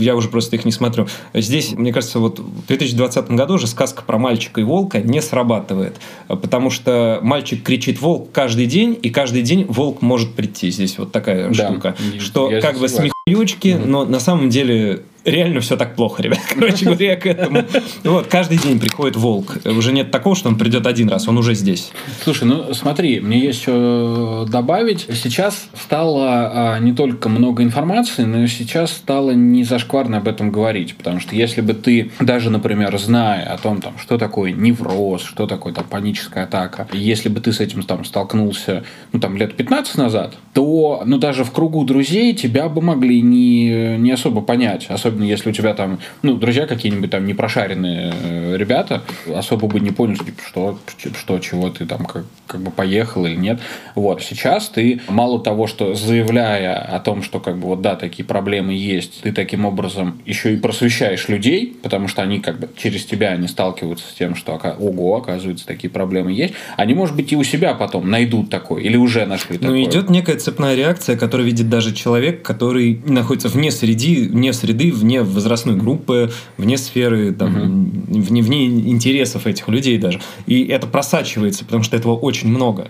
я 0.00 0.16
уже 0.16 0.28
просто 0.28 0.56
их 0.56 0.64
не 0.64 0.72
смотрю. 0.72 1.06
Здесь, 1.32 1.72
мне 1.72 1.92
кажется, 1.92 2.18
вот 2.18 2.40
в 2.40 2.66
2020 2.66 3.30
году 3.30 3.54
уже 3.54 3.66
сказка 3.66 4.02
про 4.02 4.18
мальчика 4.18 4.60
и 4.60 4.64
волка 4.64 5.00
не 5.00 5.22
срабатывает, 5.22 5.96
потому 6.26 6.70
что 6.70 7.20
мальчик 7.22 7.62
кричит 7.62 8.00
волк 8.00 8.30
каждый 8.32 8.66
день, 8.66 8.98
и 9.00 9.10
каждый 9.10 9.42
день 9.42 9.64
волк 9.68 10.02
может 10.02 10.34
прийти. 10.34 10.70
Здесь 10.70 10.98
вот 10.98 11.12
такая 11.12 11.50
да, 11.50 11.68
штука, 11.68 11.96
что 12.18 12.50
как 12.60 12.78
бы 12.78 12.88
смехуючки, 12.88 13.74
угу. 13.74 13.88
но 13.88 14.04
на 14.04 14.20
самом 14.20 14.50
деле 14.50 15.02
реально 15.30 15.60
все 15.60 15.76
так 15.76 15.94
плохо, 15.94 16.22
ребят. 16.22 16.40
Короче 16.54 16.84
говоря, 16.84 17.16
к 17.16 17.26
этому. 17.26 17.64
Вот, 18.04 18.26
каждый 18.26 18.58
день 18.58 18.78
приходит 18.78 19.16
волк. 19.16 19.58
Уже 19.64 19.92
нет 19.92 20.10
такого, 20.10 20.34
что 20.36 20.48
он 20.48 20.56
придет 20.56 20.86
один 20.86 21.08
раз, 21.08 21.28
он 21.28 21.38
уже 21.38 21.54
здесь. 21.54 21.90
Слушай, 22.22 22.44
ну 22.44 22.74
смотри, 22.74 23.20
мне 23.20 23.38
есть 23.38 23.62
что 23.62 24.46
добавить. 24.48 25.06
Сейчас 25.12 25.68
стало 25.74 26.74
а, 26.74 26.78
не 26.78 26.92
только 26.92 27.28
много 27.28 27.62
информации, 27.62 28.24
но 28.24 28.42
и 28.42 28.46
сейчас 28.46 28.92
стало 28.92 29.32
не 29.32 29.64
зашкварно 29.64 30.18
об 30.18 30.28
этом 30.28 30.50
говорить. 30.50 30.96
Потому 30.96 31.20
что 31.20 31.34
если 31.34 31.60
бы 31.60 31.74
ты, 31.74 32.10
даже, 32.20 32.50
например, 32.50 32.96
зная 32.98 33.52
о 33.52 33.58
том, 33.58 33.80
там, 33.80 33.98
что 33.98 34.18
такое 34.18 34.52
невроз, 34.52 35.22
что 35.22 35.46
такое 35.46 35.72
там, 35.72 35.84
паническая 35.84 36.44
атака, 36.44 36.88
если 36.92 37.28
бы 37.28 37.40
ты 37.40 37.52
с 37.52 37.60
этим 37.60 37.82
там, 37.82 38.04
столкнулся 38.04 38.84
ну, 39.12 39.20
там, 39.20 39.36
лет 39.36 39.56
15 39.56 39.96
назад, 39.96 40.34
то 40.54 41.02
ну, 41.04 41.18
даже 41.18 41.44
в 41.44 41.52
кругу 41.52 41.84
друзей 41.84 42.34
тебя 42.34 42.68
бы 42.68 42.82
могли 42.82 43.22
не, 43.22 43.96
не 43.98 44.10
особо 44.10 44.40
понять. 44.40 44.86
Особенно 44.88 45.17
особенно 45.18 45.24
если 45.24 45.50
у 45.50 45.52
тебя 45.52 45.74
там, 45.74 45.98
ну, 46.22 46.36
друзья 46.36 46.66
какие-нибудь 46.66 47.10
там 47.10 47.26
непрошаренные 47.26 48.12
э, 48.22 48.56
ребята, 48.56 49.02
особо 49.34 49.66
бы 49.66 49.80
не 49.80 49.90
поняли, 49.90 50.18
типа, 50.18 50.42
что, 50.46 50.78
что, 51.16 51.38
чего 51.38 51.70
ты 51.70 51.86
там 51.86 52.04
как, 52.04 52.24
как 52.46 52.60
бы 52.60 52.70
поехал 52.70 53.26
или 53.26 53.34
нет. 53.34 53.60
Вот. 53.94 54.22
Сейчас 54.22 54.68
ты 54.68 55.00
мало 55.08 55.40
того, 55.40 55.66
что 55.66 55.94
заявляя 55.94 56.78
о 56.78 57.00
том, 57.00 57.22
что 57.22 57.40
как 57.40 57.58
бы 57.58 57.68
вот 57.68 57.82
да, 57.82 57.96
такие 57.96 58.24
проблемы 58.24 58.74
есть, 58.74 59.22
ты 59.22 59.32
таким 59.32 59.64
образом 59.64 60.20
еще 60.24 60.54
и 60.54 60.56
просвещаешь 60.56 61.28
людей, 61.28 61.76
потому 61.82 62.08
что 62.08 62.22
они 62.22 62.40
как 62.40 62.60
бы 62.60 62.68
через 62.76 63.04
тебя 63.04 63.30
они 63.30 63.48
сталкиваются 63.48 64.06
с 64.10 64.14
тем, 64.14 64.34
что 64.34 64.54
ого, 64.78 65.16
оказывается, 65.16 65.66
такие 65.66 65.90
проблемы 65.90 66.32
есть. 66.32 66.54
Они, 66.76 66.94
может 66.94 67.16
быть, 67.16 67.32
и 67.32 67.36
у 67.36 67.44
себя 67.44 67.74
потом 67.74 68.10
найдут 68.10 68.50
такое 68.50 68.82
или 68.82 68.96
уже 68.96 69.26
нашли 69.26 69.56
ну, 69.56 69.60
такое. 69.60 69.76
Ну, 69.76 69.84
идет 69.84 70.10
некая 70.10 70.36
цепная 70.36 70.74
реакция, 70.74 71.16
которую 71.16 71.46
видит 71.46 71.68
даже 71.68 71.94
человек, 71.94 72.42
который 72.42 73.00
находится 73.06 73.48
вне 73.48 73.70
среды, 73.70 74.28
вне 74.28 74.52
среды, 74.52 74.92
вне 74.92 75.07
возрастной 75.16 75.76
группы, 75.76 76.30
вне 76.56 76.78
сферы, 76.78 77.32
там, 77.32 77.56
угу. 77.56 78.20
вне, 78.20 78.42
вне 78.42 78.66
интересов 78.66 79.46
этих 79.46 79.68
людей 79.68 79.98
даже. 79.98 80.20
И 80.46 80.64
это 80.66 80.86
просачивается, 80.86 81.64
потому 81.64 81.82
что 81.82 81.96
этого 81.96 82.14
очень 82.14 82.48
много 82.48 82.88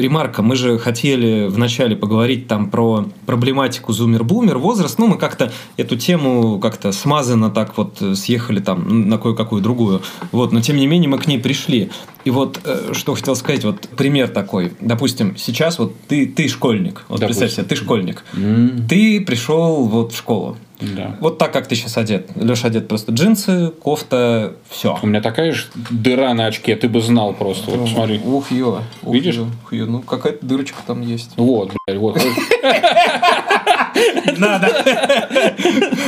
ремарка, 0.00 0.42
мы 0.42 0.56
же 0.56 0.78
хотели 0.78 1.46
вначале 1.48 1.96
поговорить 1.96 2.48
там 2.48 2.70
про 2.70 3.06
проблематику 3.26 3.92
зумер-бумер, 3.92 4.58
возраст, 4.58 4.98
ну, 4.98 5.06
мы 5.06 5.18
как-то 5.18 5.52
эту 5.76 5.96
тему 5.96 6.58
как-то 6.58 6.92
смазанно 6.92 7.50
так 7.50 7.76
вот 7.76 8.02
съехали 8.14 8.60
там 8.60 9.08
на 9.08 9.18
кое-какую 9.18 9.62
другую, 9.62 10.02
вот, 10.32 10.52
но 10.52 10.60
тем 10.60 10.76
не 10.76 10.86
менее 10.86 11.08
мы 11.08 11.18
к 11.18 11.26
ней 11.26 11.38
пришли. 11.38 11.90
И 12.24 12.30
вот 12.30 12.60
э, 12.64 12.92
что 12.92 13.14
хотел 13.14 13.34
сказать, 13.34 13.64
вот 13.64 13.88
пример 13.96 14.28
такой. 14.28 14.72
Допустим, 14.80 15.36
сейчас 15.36 15.78
вот 15.78 15.94
ты, 16.06 16.26
ты 16.26 16.48
школьник. 16.48 17.04
Вот 17.08 17.20
Допустим. 17.20 17.26
представь 17.40 17.52
себе, 17.52 17.64
ты 17.64 17.76
школьник. 17.76 18.24
М, 18.34 18.86
Ты 18.88 19.20
пришел 19.22 19.86
вот 19.86 20.12
в 20.12 20.16
школу. 20.18 20.56
Да. 20.80 21.16
Вот 21.20 21.38
так, 21.38 21.52
как 21.52 21.66
ты 21.66 21.74
сейчас 21.74 21.96
одет. 21.96 22.30
Леша 22.36 22.68
одет 22.68 22.88
просто 22.88 23.12
джинсы, 23.12 23.72
кофта, 23.82 24.54
все. 24.68 24.98
У 25.02 25.06
меня 25.06 25.20
такая 25.20 25.52
же 25.52 25.64
дыра 25.90 26.32
на 26.34 26.46
очке, 26.46 26.76
ты 26.76 26.88
бы 26.88 27.00
знал 27.00 27.32
просто. 27.34 27.70
Вот 27.70 27.84
посмотри. 27.86 28.20
Ух, 28.24 28.50
ё. 28.50 28.82
Видишь? 29.02 29.38
ух, 29.38 29.72
ё. 29.72 29.86
Ну, 29.86 30.00
какая-то 30.02 30.44
дырочка 30.44 30.78
там 30.86 31.00
есть. 31.02 31.30
Вот, 31.36 31.72
блядь, 31.86 31.98
вот. 31.98 32.18
Надо. 34.38 34.68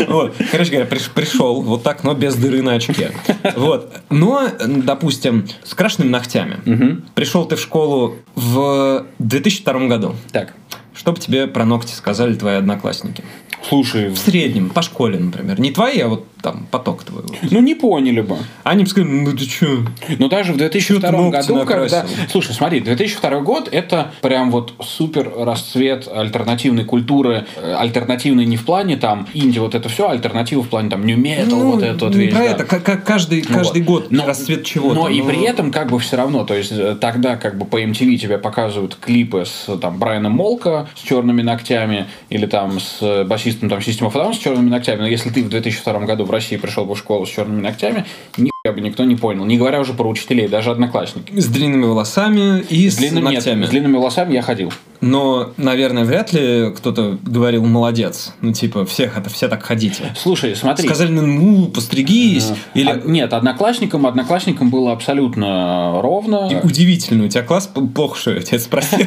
Вот. 0.08 0.34
Короче 0.50 0.70
говоря, 0.70 0.88
приш- 0.88 1.10
пришел 1.14 1.60
вот 1.62 1.82
так, 1.82 2.04
но 2.04 2.14
без 2.14 2.34
дыры 2.34 2.62
на 2.62 2.74
очке. 2.74 3.12
Вот. 3.56 3.92
Но, 4.10 4.48
допустим, 4.66 5.46
с 5.64 5.74
крашенными 5.74 6.10
ногтями. 6.10 6.58
Мгм. 6.64 7.04
Пришел 7.14 7.44
ты 7.44 7.56
в 7.56 7.60
школу 7.60 8.16
в 8.34 9.04
2002 9.18 9.86
году. 9.86 10.14
Так, 10.32 10.54
Что 11.02 11.10
бы 11.10 11.18
тебе 11.18 11.48
про 11.48 11.64
ногти 11.64 11.94
сказали 11.94 12.36
твои 12.36 12.54
одноклассники? 12.54 13.24
слушай, 13.68 14.10
В 14.10 14.18
среднем, 14.18 14.70
по 14.70 14.82
школе, 14.82 15.18
например. 15.18 15.58
Не 15.58 15.72
твои, 15.72 15.98
а 15.98 16.06
вот 16.06 16.28
там 16.42 16.66
поток 16.70 17.04
твой. 17.04 17.22
вот. 17.22 17.36
ну 17.50 17.60
не 17.60 17.74
поняли 17.74 18.20
бы. 18.20 18.36
Они 18.64 18.84
бы 18.84 18.90
сказали, 18.90 19.10
ну 19.10 19.32
ты 19.32 19.46
чё? 19.46 19.84
Но 20.18 20.28
даже 20.28 20.52
в 20.52 20.56
2002 20.56 21.00
Чё 21.00 21.00
ты 21.00 21.16
ногти 21.16 21.48
году, 21.48 21.64
когда... 21.66 22.04
Слушай, 22.30 22.54
смотри, 22.54 22.80
2002 22.80 23.40
год– 23.40 23.68
это 23.72 24.12
прям 24.20 24.50
вот 24.50 24.74
супер 24.82 25.32
расцвет 25.36 26.08
альтернативной 26.12 26.84
культуры. 26.84 27.46
Э, 27.56 27.74
Альтернативной 27.74 28.44
не 28.46 28.56
в 28.56 28.64
плане 28.64 28.96
там 28.96 29.28
инди, 29.34 29.58
вот 29.58 29.74
это 29.74 29.88
все, 29.88 30.08
альтернатива 30.08 30.62
в 30.62 30.68
плане 30.68 30.90
там 30.90 31.06
нью 31.06 31.16
метал, 31.16 31.58
Ну, 31.58 31.72
вот 31.72 31.82
это 31.82 32.04
вот 32.06 32.14
вещь. 32.14 32.30
про 32.32 32.38
да. 32.40 32.44
это. 32.44 32.64
Как, 32.64 33.04
каждый, 33.04 33.44
Ну 33.48 33.54
каждый 33.54 33.82
вот. 33.82 34.02
год 34.02 34.10
Но- 34.10 34.26
расцвет 34.26 34.64
чего-то. 34.64 34.94
Но 34.94 35.08
и 35.08 35.20
Ну, 35.20 35.28
при 35.28 35.42
этом 35.44 35.70
как 35.70 35.90
бы 35.90 35.98
все 35.98 36.16
равно, 36.16 36.44
то 36.44 36.54
есть 36.54 36.72
э, 36.72 36.96
тогда 37.00 37.36
как 37.36 37.56
бы 37.58 37.64
по 37.66 37.80
MTV 37.82 38.16
тебе 38.16 38.38
показывают 38.38 38.96
клипы 39.00 39.44
с 39.46 39.66
там 39.78 39.98
Брайаном 39.98 40.32
Молко 40.32 40.88
с 40.96 41.00
черными 41.06 41.42
ногтями 41.42 42.06
или 42.30 42.46
там 42.46 42.80
с 42.80 42.98
э, 43.00 43.24
басистом 43.24 43.68
там 43.68 43.78
System 43.78 44.10
of 44.10 44.14
Down 44.14 44.34
с 44.34 44.38
черными 44.38 44.68
ногтями. 44.70 45.00
Но 45.00 45.06
если 45.06 45.30
ты 45.30 45.42
в 45.44 45.48
2002 45.48 46.00
году 46.00 46.24
в 46.32 46.34
России 46.34 46.56
пришел 46.56 46.86
бы 46.86 46.94
в 46.94 46.98
школу 46.98 47.26
с 47.26 47.28
черными 47.28 47.60
ногтями, 47.60 48.06
нихуя 48.38 48.51
бы 48.70 48.80
никто 48.80 49.02
не 49.02 49.16
понял. 49.16 49.44
Не 49.44 49.58
говоря 49.58 49.80
уже 49.80 49.92
про 49.92 50.08
учителей, 50.08 50.46
даже 50.46 50.70
одноклассники. 50.70 51.36
С 51.36 51.48
длинными 51.48 51.84
волосами 51.84 52.60
и 52.60 52.88
С 52.88 52.96
длинными, 52.96 53.24
нет, 53.24 53.34
ногтями. 53.34 53.64
с 53.64 53.70
длинными 53.70 53.96
волосами 53.96 54.34
я 54.34 54.42
ходил. 54.42 54.72
Но, 55.00 55.50
наверное, 55.56 56.04
вряд 56.04 56.32
ли 56.32 56.72
кто-то 56.76 57.18
говорил 57.26 57.64
молодец. 57.64 58.34
Ну, 58.40 58.52
типа, 58.52 58.86
всех 58.86 59.18
это 59.18 59.28
все 59.30 59.48
так 59.48 59.64
ходите. 59.64 60.14
Слушай, 60.16 60.54
смотри. 60.54 60.86
Сказали, 60.86 61.10
ну, 61.10 61.66
постригись. 61.66 62.52
Или 62.74 62.88
А, 62.88 63.00
нет, 63.04 63.32
одноклассникам, 63.32 64.06
одноклассникам 64.06 64.70
было 64.70 64.92
абсолютно 64.92 66.00
ровно. 66.00 66.48
И 66.48 66.64
Удивительно, 66.64 67.24
у 67.24 67.28
тебя 67.28 67.42
класс 67.42 67.68
плохо, 67.96 68.16
что 68.16 68.30
я 68.30 68.42
тебя 68.42 68.60
спросил. 68.60 69.00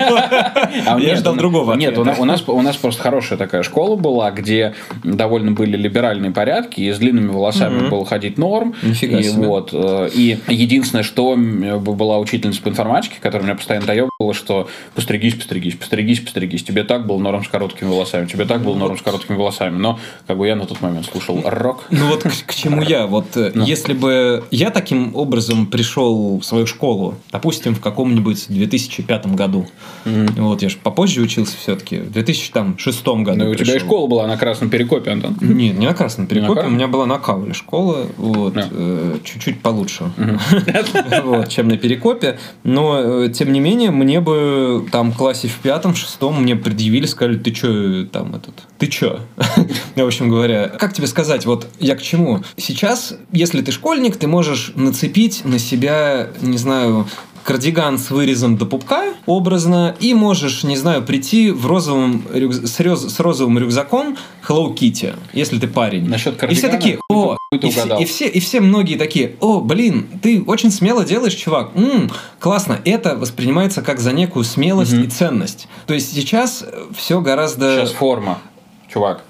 А 0.86 0.99
Я 0.99 1.12
нет, 1.12 1.20
ждал 1.20 1.36
другого 1.36 1.76
Нет, 1.76 1.97
у, 1.97 2.03
нас, 2.03 2.76
просто 2.76 3.01
хорошая 3.01 3.38
такая 3.38 3.64
школа 3.64 3.95
была, 3.95 4.32
где 4.32 4.74
довольно 5.03 5.51
были 5.51 5.78
либеральные 5.78 6.32
порядки, 6.32 6.82
и 6.82 6.91
с 6.91 6.97
длинными 6.97 7.30
волосами 7.30 7.88
было 7.89 8.06
ходить 8.06 8.38
норм. 8.38 8.76
Нифига 8.84 9.24
себе. 9.24 9.45
Вот, 9.48 9.70
э, 9.74 10.10
и 10.14 10.38
единственное, 10.48 11.04
что 11.04 11.36
была 11.36 12.20
учительница 12.20 12.62
по 12.62 12.70
информатике, 12.70 13.16
которая 13.20 13.46
меня 13.48 13.56
постоянно 13.56 13.86
доебывала, 13.86 14.34
что 14.34 14.68
постригись, 14.93 15.36
постригись, 15.36 15.76
постригись, 15.76 16.20
постригись. 16.20 16.64
Тебе 16.64 16.84
так 16.84 17.06
был 17.08 17.20
норм 17.20 17.43
с 17.43 17.48
короткими 17.48 17.89
волосами, 17.89 18.26
тебе 18.26 18.46
так 18.46 18.64
был 18.64 18.76
норм 18.76 18.98
с 18.98 19.02
короткими 19.02 19.36
волосами. 19.38 19.78
Но 19.78 20.00
как 20.28 20.38
бы 20.38 20.48
я 20.48 20.56
на 20.56 20.66
тот 20.66 20.82
момент 20.82 21.06
слушал 21.06 21.41
рок. 21.46 21.86
Ну 21.89 22.08
вот 22.08 22.24
к, 22.24 22.46
к 22.46 22.54
чему 22.54 22.82
я. 22.82 23.08
Вот 23.08 23.36
э, 23.38 23.52
Ну. 23.54 23.66
если 23.66 23.93
бы 23.93 24.43
я 24.52 24.70
таким 24.72 25.16
образом 25.16 25.66
пришел 25.68 26.39
в 26.39 26.43
свою 26.43 26.66
школу, 26.66 27.16
допустим, 27.32 27.76
в 27.76 27.82
каком-нибудь 27.82 28.46
2005 28.50 29.28
году, 29.36 29.68
вот 30.06 30.62
я 30.62 30.70
же 30.70 30.78
попозже 30.82 31.22
учился 31.22 31.56
все-таки, 31.58 31.98
в 32.00 32.12
2006 32.12 33.06
году. 33.06 33.46
Ну, 33.46 33.50
у 33.52 33.56
тебя 33.56 33.76
и 33.76 33.80
школа 33.80 34.08
была 34.08 34.28
на 34.28 34.38
красном 34.38 34.70
перекопе, 34.70 35.12
Антон. 35.12 35.38
Нет, 35.41 35.78
не 35.78 35.86
на 35.88 35.93
Красном 35.93 36.28
Перекопе, 36.28 36.52
у 36.52 36.54
Красном? 36.56 36.76
меня 36.76 36.88
была 36.88 37.06
на 37.06 37.18
Кауле 37.18 37.54
школа, 37.54 38.08
вот, 38.18 38.54
Да. 38.54 38.68
Э, 39.36 39.39
чуть-чуть 39.39 39.61
получше, 39.61 40.11
вот, 41.23 41.49
чем 41.49 41.67
на 41.67 41.77
Перекопе, 41.77 42.39
но, 42.63 43.23
э, 43.25 43.29
тем 43.29 43.51
не 43.51 43.59
менее, 43.59 43.91
мне 43.91 44.19
бы 44.19 44.88
там 44.91 45.11
в 45.11 45.17
классе 45.17 45.47
в 45.47 45.55
пятом, 45.55 45.95
шестом 45.95 46.41
мне 46.41 46.55
предъявили, 46.55 47.05
сказали, 47.05 47.38
ты 47.38 47.51
чё 47.51 48.05
там 48.05 48.36
этот, 48.36 48.55
ты 48.77 48.88
чё? 48.88 49.19
В 49.95 50.05
общем 50.05 50.29
говоря, 50.29 50.67
как 50.67 50.93
тебе 50.93 51.07
сказать, 51.07 51.45
вот 51.45 51.67
я 51.79 51.95
к 51.95 52.01
чему? 52.01 52.43
Сейчас, 52.57 53.15
если 53.31 53.61
ты 53.61 53.71
школьник, 53.71 54.17
ты 54.17 54.27
можешь 54.27 54.71
нацепить 54.75 55.43
на 55.45 55.59
себя, 55.59 56.29
не 56.41 56.57
знаю, 56.57 57.07
кардиган 57.46 58.00
с 58.00 58.10
вырезом 58.10 58.58
до 58.58 58.66
пупка, 58.66 59.14
образно, 59.28 59.96
и 60.00 60.16
можешь, 60.16 60.64
не 60.64 60.76
знаю, 60.76 61.04
прийти 61.04 61.52
в 61.52 61.68
розовом 61.68 62.24
рюкз- 62.34 62.66
с, 62.66 62.80
рёз- 62.80 63.08
с 63.08 63.20
розовым 63.20 63.60
рюкзаком 63.60 64.18
Hello 64.48 64.74
Kitty, 64.76 65.16
если 65.32 65.60
ты 65.60 65.68
парень. 65.68 66.10
Насчет 66.10 66.34
и 66.34 66.36
все 66.56 66.70
кардигана 66.70 66.74
такие, 66.74 67.00
о, 67.08 67.38
и 67.52 67.70
все, 67.70 67.98
и, 68.00 68.06
все, 68.06 68.28
и 68.28 68.39
все 68.39 68.62
многие 68.62 68.96
такие, 68.96 69.36
о, 69.41 69.62
блин, 69.62 70.08
ты 70.24 70.41
очень 70.41 70.72
смело 70.72 71.06
делаешь, 71.06 71.36
чувак. 71.36 71.70
М, 71.76 72.10
классно. 72.39 72.80
Это 72.84 73.16
воспринимается 73.16 73.84
как 73.84 74.00
за 74.00 74.12
некую 74.12 74.43
смелость 74.43 74.93
Мгм. 74.93 75.04
и 75.04 75.08
ценность. 75.08 75.68
То 75.86 75.93
есть 75.93 76.14
сейчас 76.16 76.66
все 76.98 77.22
гораздо... 77.22 77.76
Сейчас 77.78 77.91
форма, 77.91 78.39
чувак. 78.91 79.24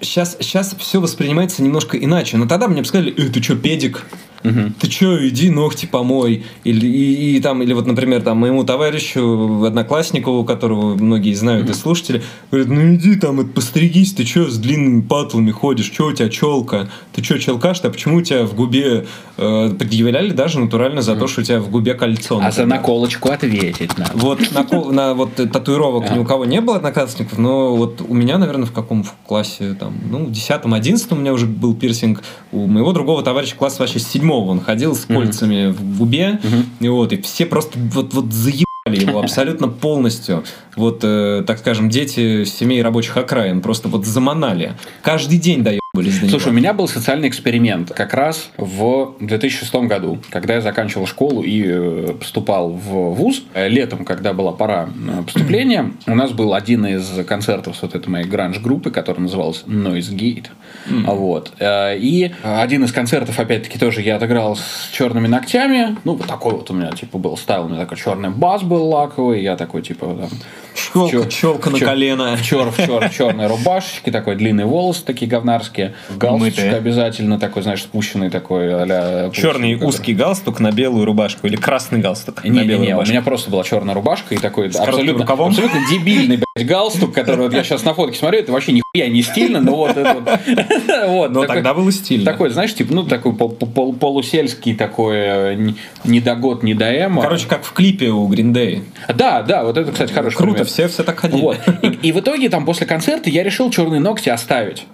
Сейчас, 0.00 0.36
сейчас 0.40 0.76
все 0.78 1.00
воспринимается 1.00 1.60
немножко 1.60 1.96
иначе. 1.98 2.36
Но 2.36 2.46
тогда 2.46 2.68
мне 2.68 2.82
бы 2.82 2.86
сказали, 2.86 3.12
э, 3.12 3.30
ты 3.30 3.42
что, 3.42 3.56
педик? 3.56 4.06
Мгм. 4.42 4.74
Ты 4.78 4.88
чё, 4.88 5.26
иди 5.26 5.50
ногти 5.50 5.86
помой. 5.86 6.44
Или, 6.64 6.86
и, 6.86 7.36
и 7.36 7.40
там, 7.40 7.62
или 7.62 7.72
вот, 7.72 7.86
например, 7.86 8.22
там, 8.22 8.38
моему 8.38 8.64
товарищу, 8.64 9.64
однокласснику, 9.64 10.44
которого 10.44 10.94
многие 10.94 11.34
знают 11.34 11.68
и 11.70 11.74
слушатели, 11.74 12.22
говорят, 12.50 12.68
ну 12.70 12.94
иди 12.94 13.16
там, 13.16 13.40
это, 13.40 13.50
постригись, 13.50 14.12
ты 14.14 14.24
чё 14.24 14.48
с 14.48 14.58
длинными 14.58 15.02
патлами 15.02 15.50
ходишь, 15.50 15.90
чё 15.90 16.08
у 16.08 16.12
тебя 16.12 16.28
челка? 16.28 16.88
Ты 17.14 17.22
чё, 17.22 17.38
челкаш, 17.38 17.80
а 17.82 17.90
почему 17.90 18.18
у 18.18 18.22
тебя 18.22 18.44
в 18.44 18.54
губе 18.54 19.06
э, 19.36 19.70
предъявляли 19.78 20.30
даже 20.30 20.60
натурально 20.60 21.02
за 21.02 21.16
то, 21.16 21.26
что 21.26 21.40
у 21.40 21.44
тебя 21.44 21.60
в 21.60 21.70
губе 21.70 21.94
кольцо? 21.94 22.36
А 22.38 22.50
за 22.50 22.62
например. 22.62 22.80
наколочку 22.80 23.30
ответить 23.30 23.96
надо. 23.98 24.10
Вот 24.14 24.40
на, 24.52 24.92
на 24.92 25.14
вот 25.14 25.34
татуировок 25.34 26.10
ни 26.10 26.18
у 26.18 26.24
кого 26.24 26.44
не 26.44 26.60
было 26.60 26.76
одноклассников, 26.76 27.38
но 27.38 27.76
вот 27.76 28.02
у 28.06 28.14
меня, 28.14 28.38
наверное, 28.38 28.66
в 28.66 28.72
каком 28.72 29.02
в 29.02 29.12
классе 29.26 29.74
там, 29.78 29.94
ну, 30.10 30.26
в 30.26 30.30
10-11 30.30 31.06
у 31.10 31.16
меня 31.16 31.32
уже 31.32 31.46
был 31.46 31.74
пирсинг. 31.74 32.22
У 32.52 32.66
моего 32.66 32.92
другого 32.92 33.22
товарища 33.22 33.56
класс 33.56 33.78
вообще 33.78 33.98
с 33.98 34.06
седьмого 34.28 34.50
он 34.50 34.60
ходил 34.60 34.94
с 34.94 35.06
кольцами 35.06 35.70
в 35.70 35.98
губе, 35.98 36.38
и 36.80 36.88
вот, 36.88 37.12
и 37.12 37.22
все 37.22 37.46
просто 37.46 37.78
вот, 37.78 38.12
вот 38.12 38.32
заебали 38.32 38.66
его 38.86 39.20
абсолютно 39.20 39.68
полностью. 39.68 40.44
Вот, 40.76 41.00
э, 41.02 41.44
так 41.46 41.58
скажем, 41.58 41.88
дети 41.88 42.44
семей 42.44 42.82
рабочих 42.82 43.16
окраин 43.16 43.62
просто 43.62 43.88
вот 43.88 44.04
заманали. 44.04 44.74
Каждый 45.02 45.38
день 45.38 45.62
доебались 45.62 45.80
до 46.20 46.26
него. 46.26 46.30
Слушай, 46.30 46.48
у 46.48 46.54
меня 46.54 46.72
был 46.72 46.88
социальный 46.88 47.28
эксперимент 47.28 47.92
как 47.92 48.14
раз 48.14 48.50
в 48.56 49.16
2006 49.20 49.74
году, 49.74 50.18
когда 50.30 50.54
я 50.54 50.60
заканчивал 50.60 51.06
школу 51.06 51.42
и 51.42 51.62
э, 51.66 52.14
поступал 52.18 52.70
в 52.70 53.14
ВУЗ. 53.14 53.42
Летом, 53.54 54.04
когда 54.04 54.32
была 54.32 54.52
пора 54.52 54.88
э, 54.88 55.22
поступления, 55.22 55.92
у 56.06 56.14
нас 56.14 56.32
был 56.32 56.54
один 56.54 56.86
из 56.86 57.24
концертов 57.26 57.76
с 57.76 57.82
вот 57.82 57.94
этой 57.94 58.08
моей 58.08 58.26
гранж-группы, 58.26 58.90
который 58.90 59.20
назывался 59.20 59.64
Noise 59.66 60.14
Gate. 60.14 60.46
Вот. 60.88 61.52
Э, 61.58 61.96
И 61.98 62.32
один 62.42 62.84
из 62.84 62.92
концертов, 62.92 63.38
опять-таки, 63.38 63.78
тоже 63.78 64.02
я 64.02 64.16
отыграл 64.16 64.56
с 64.56 64.90
черными 64.92 65.26
ногтями. 65.26 65.96
Ну, 66.04 66.14
вот 66.14 66.26
такой 66.26 66.54
вот 66.54 66.70
у 66.70 66.74
меня, 66.74 66.90
типа, 66.92 67.18
был 67.18 67.36
стайл. 67.36 67.64
У 67.64 67.68
меня 67.68 67.80
такой 67.80 67.96
черный 67.96 68.30
бас 68.30 68.62
был 68.62 68.88
лаковый. 68.88 69.42
Я 69.42 69.56
такой, 69.56 69.82
типа, 69.82 70.06
там... 70.06 70.30
Челка, 70.92 71.10
чё- 71.10 71.24
челка 71.26 71.70
на 71.70 71.78
колено. 71.78 72.36
В, 72.36 72.42
чер, 72.42 72.70
в, 72.70 72.76
чер, 72.76 73.08
в 73.08 73.14
черной 73.16 73.46
рубашечке, 73.46 74.10
такой 74.10 74.36
длинные 74.36 74.66
волосы 74.66 75.04
такие 75.04 75.28
говнарские. 75.30 75.94
Галстучек 76.10 76.58
Мытые. 76.58 76.74
обязательно 76.76 77.38
такой, 77.38 77.62
знаешь, 77.62 77.82
спущенный 77.82 78.30
такой 78.30 78.72
а-ля... 78.82 79.30
Черный 79.32 79.74
какой-то. 79.74 79.86
узкий 79.88 80.14
галстук 80.14 80.60
на 80.60 80.72
белую 80.72 81.04
рубашку 81.04 81.46
или 81.46 81.56
красный 81.56 82.00
галстук 82.00 82.44
на 82.44 82.48
белую 82.48 82.64
Не-не-не, 82.66 82.88
у 82.88 82.92
рубашку. 82.92 83.12
меня 83.12 83.22
просто 83.22 83.50
была 83.50 83.64
черная 83.64 83.94
рубашка 83.94 84.34
и 84.34 84.38
такой 84.38 84.70
коротким 84.70 84.92
абсолютно, 85.22 85.24
абсолютно 85.46 85.80
дебильный 85.90 86.42
галстук, 86.64 87.12
который 87.14 87.40
вот 87.42 87.52
я 87.54 87.62
сейчас 87.64 87.84
на 87.84 87.94
фотке 87.94 88.18
смотрю, 88.18 88.40
это 88.40 88.52
вообще 88.52 88.72
нихуя 88.72 89.08
не 89.08 89.22
стильно, 89.22 89.60
но 89.60 89.76
вот 89.76 89.96
это 89.96 90.14
вот. 90.14 90.24
вот, 91.08 91.30
Но 91.32 91.40
такой- 91.42 91.56
тогда 91.56 91.74
было 91.74 91.90
стильно. 91.92 92.24
Такой, 92.24 92.50
знаешь, 92.50 92.74
типа, 92.74 92.94
ну, 92.94 93.02
такой 93.04 93.34
пол- 93.34 93.50
пол- 93.50 93.92
полусельский 93.94 94.74
такой, 94.74 95.16
э, 95.16 95.54
не- 95.54 95.74
не 96.62 96.74
до 96.74 97.04
эмо. 97.04 97.22
Короче, 97.22 97.46
как 97.46 97.64
в 97.64 97.72
клипе 97.72 98.08
у 98.08 98.28
Day. 98.52 98.82
Да, 99.14 99.42
да, 99.42 99.64
вот 99.64 99.76
это, 99.76 99.92
кстати, 99.92 100.12
хороший 100.12 100.36
Круто, 100.36 100.52
пример. 100.52 100.66
все, 100.66 100.88
все 100.88 101.02
так 101.02 101.18
ходили. 101.18 101.40
Вот. 101.40 101.58
И, 101.82 102.08
и 102.08 102.12
в 102.12 102.20
итоге 102.20 102.48
там 102.48 102.64
после 102.64 102.86
концерта 102.86 103.30
я 103.30 103.42
решил 103.42 103.70
черные 103.70 104.00
ногти 104.00 104.28
оставить. 104.28 104.86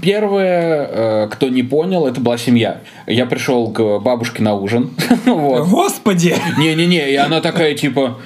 Первое, 0.00 0.88
э, 1.24 1.28
кто 1.30 1.48
не 1.48 1.62
понял, 1.62 2.06
это 2.06 2.20
была 2.20 2.38
семья. 2.38 2.80
Я 3.06 3.26
пришел 3.26 3.70
к 3.70 3.98
бабушке 3.98 4.42
на 4.42 4.54
ужин. 4.54 4.90
Вот. 5.26 5.68
Господи! 5.68 6.34
Не-не-не, 6.58 7.10
и 7.12 7.16
она 7.16 7.40
такая 7.40 7.74
типа, 7.74 8.18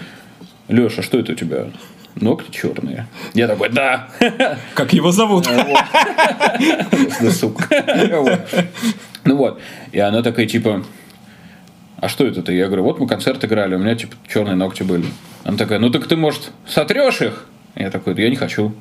Леша, 0.68 1.02
что 1.02 1.18
это 1.18 1.32
у 1.32 1.34
тебя? 1.34 1.66
Ногти 2.16 2.50
черные. 2.50 3.06
Я 3.34 3.48
такой, 3.48 3.70
да. 3.70 4.08
Как 4.74 4.92
его 4.92 5.10
зовут? 5.10 5.46
Да, 5.46 7.30
сука. 7.30 7.66
Ну 9.24 9.36
вот. 9.36 9.60
И 9.92 9.98
она 9.98 10.22
такая 10.22 10.46
типа, 10.46 10.84
а 11.98 12.08
что 12.08 12.26
это 12.26 12.42
ты? 12.42 12.52
Я 12.52 12.66
говорю, 12.66 12.84
вот 12.84 13.00
мы 13.00 13.08
концерт 13.08 13.44
играли, 13.44 13.74
у 13.74 13.78
меня 13.78 13.96
типа 13.96 14.14
черные 14.28 14.54
ногти 14.54 14.82
были. 14.82 15.06
Она 15.42 15.56
такая, 15.56 15.78
ну 15.78 15.90
так 15.90 16.06
ты, 16.06 16.16
может, 16.16 16.52
сотрешь 16.66 17.20
их? 17.20 17.46
Я 17.74 17.90
такой, 17.90 18.14
я 18.20 18.30
не 18.30 18.36
хочу. 18.36 18.74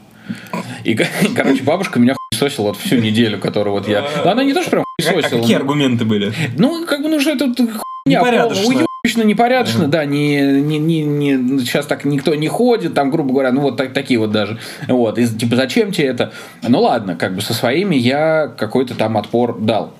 И, 0.84 0.95
короче, 1.36 1.63
бабушка 1.63 1.99
меня 1.99 2.15
хуесосила 2.31 2.67
вот 2.67 2.77
всю 2.77 2.97
неделю, 2.97 3.39
которую 3.39 3.73
вот 3.73 3.88
я... 3.88 4.05
Ну, 4.23 4.29
она 4.29 4.43
не 4.43 4.53
то, 4.53 4.61
что 4.61 4.71
прям 4.71 4.84
хуесосила. 4.99 5.25
А 5.25 5.41
какие 5.41 5.55
аргументы 5.55 6.05
были? 6.05 6.34
Ну, 6.57 6.86
как 6.86 7.01
бы, 7.01 7.09
ну, 7.09 7.19
что 7.19 7.31
это 7.31 7.45
хуйня. 7.45 7.81
Непорядочно. 8.05 8.86
Уебищно, 9.06 9.24
непорядочно, 9.24 9.89
да, 9.89 10.06
не, 10.06 10.39
не, 10.62 10.80
не, 10.80 11.01
не, 11.04 11.60
сейчас 11.60 11.86
так 11.88 12.06
никто 12.06 12.36
не 12.36 12.47
ходит, 12.47 12.93
там, 12.93 13.12
грубо 13.12 13.34
говоря, 13.34 13.51
ну, 13.51 13.60
вот 13.60 13.76
так, 13.76 13.91
такие 13.91 14.18
вот 14.18 14.32
даже. 14.32 14.60
Вот, 14.88 15.18
и, 15.20 15.28
типа, 15.28 15.58
зачем 15.58 15.91
тебе 15.91 16.08
это? 16.08 16.32
Ну, 16.66 16.80
ладно, 16.80 17.18
как 17.18 17.36
бы 17.36 17.41
со 17.41 17.54
своими 17.54 17.97
я 17.97 18.47
какой-то 18.47 18.95
там 18.95 19.18
отпор 19.18 19.60
дал. 19.60 19.91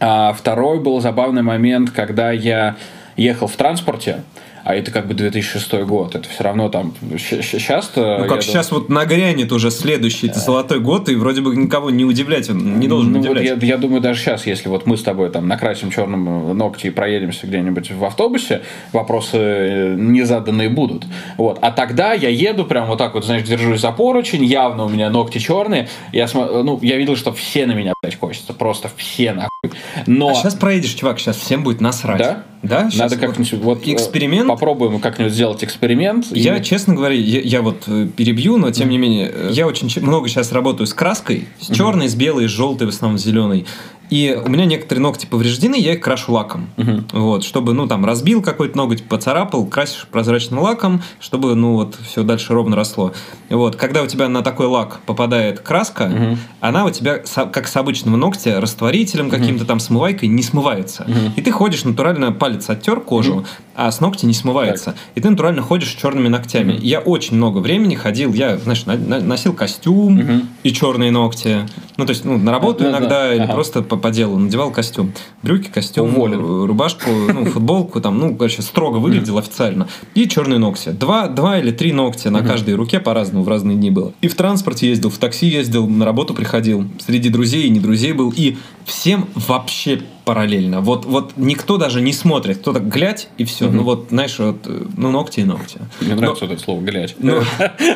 А 0.00 0.32
второй 0.32 0.80
был 0.80 1.00
забавный 1.00 1.42
момент, 1.42 1.92
когда 1.92 2.32
я 2.32 2.74
ехал 3.16 3.46
в 3.46 3.54
транспорте, 3.54 4.24
а 4.68 4.74
это 4.74 4.90
как 4.90 5.06
бы 5.06 5.14
2006 5.14 5.72
год, 5.86 6.14
это 6.14 6.28
все 6.28 6.44
равно 6.44 6.68
там 6.68 6.92
сейчас 7.16 7.90
Ну 7.96 8.26
как 8.28 8.42
сейчас 8.42 8.68
думаю... 8.68 8.82
вот 8.82 8.90
нагрянет 8.90 9.50
уже 9.50 9.70
следующий, 9.70 10.26
это 10.28 10.40
золотой 10.40 10.78
год, 10.78 11.08
и 11.08 11.14
вроде 11.14 11.40
бы 11.40 11.56
никого 11.56 11.88
не 11.88 12.04
удивлять, 12.04 12.50
он 12.50 12.78
не 12.78 12.86
должен 12.86 13.12
ну, 13.12 13.20
удивлять. 13.20 13.50
Вот 13.50 13.62
я, 13.62 13.66
я 13.66 13.78
думаю, 13.78 14.02
даже 14.02 14.20
сейчас, 14.20 14.44
если 14.46 14.68
вот 14.68 14.84
мы 14.84 14.98
с 14.98 15.02
тобой 15.02 15.30
там 15.30 15.48
накрасим 15.48 15.90
черным 15.90 16.54
ногти 16.54 16.88
и 16.88 16.90
проедемся 16.90 17.46
где-нибудь 17.46 17.92
в 17.92 18.04
автобусе, 18.04 18.60
вопросы 18.92 19.38
э, 19.38 19.94
не 19.96 20.24
заданные 20.24 20.68
будут. 20.68 21.06
Вот. 21.38 21.58
А 21.62 21.70
тогда 21.70 22.12
я 22.12 22.28
еду 22.28 22.66
прям 22.66 22.88
вот 22.88 22.98
так 22.98 23.14
вот, 23.14 23.24
знаешь, 23.24 23.44
держусь 23.44 23.80
за 23.80 23.90
поручень, 23.90 24.44
явно 24.44 24.84
у 24.84 24.90
меня 24.90 25.08
ногти 25.08 25.38
черные, 25.38 25.88
я, 26.12 26.28
см... 26.28 26.62
ну, 26.62 26.78
я 26.82 26.98
видел, 26.98 27.16
что 27.16 27.32
все 27.32 27.64
на 27.64 27.72
меня, 27.72 27.94
блядь, 28.02 28.16
косятся, 28.16 28.52
просто 28.52 28.90
все 28.98 29.32
нахуй. 29.32 29.80
Но... 30.06 30.28
А 30.28 30.34
сейчас 30.34 30.56
проедешь, 30.56 30.92
чувак, 30.92 31.18
сейчас 31.20 31.38
всем 31.38 31.62
будет 31.62 31.80
насрать. 31.80 32.18
Да? 32.18 32.44
Да? 32.62 32.88
Надо 32.96 33.16
как-нибудь 33.16 33.52
вот, 33.54 33.86
э, 33.86 33.92
эксперимент 33.92 34.48
попробуем 34.48 35.00
как-нибудь 35.00 35.32
сделать 35.32 35.62
эксперимент. 35.62 36.26
Я, 36.30 36.56
и... 36.56 36.64
честно 36.64 36.94
говоря, 36.94 37.14
я, 37.14 37.40
я 37.40 37.62
вот 37.62 37.84
э, 37.86 38.08
перебью, 38.16 38.56
но 38.56 38.70
тем 38.70 38.88
mm. 38.88 38.90
не 38.90 38.98
менее, 38.98 39.30
э, 39.32 39.50
я 39.52 39.66
очень 39.66 39.88
много 40.02 40.28
сейчас 40.28 40.50
работаю 40.52 40.86
с 40.86 40.94
краской, 40.94 41.46
с 41.60 41.72
черной, 41.74 42.06
mm. 42.06 42.10
с 42.10 42.14
белой, 42.14 42.48
с 42.48 42.50
желтой, 42.50 42.86
в 42.86 42.90
основном 42.90 43.18
зеленой. 43.18 43.64
И 44.10 44.40
у 44.42 44.48
меня 44.48 44.64
некоторые 44.64 45.02
ногти 45.02 45.26
повреждены, 45.26 45.76
я 45.76 45.94
их 45.94 46.00
крашу 46.00 46.32
лаком. 46.32 46.68
Угу. 46.76 47.02
Вот, 47.12 47.44
чтобы, 47.44 47.74
ну, 47.74 47.86
там, 47.86 48.04
разбил 48.04 48.42
какой-то 48.42 48.76
ноготь, 48.76 49.04
поцарапал, 49.04 49.66
красишь 49.66 50.06
прозрачным 50.10 50.60
лаком, 50.60 51.02
чтобы, 51.20 51.54
ну, 51.54 51.74
вот, 51.74 51.96
все 52.06 52.22
дальше 52.22 52.54
ровно 52.54 52.76
росло. 52.76 53.12
Вот, 53.50 53.76
когда 53.76 54.02
у 54.02 54.06
тебя 54.06 54.28
на 54.28 54.42
такой 54.42 54.66
лак 54.66 55.00
попадает 55.06 55.60
краска, 55.60 56.04
угу. 56.04 56.38
она 56.60 56.84
у 56.84 56.90
тебя, 56.90 57.22
как 57.52 57.68
с 57.68 57.76
обычного 57.76 58.16
ногтя, 58.16 58.60
растворителем 58.60 59.30
каким-то 59.30 59.64
там, 59.64 59.80
смывайкой, 59.80 60.28
не 60.28 60.42
смывается. 60.42 61.04
Угу. 61.04 61.32
И 61.36 61.42
ты 61.42 61.50
ходишь, 61.50 61.84
натурально 61.84 62.32
палец 62.32 62.68
оттер 62.70 63.00
кожу, 63.00 63.36
угу. 63.36 63.46
а 63.74 63.90
с 63.90 64.00
ногти 64.00 64.26
не 64.26 64.34
смывается. 64.34 64.92
Так. 64.92 64.96
И 65.14 65.20
ты 65.20 65.30
натурально 65.30 65.62
ходишь 65.62 65.90
черными 65.90 66.28
ногтями. 66.28 66.74
Угу. 66.74 66.82
Я 66.82 67.00
очень 67.00 67.36
много 67.36 67.58
времени 67.58 67.94
ходил, 67.94 68.32
я, 68.32 68.56
знаешь, 68.56 68.84
носил 68.86 69.52
костюм 69.52 70.18
угу. 70.18 70.32
и 70.62 70.72
черные 70.72 71.10
ногти. 71.10 71.66
Ну, 71.96 72.06
то 72.06 72.10
есть, 72.10 72.24
ну, 72.24 72.38
на 72.38 72.52
работу 72.52 72.84
да, 72.84 72.90
иногда 72.90 73.08
да. 73.08 73.34
или 73.34 73.42
ага. 73.42 73.52
просто 73.52 73.82
по, 73.82 73.97
по 73.98 74.10
делу. 74.10 74.38
Надевал 74.38 74.70
костюм. 74.70 75.12
Брюки, 75.42 75.68
костюм, 75.68 76.08
Уволен. 76.08 76.64
рубашку, 76.64 77.10
ну, 77.10 77.44
футболку, 77.50 78.00
там, 78.00 78.18
ну, 78.18 78.36
короче, 78.36 78.62
строго 78.62 78.98
выглядел 78.98 79.38
официально. 79.38 79.88
И 80.14 80.28
черные 80.28 80.58
ногти. 80.58 80.90
Два, 80.90 81.28
два 81.28 81.58
или 81.58 81.70
три 81.70 81.92
ногтя 81.92 82.30
на 82.30 82.42
каждой 82.42 82.74
руке 82.74 83.00
по-разному 83.00 83.44
в 83.44 83.48
разные 83.48 83.76
дни 83.76 83.90
было. 83.90 84.12
И 84.20 84.28
в 84.28 84.34
транспорте 84.34 84.88
ездил, 84.88 85.10
в 85.10 85.18
такси 85.18 85.46
ездил, 85.46 85.88
на 85.88 86.04
работу 86.04 86.34
приходил. 86.34 86.86
Среди 86.98 87.28
друзей 87.28 87.66
и 87.66 87.70
не 87.70 87.80
друзей 87.80 88.12
был. 88.12 88.32
И 88.36 88.56
всем 88.84 89.28
вообще 89.34 90.00
параллельно. 90.28 90.82
Вот, 90.82 91.06
вот 91.06 91.32
никто 91.38 91.78
даже 91.78 92.02
не 92.02 92.12
смотрит. 92.12 92.58
Кто-то 92.58 92.80
глядь 92.80 93.28
и 93.38 93.46
все. 93.46 93.64
Угу. 93.64 93.74
Ну 93.76 93.82
вот, 93.82 94.06
знаешь, 94.10 94.38
вот, 94.38 94.68
ну 94.98 95.10
ногти 95.10 95.40
и 95.40 95.44
ногти. 95.44 95.78
Мне 96.02 96.14
Но, 96.14 96.20
нравится 96.20 96.44
это 96.44 96.58
слово 96.58 96.82
глядь. 96.82 97.16
Ну, 97.18 97.40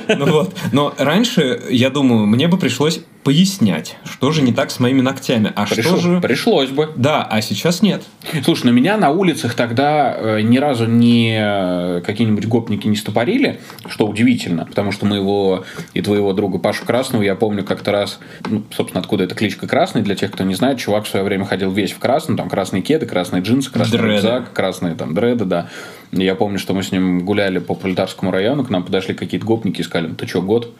ну 0.08 0.32
вот. 0.32 0.54
Но 0.72 0.94
раньше, 0.96 1.60
я 1.68 1.90
думаю, 1.90 2.24
мне 2.24 2.48
бы 2.48 2.56
пришлось 2.56 3.00
пояснять, 3.24 3.96
что 4.04 4.32
же 4.32 4.42
не 4.42 4.52
так 4.52 4.70
с 4.70 4.80
моими 4.80 5.00
ногтями. 5.00 5.52
А 5.54 5.66
Пришел, 5.66 5.98
что 5.98 6.00
же... 6.00 6.20
Пришлось 6.20 6.70
бы. 6.70 6.90
Да, 6.96 7.22
а 7.22 7.40
сейчас 7.40 7.82
нет. 7.82 8.02
Слушай, 8.44 8.66
на 8.66 8.70
меня 8.70 8.96
на 8.96 9.10
улицах 9.10 9.54
тогда 9.54 10.14
э, 10.16 10.40
ни 10.40 10.58
разу 10.58 10.86
не 10.86 11.38
э, 11.38 12.00
какие-нибудь 12.04 12.46
гопники 12.46 12.88
не 12.88 12.96
стопорили, 12.96 13.60
что 13.86 14.06
удивительно, 14.06 14.64
потому 14.64 14.90
что 14.90 15.06
моего 15.06 15.64
и 15.94 16.02
твоего 16.02 16.32
друга 16.32 16.58
Пашу 16.58 16.84
Красного, 16.84 17.22
я 17.22 17.36
помню 17.36 17.64
как-то 17.64 17.92
раз, 17.92 18.18
ну, 18.48 18.64
собственно, 18.74 19.00
откуда 19.00 19.24
эта 19.24 19.34
кличка 19.34 19.68
Красный, 19.68 20.02
для 20.02 20.16
тех, 20.16 20.32
кто 20.32 20.42
не 20.42 20.54
знает, 20.54 20.78
чувак 20.78 21.04
в 21.04 21.08
свое 21.08 21.24
время 21.24 21.44
ходил 21.44 21.70
весь 21.70 21.92
в 21.92 21.98
красном, 22.22 22.36
там 22.36 22.48
красные 22.48 22.82
кеды, 22.82 23.06
красные 23.06 23.42
джинсы, 23.42 23.70
красный 23.70 23.98
дреды. 23.98 24.14
рюкзак, 24.14 24.52
красные 24.52 24.94
там 24.94 25.14
дреды, 25.14 25.44
да. 25.44 25.68
Я 26.12 26.34
помню, 26.34 26.58
что 26.58 26.72
мы 26.72 26.82
с 26.82 26.92
ним 26.92 27.24
гуляли 27.24 27.58
по 27.58 27.74
Пролетарскому 27.74 28.30
району, 28.30 28.64
к 28.64 28.70
нам 28.70 28.84
подошли 28.84 29.14
какие-то 29.14 29.44
гопники 29.44 29.80
и 29.80 29.84
сказали, 29.84 30.12
ты 30.14 30.26
что, 30.26 30.40
год? 30.42 30.72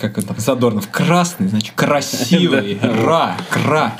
Как 0.00 0.18
он 0.18 0.24
там, 0.24 0.36
Задорнов, 0.38 0.88
красный, 0.90 1.48
значит, 1.48 1.74
красивый, 1.74 2.78
ра, 2.82 3.36
кра. 3.50 3.94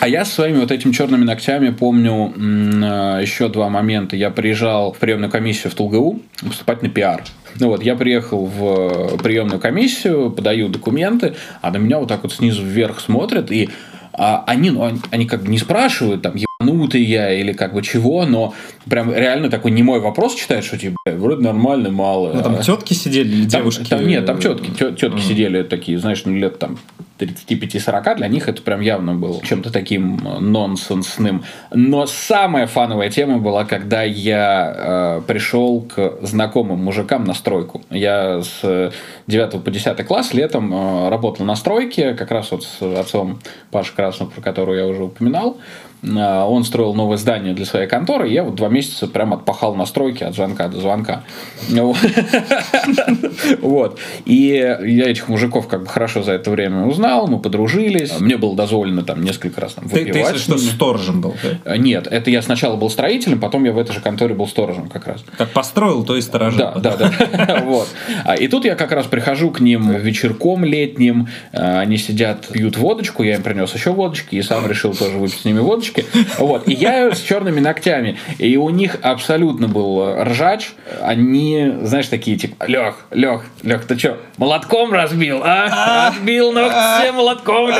А 0.00 0.08
я 0.08 0.24
своими 0.24 0.58
вот 0.58 0.70
этими 0.70 0.92
черными 0.92 1.24
ногтями 1.24 1.70
помню 1.70 2.32
э, 2.36 3.22
еще 3.22 3.48
два 3.48 3.68
момента. 3.68 4.16
Я 4.16 4.30
приезжал 4.30 4.92
в 4.92 4.98
приемную 4.98 5.30
комиссию 5.30 5.72
в 5.72 5.74
ТЛГУ 5.74 6.20
поступать 6.40 6.82
на 6.82 6.88
пиар. 6.88 7.22
Ну 7.58 7.68
вот, 7.68 7.82
я 7.82 7.96
приехал 7.96 8.46
в 8.46 9.18
приемную 9.22 9.60
комиссию, 9.60 10.30
подаю 10.30 10.68
документы, 10.68 11.34
а 11.60 11.70
на 11.70 11.76
меня 11.76 11.98
вот 11.98 12.08
так 12.08 12.22
вот 12.22 12.32
снизу 12.32 12.62
вверх 12.62 13.00
смотрят, 13.00 13.50
и 13.50 13.70
а 14.16 14.44
они, 14.46 14.70
ну, 14.70 14.84
они, 14.84 15.00
они 15.10 15.26
как 15.26 15.42
бы 15.42 15.48
не 15.48 15.58
спрашивают, 15.58 16.22
там, 16.22 16.34
ебанутый 16.60 17.02
я 17.02 17.32
или 17.32 17.52
как 17.52 17.74
бы 17.74 17.82
чего, 17.82 18.24
но 18.24 18.54
прям 18.88 19.12
реально 19.12 19.50
такой 19.50 19.70
не 19.70 19.82
мой 19.82 20.00
вопрос 20.00 20.34
читают, 20.34 20.64
что 20.64 20.78
типа, 20.78 20.96
вроде 21.04 21.42
нормально, 21.42 21.90
мало. 21.90 22.32
Ну, 22.32 22.42
там 22.42 22.60
тетки 22.60 22.94
сидели 22.94 23.28
или 23.28 23.48
там, 23.48 23.60
девушки? 23.60 23.88
Там, 23.88 24.06
нет, 24.06 24.26
там 24.26 24.38
тетки, 24.38 24.70
тетки 24.70 25.04
mm. 25.04 25.20
сидели 25.20 25.62
такие, 25.62 25.98
знаешь, 25.98 26.22
ну, 26.24 26.34
лет 26.34 26.58
там 26.58 26.78
35-40, 27.18 28.16
для 28.16 28.28
них 28.28 28.48
это 28.48 28.62
прям 28.62 28.80
явно 28.80 29.14
было 29.14 29.42
чем-то 29.42 29.72
таким 29.72 30.20
нонсенсным. 30.40 31.44
Но 31.72 32.06
самая 32.06 32.66
фановая 32.66 33.10
тема 33.10 33.38
была, 33.38 33.64
когда 33.64 34.02
я 34.02 34.74
э, 34.76 35.22
пришел 35.26 35.82
к 35.82 36.18
знакомым 36.22 36.82
мужикам 36.84 37.24
на 37.24 37.34
стройку. 37.34 37.82
Я 37.90 38.42
с 38.42 38.92
9 39.26 39.62
по 39.62 39.70
10 39.70 40.06
класс 40.06 40.34
летом 40.34 40.72
э, 40.72 41.08
работал 41.08 41.44
на 41.46 41.56
стройке, 41.56 42.14
как 42.14 42.30
раз 42.30 42.50
вот 42.50 42.64
с 42.64 42.82
отцом 42.82 43.40
Паши 43.70 43.94
Красного, 43.94 44.30
про 44.30 44.40
которого 44.42 44.74
я 44.74 44.86
уже 44.86 45.04
упоминал. 45.04 45.58
Э, 46.02 46.42
он 46.42 46.64
строил 46.64 46.94
новое 46.94 47.16
здание 47.16 47.54
для 47.54 47.64
своей 47.64 47.86
конторы, 47.86 48.28
я 48.28 48.42
вот 48.44 48.54
два 48.54 48.68
месяца 48.68 49.06
прям 49.06 49.32
отпахал 49.32 49.74
на 49.74 49.86
стройке 49.86 50.26
от 50.26 50.34
звонка 50.34 50.68
до 50.68 50.80
звонка. 50.80 51.22
Вот. 53.60 53.98
И 54.24 54.46
я 54.46 55.10
этих 55.10 55.28
мужиков 55.28 55.68
как 55.68 55.82
бы 55.82 55.86
хорошо 55.86 56.22
за 56.22 56.32
это 56.32 56.50
время 56.50 56.84
узнал, 56.84 57.26
мы 57.26 57.38
подружились. 57.38 58.18
Мне 58.20 58.36
было 58.36 58.54
дозволено 58.54 59.02
там 59.02 59.22
несколько 59.22 59.60
раз 59.60 59.74
там 59.74 59.86
выпивать. 59.86 60.12
Ты, 60.12 60.18
если 60.18 60.38
что, 60.38 60.58
сторожем 60.58 61.20
был? 61.20 61.34
Э, 61.64 61.76
нет, 61.76 62.06
это 62.06 62.30
я 62.30 62.42
сначала 62.42 62.76
был 62.76 62.90
строителем, 62.90 63.40
потом 63.40 63.64
я 63.64 63.72
в 63.72 63.78
этой 63.78 63.92
же 63.92 64.00
конторе 64.00 64.34
был 64.34 64.46
сторожем 64.46 64.88
как 64.88 65.06
раз. 65.06 65.24
Как 65.36 65.50
построил, 65.50 66.04
то 66.04 66.16
и 66.16 66.20
сторожил. 66.20 66.58
Да, 66.58 66.72
да, 66.76 66.96
да. 66.96 67.12
Вот. 67.66 67.88
А, 68.24 68.36
и 68.36 68.48
тут 68.48 68.64
я 68.64 68.74
как 68.74 68.92
раз 68.92 69.06
прихожу 69.06 69.50
к 69.50 69.60
ним 69.60 69.90
вечерком 69.92 70.64
летним, 70.64 71.28
они 71.52 71.96
сидят, 71.96 72.46
пьют 72.48 72.76
водочку, 72.76 73.22
я 73.22 73.36
им 73.36 73.42
принес 73.42 73.74
еще 73.74 73.92
водочки, 73.92 74.36
и 74.36 74.42
сам 74.42 74.66
решил 74.66 74.94
тоже 74.94 75.16
выпить 75.16 75.40
с 75.40 75.44
ними 75.44 75.60
водочки. 75.86 76.04
Вот. 76.38 76.68
И 76.68 76.72
я 76.72 77.12
с 77.12 77.20
черными 77.20 77.60
ногтями. 77.60 78.18
И 78.38 78.56
у 78.56 78.70
них 78.70 78.96
абсолютно 79.02 79.68
был 79.68 80.22
ржач. 80.22 80.72
Они, 81.00 81.72
знаешь, 81.82 82.08
такие, 82.08 82.36
типа, 82.36 82.64
Лех, 82.66 83.06
Лех, 83.10 83.44
Лех, 83.62 83.84
ты 83.86 83.98
что, 83.98 84.18
молотком 84.38 84.92
разбил, 84.92 85.42
а? 85.42 86.10
Разбил 86.10 86.52
ногти 86.52 87.10
молотком, 87.12 87.68
Лех, 87.68 87.78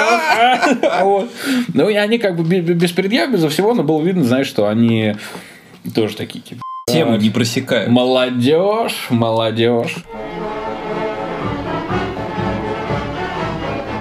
а? 0.82 1.26
Ну, 1.74 1.88
и 1.88 1.94
они 1.94 2.18
как 2.18 2.36
бы 2.36 2.44
без 2.44 2.92
предъяв, 2.92 3.30
безо 3.30 3.48
всего, 3.48 3.74
но 3.74 3.82
было 3.82 4.02
видно, 4.02 4.24
знаешь, 4.24 4.46
что 4.46 4.68
они 4.68 5.16
тоже 5.94 6.16
такие, 6.16 6.40
типа, 6.40 6.62
Тему 6.88 7.16
не 7.16 7.30
просекают. 7.30 7.90
Молодежь, 7.90 9.08
молодежь. 9.10 9.96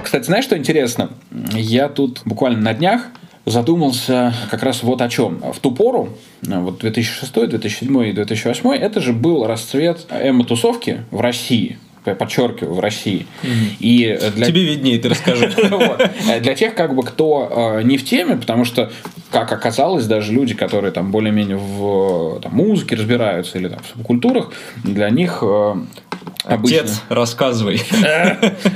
Кстати, 0.04 0.26
знаешь, 0.26 0.46
что 0.46 0.56
интересно? 0.56 1.10
Я 1.52 1.90
тут 1.90 2.22
буквально 2.26 2.60
на 2.60 2.74
днях 2.76 3.02
задумался 3.46 4.34
как 4.50 4.64
раз 4.64 4.84
вот 4.84 5.02
о 5.02 5.10
чем. 5.10 5.42
В 5.54 5.60
ту 5.60 5.72
пору, 5.72 6.10
вот 6.42 6.80
2006, 6.80 7.34
2007 7.34 8.08
и 8.08 8.12
2008, 8.12 8.70
это 8.74 9.02
же 9.02 9.14
был 9.14 9.46
расцвет 9.46 10.06
эмо-тусовки 10.10 11.06
в 11.12 11.22
России 11.22 11.78
подчеркиваю, 12.14 12.76
в 12.76 12.80
России. 12.80 13.26
Угу. 13.42 13.52
И 13.80 14.20
для... 14.36 14.46
Тебе 14.46 14.64
виднее, 14.64 15.00
ты 15.00 15.10
расскажи. 15.10 15.52
Для 16.40 16.54
тех, 16.54 16.76
как 16.76 16.94
бы, 16.94 17.02
кто 17.02 17.80
э, 17.80 17.82
не 17.82 17.98
в 17.98 18.06
теме, 18.06 18.36
потому 18.36 18.64
что, 18.64 18.92
как 19.32 19.52
оказалось, 19.52 20.06
даже 20.06 20.32
люди, 20.32 20.54
которые 20.54 20.92
там 20.92 21.12
более-менее 21.12 21.58
в 21.58 22.42
музыке 22.52 22.96
разбираются 22.96 23.58
или 23.58 23.70
там, 23.70 23.80
в 23.80 23.88
субкультурах, 23.88 24.52
для 24.84 25.10
них 25.10 25.40
э, 25.42 25.76
Обычно. 26.46 26.80
Отец, 26.80 27.02
рассказывай. 27.10 27.82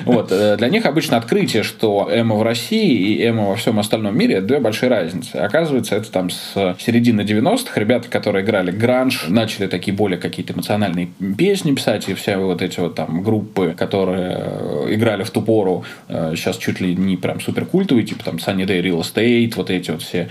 Вот, 0.05 0.32
э, 0.32 0.57
для 0.57 0.70
них 0.70 0.86
обычно 0.86 1.17
открытие, 1.17 1.63
что 1.63 2.09
эмо 2.11 2.36
в 2.36 2.43
России 2.43 3.15
и 3.15 3.28
эмо 3.28 3.49
во 3.49 3.55
всем 3.55 3.80
остальном 3.80 4.17
мире– 4.17 4.36
это 4.36 4.47
две 4.47 4.59
большие 4.59 4.89
разницы. 4.89 5.36
Оказывается, 5.36 5.95
это 5.95 6.11
там 6.11 6.30
с 6.30 6.76
середины 6.80 7.22
90-х 7.22 7.80
ребята, 7.80 8.09
которые 8.09 8.43
играли 8.43 8.72
гранж, 8.72 9.26
начали 9.28 9.67
такие 9.67 9.95
более 9.95 10.20
какие-то 10.20 10.53
эмоциональные 10.53 11.09
песни 11.38 11.74
писать, 11.74 12.09
и 12.09 12.13
все 12.13 12.38
вот 12.38 12.61
эти 12.61 12.80
вот 12.80 12.95
там 12.95 13.22
группы, 13.24 13.76
которые 13.78 14.38
э, 14.39 14.86
играли 14.95 15.24
в 15.24 15.32
ту 15.32 15.41
пору, 15.41 15.86
сейчас 16.07 16.57
чуть 16.57 16.82
ли 16.82 16.95
не 16.95 17.17
прям 17.17 17.39
супер 17.39 17.65
культовые, 17.65 18.05
типа 18.05 18.24
там 18.24 18.36
Sunny 18.38 18.65
Day 18.65 18.82
Real 18.82 19.01
Estate, 19.01 19.53
вот 19.55 19.70
эти 19.70 19.91
вот 19.91 20.01
все 20.01 20.30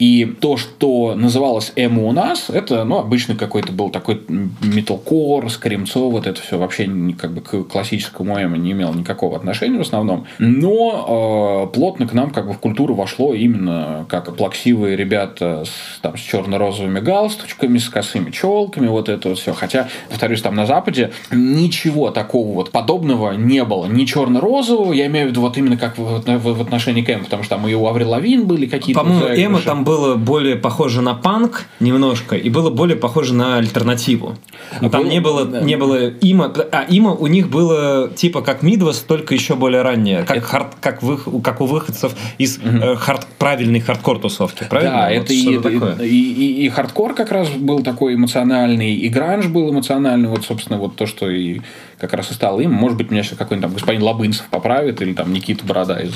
и 0.00 0.24
то, 0.24 0.56
что 0.56 1.14
называлось 1.14 1.72
эмо 1.76 2.08
у 2.08 2.12
нас, 2.12 2.48
это, 2.48 2.84
ну, 2.84 2.98
обычно 2.98 3.36
какой-то 3.36 3.70
был 3.70 3.90
такой 3.90 4.22
металкор, 4.28 5.50
скримцо, 5.50 6.08
вот 6.08 6.26
это 6.26 6.40
все 6.40 6.56
вообще 6.58 6.90
как 7.18 7.32
бы 7.32 7.42
к 7.42 7.64
классическому 7.64 8.42
эмо 8.42 8.56
не 8.56 8.72
имело 8.72 8.94
никакого 8.94 9.36
отношения 9.36 9.76
в 9.76 9.82
основном. 9.82 10.24
Но 10.38 11.66
э, 11.68 11.74
плотно 11.74 12.08
к 12.08 12.14
нам 12.14 12.30
как 12.30 12.46
бы 12.46 12.54
в 12.54 12.58
культуру 12.58 12.94
вошло 12.94 13.34
именно 13.34 14.06
как 14.08 14.34
плаксивые 14.36 14.96
ребята 14.96 15.64
с, 15.66 16.00
там, 16.00 16.16
с 16.16 16.20
черно-розовыми 16.20 17.00
галстучками, 17.00 17.76
с 17.76 17.90
косыми 17.90 18.30
челками, 18.30 18.86
вот 18.86 19.10
это 19.10 19.28
вот 19.28 19.38
все. 19.38 19.52
Хотя, 19.52 19.88
повторюсь, 20.08 20.40
там 20.40 20.54
на 20.54 20.64
Западе 20.64 21.10
ничего 21.30 22.10
такого 22.10 22.54
вот 22.54 22.70
подобного 22.70 23.32
не 23.32 23.64
было. 23.64 23.84
Ни 23.84 24.06
черно-розового, 24.06 24.94
я 24.94 25.08
имею 25.08 25.26
в 25.26 25.30
виду 25.30 25.42
вот 25.42 25.58
именно 25.58 25.76
как 25.76 25.98
в, 25.98 26.22
в, 26.22 26.54
в 26.54 26.60
отношении 26.62 27.02
к 27.02 27.10
эмо, 27.10 27.24
потому 27.24 27.42
что 27.42 27.56
там 27.56 27.68
и 27.68 27.74
у 27.74 27.86
Аврил 27.86 28.08
Лавин 28.08 28.46
были 28.46 28.64
какие-то... 28.64 29.00
По-моему, 29.00 29.26
эмо 29.26 29.60
там 29.60 29.84
было 29.90 30.14
более 30.14 30.54
похоже 30.54 31.02
на 31.02 31.14
панк 31.14 31.64
немножко 31.80 32.36
и 32.36 32.48
было 32.48 32.70
более 32.70 32.96
похоже 32.96 33.34
на 33.34 33.56
альтернативу. 33.56 34.36
А 34.80 34.88
там 34.88 35.08
не 35.08 35.20
было 35.20 35.44
да. 35.44 35.62
не 35.62 35.76
было 35.76 36.10
эмо, 36.10 36.44
а 36.70 36.84
эмо 36.88 37.12
у 37.12 37.26
них 37.26 37.48
было 37.48 38.08
типа 38.08 38.40
как 38.40 38.62
Midwest, 38.62 38.98
только 39.00 39.34
еще 39.34 39.56
более 39.56 39.82
раннее, 39.82 40.22
как 40.22 40.36
это... 40.36 40.46
хард, 40.46 40.76
как 40.80 41.02
вы, 41.02 41.18
как 41.42 41.60
у 41.60 41.66
выходцев 41.66 42.14
из 42.38 42.58
угу. 42.58 42.94
хард, 42.94 43.26
правильной 43.36 43.80
хардкор 43.80 44.20
тусовки, 44.20 44.64
правильно? 44.70 44.92
Да, 44.92 45.08
вот 45.08 45.24
это, 45.24 45.32
и, 45.32 45.56
это 45.56 46.04
и, 46.04 46.06
и, 46.06 46.66
и 46.66 46.68
хардкор 46.68 47.14
как 47.14 47.32
раз 47.32 47.48
был 47.48 47.82
такой 47.82 48.14
эмоциональный, 48.14 48.94
и 48.94 49.08
гранж 49.08 49.48
был 49.48 49.72
эмоциональный, 49.72 50.28
вот 50.28 50.44
собственно 50.44 50.78
вот 50.78 50.94
то, 50.94 51.06
что 51.06 51.28
и 51.28 51.62
как 51.98 52.12
раз 52.12 52.30
и 52.30 52.34
стало 52.34 52.60
эмо. 52.60 52.72
Может 52.72 52.96
быть, 52.96 53.10
меня 53.10 53.24
сейчас 53.24 53.38
какой-нибудь 53.38 53.68
там 53.68 53.74
господин 53.74 54.02
Лобынцев 54.02 54.46
поправит, 54.50 55.02
или 55.02 55.14
там 55.14 55.32
Никита 55.32 55.64
Борода 55.64 56.00
из 56.00 56.14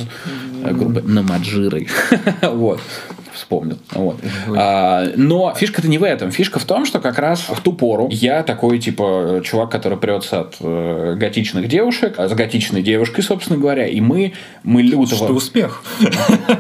э, 0.63 0.73
группы 0.73 1.03
Намаджирой. 1.03 1.89
вот 2.43 2.81
вспомнил. 3.35 3.79
Вот. 3.93 4.19
А, 4.57 5.07
но 5.17 5.55
фишка-то 5.55 5.89
не 5.89 5.99
в 5.99 6.05
этом. 6.05 6.31
Фишка 6.31 6.59
в 6.59 6.65
том, 6.65 6.87
что 6.87 7.01
как 7.01 7.19
раз 7.19 7.41
в 7.49 7.61
ту 7.61 7.73
пору 7.73 8.09
я 8.11 8.43
такой, 8.43 8.79
типа, 8.79 9.43
чувак, 9.45 9.71
который 9.71 9.99
прется 9.99 10.41
от 10.41 10.57
э, 10.61 11.15
готичных 11.17 11.69
девушек, 11.69 12.15
а 12.19 12.29
с 12.29 12.33
готичной 12.33 12.83
девушкой, 12.83 13.23
собственно 13.23 13.59
говоря, 13.59 13.87
и 13.87 14.01
мы, 14.01 14.33
мы 14.63 14.83
люто... 14.83 15.15
Что 15.15 15.33
успех. 15.33 15.83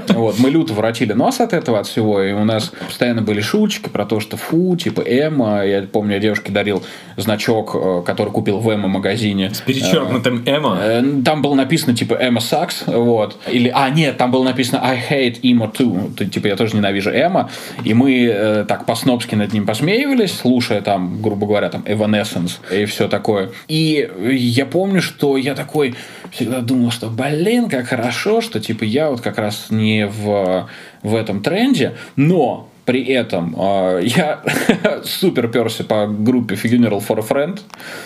Вот, 0.08 0.38
мы 0.38 0.50
люто 0.50 0.74
воротили 0.74 1.12
нос 1.12 1.40
от 1.40 1.52
этого, 1.52 1.80
от 1.80 1.86
всего, 1.86 2.22
и 2.22 2.32
у 2.32 2.44
нас 2.44 2.72
постоянно 2.86 3.22
были 3.22 3.40
шуточки 3.40 3.88
про 3.88 4.06
то, 4.06 4.20
что 4.20 4.36
фу, 4.36 4.76
типа, 4.76 5.00
Эма, 5.00 5.64
я 5.64 5.82
помню, 5.82 6.14
я 6.14 6.20
девушке 6.20 6.52
дарил 6.52 6.82
значок, 7.16 7.74
э, 7.74 8.02
который 8.06 8.30
купил 8.30 8.58
в 8.58 8.70
Эма 8.70 8.88
магазине. 8.88 9.52
С 9.52 9.60
перечеркнутым 9.60 10.42
Эма? 10.46 10.78
Э, 10.80 11.02
там 11.24 11.42
было 11.42 11.54
написано, 11.54 11.96
типа, 11.96 12.14
Эма 12.14 12.40
Сакс, 12.40 12.84
вот. 12.86 13.38
Или, 13.50 13.70
а, 13.74 13.90
нет, 13.90 14.16
там 14.16 14.30
было 14.30 14.44
написано 14.44 14.80
I 14.82 14.98
hate 14.98 15.40
Emo 15.42 15.72
too. 15.72 16.28
Типа, 16.28 16.46
я 16.48 16.56
тоже 16.56 16.63
ненавижу 16.72 17.10
Эма. 17.10 17.50
И 17.84 17.94
мы 17.94 18.24
э, 18.24 18.64
так 18.66 18.86
по-снобски 18.86 19.34
над 19.34 19.52
ним 19.52 19.66
посмеивались, 19.66 20.32
слушая 20.32 20.80
там, 20.80 21.20
грубо 21.20 21.46
говоря, 21.46 21.68
там 21.68 21.82
Evanescence 21.82 22.52
и 22.72 22.84
все 22.86 23.08
такое. 23.08 23.50
И 23.68 24.08
я 24.32 24.66
помню, 24.66 25.02
что 25.02 25.36
я 25.36 25.54
такой 25.54 25.94
всегда 26.30 26.60
думал, 26.60 26.90
что, 26.90 27.08
блин, 27.08 27.68
как 27.68 27.86
хорошо, 27.86 28.40
что 28.40 28.60
типа 28.60 28.84
я 28.84 29.10
вот 29.10 29.20
как 29.20 29.38
раз 29.38 29.66
не 29.70 30.06
в, 30.06 30.68
в 31.02 31.14
этом 31.14 31.42
тренде, 31.42 31.94
но 32.16 32.68
при 32.84 33.04
этом 33.04 33.54
э, 33.58 34.02
я 34.04 34.42
супер 35.04 35.48
перся 35.48 35.84
по 35.84 36.06
группе 36.06 36.54
Funeral 36.54 37.02
for 37.06 37.18
a 37.18 37.22
Friend. 37.22 37.60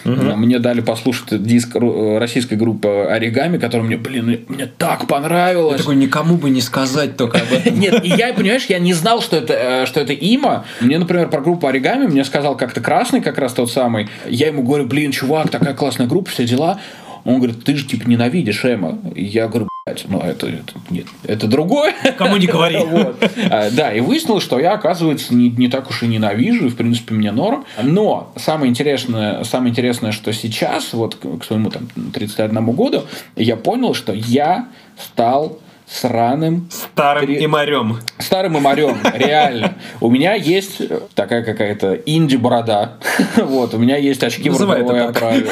Угу. 0.05 0.37
Мне 0.37 0.59
дали 0.59 0.81
послушать 0.81 1.43
диск 1.43 1.75
российской 1.75 2.55
группы 2.55 3.07
Оригами, 3.11 3.59
который 3.59 3.83
мне, 3.83 3.97
блин, 3.97 4.45
мне 4.49 4.67
так 4.67 5.07
понравилось. 5.07 5.73
Я 5.73 5.79
такой, 5.79 5.97
никому 5.97 6.37
бы 6.37 6.51
не 6.51 6.61
сказать 6.61 7.17
только 7.17 7.39
об 7.39 7.53
этом. 7.53 7.75
Нет, 7.79 8.05
и 8.05 8.09
я, 8.09 8.33
понимаешь, 8.33 8.67
я 8.67 8.79
не 8.79 8.93
знал, 8.95 9.21
что 9.21 9.37
это, 9.37 9.55
э, 9.55 9.87
что 9.87 10.01
это 10.01 10.13
има. 10.13 10.65
Мне, 10.81 10.99
например, 10.99 11.29
про 11.29 11.41
группу 11.41 11.67
Оригами 11.67 12.07
мне 12.07 12.25
сказал 12.25 12.57
как-то 12.57 12.81
Красный, 12.81 13.21
как 13.21 13.39
раз 13.39 13.53
тот 13.53 13.71
самый. 13.71 14.09
Я 14.29 14.47
ему 14.49 14.63
говорю, 14.63 14.87
блин, 14.87 15.13
чувак, 15.13 15.51
такая 15.51 15.75
классная 15.75 16.07
группа, 16.07 16.31
все 16.31 16.47
дела. 16.47 16.81
Он 17.25 17.39
говорит, 17.39 17.65
ты 17.65 17.77
же 17.77 17.85
типа 17.85 18.09
ненавидишь 18.09 18.65
Эма. 18.65 18.99
Я 19.15 19.49
говорю, 19.49 19.69
ну 20.09 20.21
это, 20.21 20.47
это 20.47 20.73
нет, 20.91 21.07
это 21.25 21.47
другое. 21.47 21.95
Кому 22.17 22.37
не 22.37 22.47
говори. 22.47 22.79
вот. 22.87 23.23
а, 23.51 23.71
да, 23.71 23.93
и 23.93 24.01
выяснилось, 24.01 24.43
что 24.43 24.59
я, 24.59 24.73
оказывается, 24.73 25.35
не, 25.35 25.51
не 25.51 25.69
так 25.69 25.91
уж 25.91 26.03
и 26.03 26.07
ненавижу, 26.07 26.67
и 26.67 26.69
в 26.69 26.77
принципе 26.77 27.15
мне 27.15 27.33
норм. 27.33 27.65
Но 27.83 28.33
самое 28.37 28.71
интересное, 28.71 29.45
самое 29.45 29.71
интересное, 29.71 30.13
что 30.13 30.33
сейчас, 30.33 30.93
вот 30.93 31.17
к 31.17 31.45
своему 31.45 31.71
там 31.71 31.89
31 32.13 32.65
году, 32.73 33.05
я 33.37 33.57
понял, 33.57 33.95
что 33.95 34.13
я 34.13 34.69
стал 34.99 35.59
сраным... 35.91 36.69
Старым 36.71 37.27
при... 37.27 37.45
имарем. 37.45 37.99
Старым 38.19 38.59
имарем, 38.59 38.99
реально. 39.15 39.75
У 40.01 40.11
меня 40.11 40.35
есть 40.35 40.83
такая 41.15 41.43
какая-то 41.43 41.95
инди-борода. 41.95 42.99
Вот, 43.37 43.75
у 43.75 43.79
меня 43.79 43.97
есть 43.97 44.23
очки 44.23 44.51
в 44.51 44.61
роговой 44.61 45.07
оправе. 45.07 45.47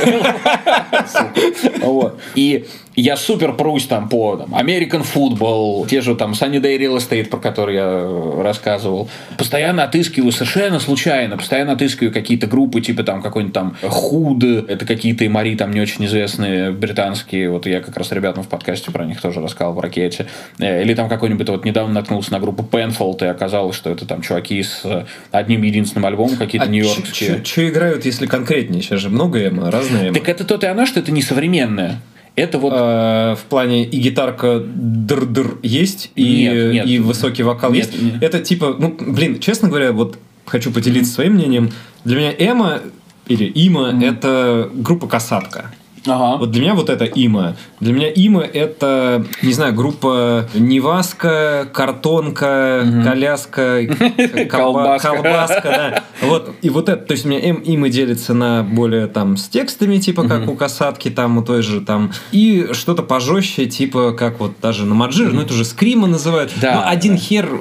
Вот. 1.80 2.20
И 2.34 2.66
я 2.96 3.16
супер 3.16 3.52
прусь 3.52 3.86
там 3.86 4.08
по 4.08 4.36
там, 4.36 4.54
American 4.54 5.04
Football, 5.04 5.86
те 5.86 6.00
же 6.00 6.16
там 6.16 6.32
Sunny 6.32 6.60
Day 6.60 6.78
Real 6.78 6.96
Estate, 6.96 7.28
про 7.28 7.38
который 7.38 7.76
я 7.76 7.84
э, 7.84 8.42
рассказывал. 8.42 9.08
Постоянно 9.36 9.84
отыскиваю, 9.84 10.32
совершенно 10.32 10.80
случайно, 10.80 11.36
постоянно 11.36 11.72
отыскиваю 11.72 12.12
какие-то 12.12 12.46
группы, 12.46 12.80
типа 12.80 13.04
там 13.04 13.22
какой-нибудь 13.22 13.54
там 13.54 13.76
Худ, 13.82 14.42
это 14.42 14.86
какие-то 14.86 15.28
Мари 15.28 15.54
там 15.56 15.72
не 15.72 15.80
очень 15.80 16.06
известные 16.06 16.72
британские, 16.72 17.50
вот 17.50 17.66
я 17.66 17.80
как 17.80 17.96
раз 17.96 18.12
ребятам 18.12 18.42
в 18.42 18.48
подкасте 18.48 18.90
про 18.90 19.04
них 19.04 19.20
тоже 19.20 19.40
рассказал 19.40 19.74
в 19.74 19.80
ракете. 19.80 20.26
Э, 20.58 20.82
или 20.82 20.94
там 20.94 21.08
какой-нибудь, 21.08 21.48
вот 21.50 21.64
недавно 21.66 21.92
наткнулся 21.92 22.32
на 22.32 22.40
группу 22.40 22.62
Penfold, 22.62 23.22
и 23.22 23.26
оказалось, 23.26 23.76
что 23.76 23.90
это 23.90 24.06
там 24.06 24.22
чуваки 24.22 24.62
с 24.62 24.80
э, 24.84 25.04
одним 25.32 25.62
единственным 25.62 26.06
альбомом, 26.06 26.36
какие-то 26.36 26.66
а 26.66 26.70
нью-йоркские. 26.70 27.44
Что 27.44 27.68
играют, 27.68 28.06
если 28.06 28.26
конкретнее? 28.26 28.80
Сейчас 28.80 29.00
же 29.00 29.10
много 29.10 29.46
эмо, 29.46 29.70
разные 29.70 30.08
эмо. 30.08 30.14
Так 30.14 30.28
это 30.30 30.44
то 30.44 30.56
и 30.56 30.66
оно, 30.66 30.86
что 30.86 31.00
это 31.00 31.12
не 31.12 31.20
современное. 31.20 32.00
Это 32.36 32.58
вот... 32.58 32.72
Э, 32.74 33.34
в 33.34 33.44
плане 33.48 33.84
и 33.84 33.98
гитарка 33.98 34.62
др-др 34.64 35.58
есть, 35.62 36.12
и, 36.14 36.44
нет, 36.44 36.72
нет. 36.72 36.86
и 36.86 36.98
высокий 36.98 37.42
вокал 37.42 37.72
нет, 37.72 37.86
есть. 37.86 38.02
Нет. 38.02 38.22
Это 38.22 38.40
типа, 38.40 38.76
ну, 38.78 38.94
блин, 38.98 39.40
честно 39.40 39.68
говоря, 39.68 39.92
вот 39.92 40.18
хочу 40.44 40.70
поделиться 40.70 41.10
mm-hmm. 41.10 41.14
своим 41.14 41.32
мнением. 41.32 41.70
Для 42.04 42.16
меня 42.16 42.34
Эма 42.38 42.80
или 43.26 43.50
Има 43.54 43.90
mm-hmm. 43.90 44.10
это 44.10 44.70
группа 44.72 45.08
Касатка. 45.08 45.72
Ага. 46.06 46.38
Вот 46.38 46.50
для 46.50 46.62
меня 46.62 46.74
вот 46.74 46.90
это 46.90 47.04
има. 47.04 47.56
Для 47.80 47.92
меня 47.92 48.10
има 48.10 48.42
это, 48.42 49.24
не 49.42 49.52
знаю, 49.52 49.74
группа 49.74 50.48
Неваска, 50.54 51.68
картонка, 51.72 52.82
угу. 52.84 53.02
коляска, 53.02 53.80
колбаска. 54.50 55.08
колбаска 55.08 55.62
да. 55.62 56.04
Вот, 56.22 56.54
и 56.62 56.70
вот 56.70 56.88
это, 56.88 57.04
то 57.04 57.12
есть 57.12 57.26
у 57.26 57.28
меня 57.28 57.40
им, 57.40 57.56
има 57.56 57.88
делится 57.88 58.34
на 58.34 58.62
более 58.62 59.06
там 59.06 59.36
с 59.36 59.48
текстами, 59.48 59.98
типа 59.98 60.26
как 60.28 60.48
у 60.48 60.54
касатки, 60.54 61.10
там 61.10 61.38
у 61.38 61.42
той 61.42 61.62
же 61.62 61.80
там, 61.80 62.12
и 62.32 62.68
что-то 62.72 63.02
пожестче, 63.02 63.66
типа 63.66 64.12
как 64.12 64.40
вот 64.40 64.52
даже 64.62 64.86
на 64.86 64.94
Маджир, 64.94 65.32
ну 65.32 65.42
это 65.42 65.54
уже 65.54 65.64
скрима 65.64 66.06
называют. 66.06 66.52
Да. 66.60 66.76
Ну, 66.76 66.82
один 66.90 67.16
хер. 67.16 67.60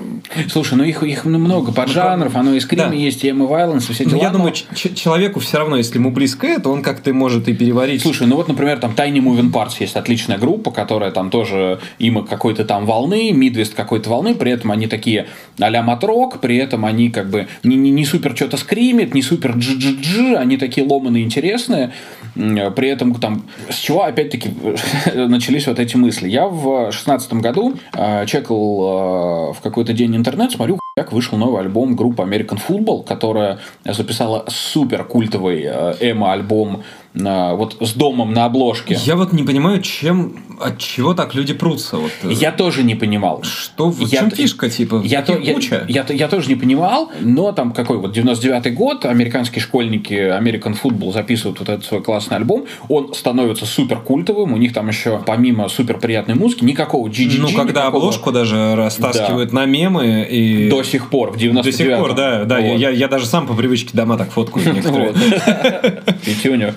Слушай, 0.49 0.75
ну 0.75 0.83
их, 0.83 1.01
их 1.03 1.25
много 1.25 1.71
поджанров, 1.71 2.33
ну, 2.33 2.39
оно 2.39 2.53
и 2.53 2.59
скрима 2.59 2.89
да. 2.89 2.93
есть, 2.93 3.23
и 3.23 3.29
эмо 3.31 3.45
вайленс, 3.45 3.89
и 3.89 3.93
все 3.93 4.05
дела. 4.05 4.17
Ну, 4.17 4.23
я 4.23 4.29
думаю, 4.29 4.53
человеку 4.53 5.39
все 5.39 5.57
равно, 5.57 5.77
если 5.77 5.97
ему 5.97 6.11
близко 6.11 6.45
это, 6.45 6.69
он 6.69 6.83
как-то 6.83 7.11
может 7.13 7.47
и 7.47 7.53
переварить. 7.53 8.01
Слушай, 8.01 8.27
ну 8.27 8.35
ну 8.35 8.39
вот, 8.39 8.49
например, 8.49 8.79
там 8.79 8.91
Tiny 8.91 9.19
Moving 9.19 9.49
Parts 9.49 9.77
есть 9.79 9.95
отличная 9.95 10.37
группа, 10.37 10.69
которая 10.69 11.09
там 11.09 11.29
тоже 11.29 11.79
им 11.99 12.21
какой-то 12.25 12.65
там 12.65 12.85
волны, 12.85 13.31
Midwest 13.31 13.73
какой-то 13.73 14.09
волны, 14.09 14.35
при 14.35 14.51
этом 14.51 14.71
они 14.71 14.87
такие 14.87 15.27
а-ля 15.57 15.81
матрок, 15.81 16.41
при 16.41 16.57
этом 16.57 16.83
они 16.83 17.09
как 17.09 17.29
бы 17.29 17.47
не, 17.63 17.77
не, 17.77 17.91
не 17.91 18.03
супер 18.03 18.35
что-то 18.35 18.57
скримит, 18.57 19.13
не 19.13 19.21
супер 19.21 19.51
джи-джи-джи, 19.51 20.35
они 20.35 20.57
такие 20.57 20.85
ломаные, 20.85 21.23
интересные, 21.23 21.93
при 22.33 22.89
этом 22.89 23.15
там 23.15 23.45
с 23.69 23.77
чего 23.77 24.03
опять-таки 24.03 24.49
начались 25.15 25.67
вот 25.67 25.79
эти 25.79 25.95
мысли. 25.95 26.27
Я 26.27 26.47
в 26.47 26.91
шестнадцатом 26.91 27.39
году 27.39 27.77
э, 27.93 28.25
чекал 28.25 28.57
э, 28.57 29.53
в 29.53 29.61
какой-то 29.63 29.93
день 29.93 30.14
интернет, 30.15 30.51
смотрю, 30.51 30.79
как 30.95 31.11
вышел 31.11 31.37
новый 31.37 31.61
альбом 31.61 31.95
группы 31.95 32.23
American 32.23 32.59
Football, 32.65 33.03
которая 33.03 33.59
записала 33.83 34.45
супер 34.47 35.03
культовый 35.03 35.63
э, 35.63 35.95
эмо-альбом 35.99 36.83
вот 37.15 37.77
с 37.79 37.93
домом 37.93 38.33
на 38.33 38.45
обложке. 38.45 38.97
Я 39.05 39.15
вот 39.15 39.33
не 39.33 39.43
понимаю, 39.43 39.81
чем 39.81 40.35
от 40.59 40.77
чего 40.77 41.13
так 41.13 41.33
люди 41.35 41.53
прутся. 41.53 41.97
Вот. 41.97 42.11
Э, 42.23 42.31
я 42.31 42.51
тоже 42.51 42.83
не 42.83 42.95
понимал. 42.95 43.43
Что 43.43 43.89
в 43.89 43.99
я, 44.01 44.19
чем 44.19 44.31
фишка, 44.31 44.69
типа? 44.69 45.01
Я, 45.03 45.21
то, 45.21 45.37
я, 45.37 45.55
я, 45.59 45.85
я, 45.87 46.05
я 46.09 46.27
тоже 46.27 46.49
не 46.49 46.55
понимал, 46.55 47.11
но 47.21 47.51
там 47.51 47.71
какой 47.71 47.97
вот 47.97 48.15
99-й 48.15 48.71
год, 48.71 49.05
американские 49.05 49.61
школьники 49.61 50.13
American 50.13 50.77
Football 50.81 51.13
записывают 51.13 51.59
вот 51.59 51.69
этот 51.69 51.85
свой 51.85 52.01
классный 52.01 52.37
альбом, 52.37 52.65
он 52.89 53.13
становится 53.13 53.65
супер 53.65 53.99
культовым, 53.99 54.53
у 54.53 54.57
них 54.57 54.73
там 54.73 54.87
еще 54.87 55.21
помимо 55.25 55.67
супер 55.69 55.99
приятной 55.99 56.35
музыки 56.35 56.63
никакого 56.63 57.07
GGG. 57.07 57.37
Ну, 57.39 57.47
когда 57.47 57.81
никакого... 57.81 57.87
обложку 57.87 58.31
даже 58.31 58.75
растаскивают 58.75 59.51
да. 59.51 59.61
на 59.61 59.65
мемы 59.65 60.27
и... 60.29 60.69
До 60.69 60.83
сих 60.83 61.09
пор, 61.09 61.31
в 61.31 61.37
99 61.37 61.77
До 61.77 61.83
сих 61.83 61.97
пор, 61.97 62.15
да, 62.15 62.43
да. 62.45 62.59
Вот. 62.59 62.79
Я, 62.79 62.89
я 62.89 63.07
даже 63.07 63.25
сам 63.25 63.47
по 63.47 63.53
привычке 63.53 63.95
дома 63.95 64.17
так 64.17 64.31
фоткаю 64.31 64.65
некоторые. 64.73 65.13
Пятюню. 66.25 66.73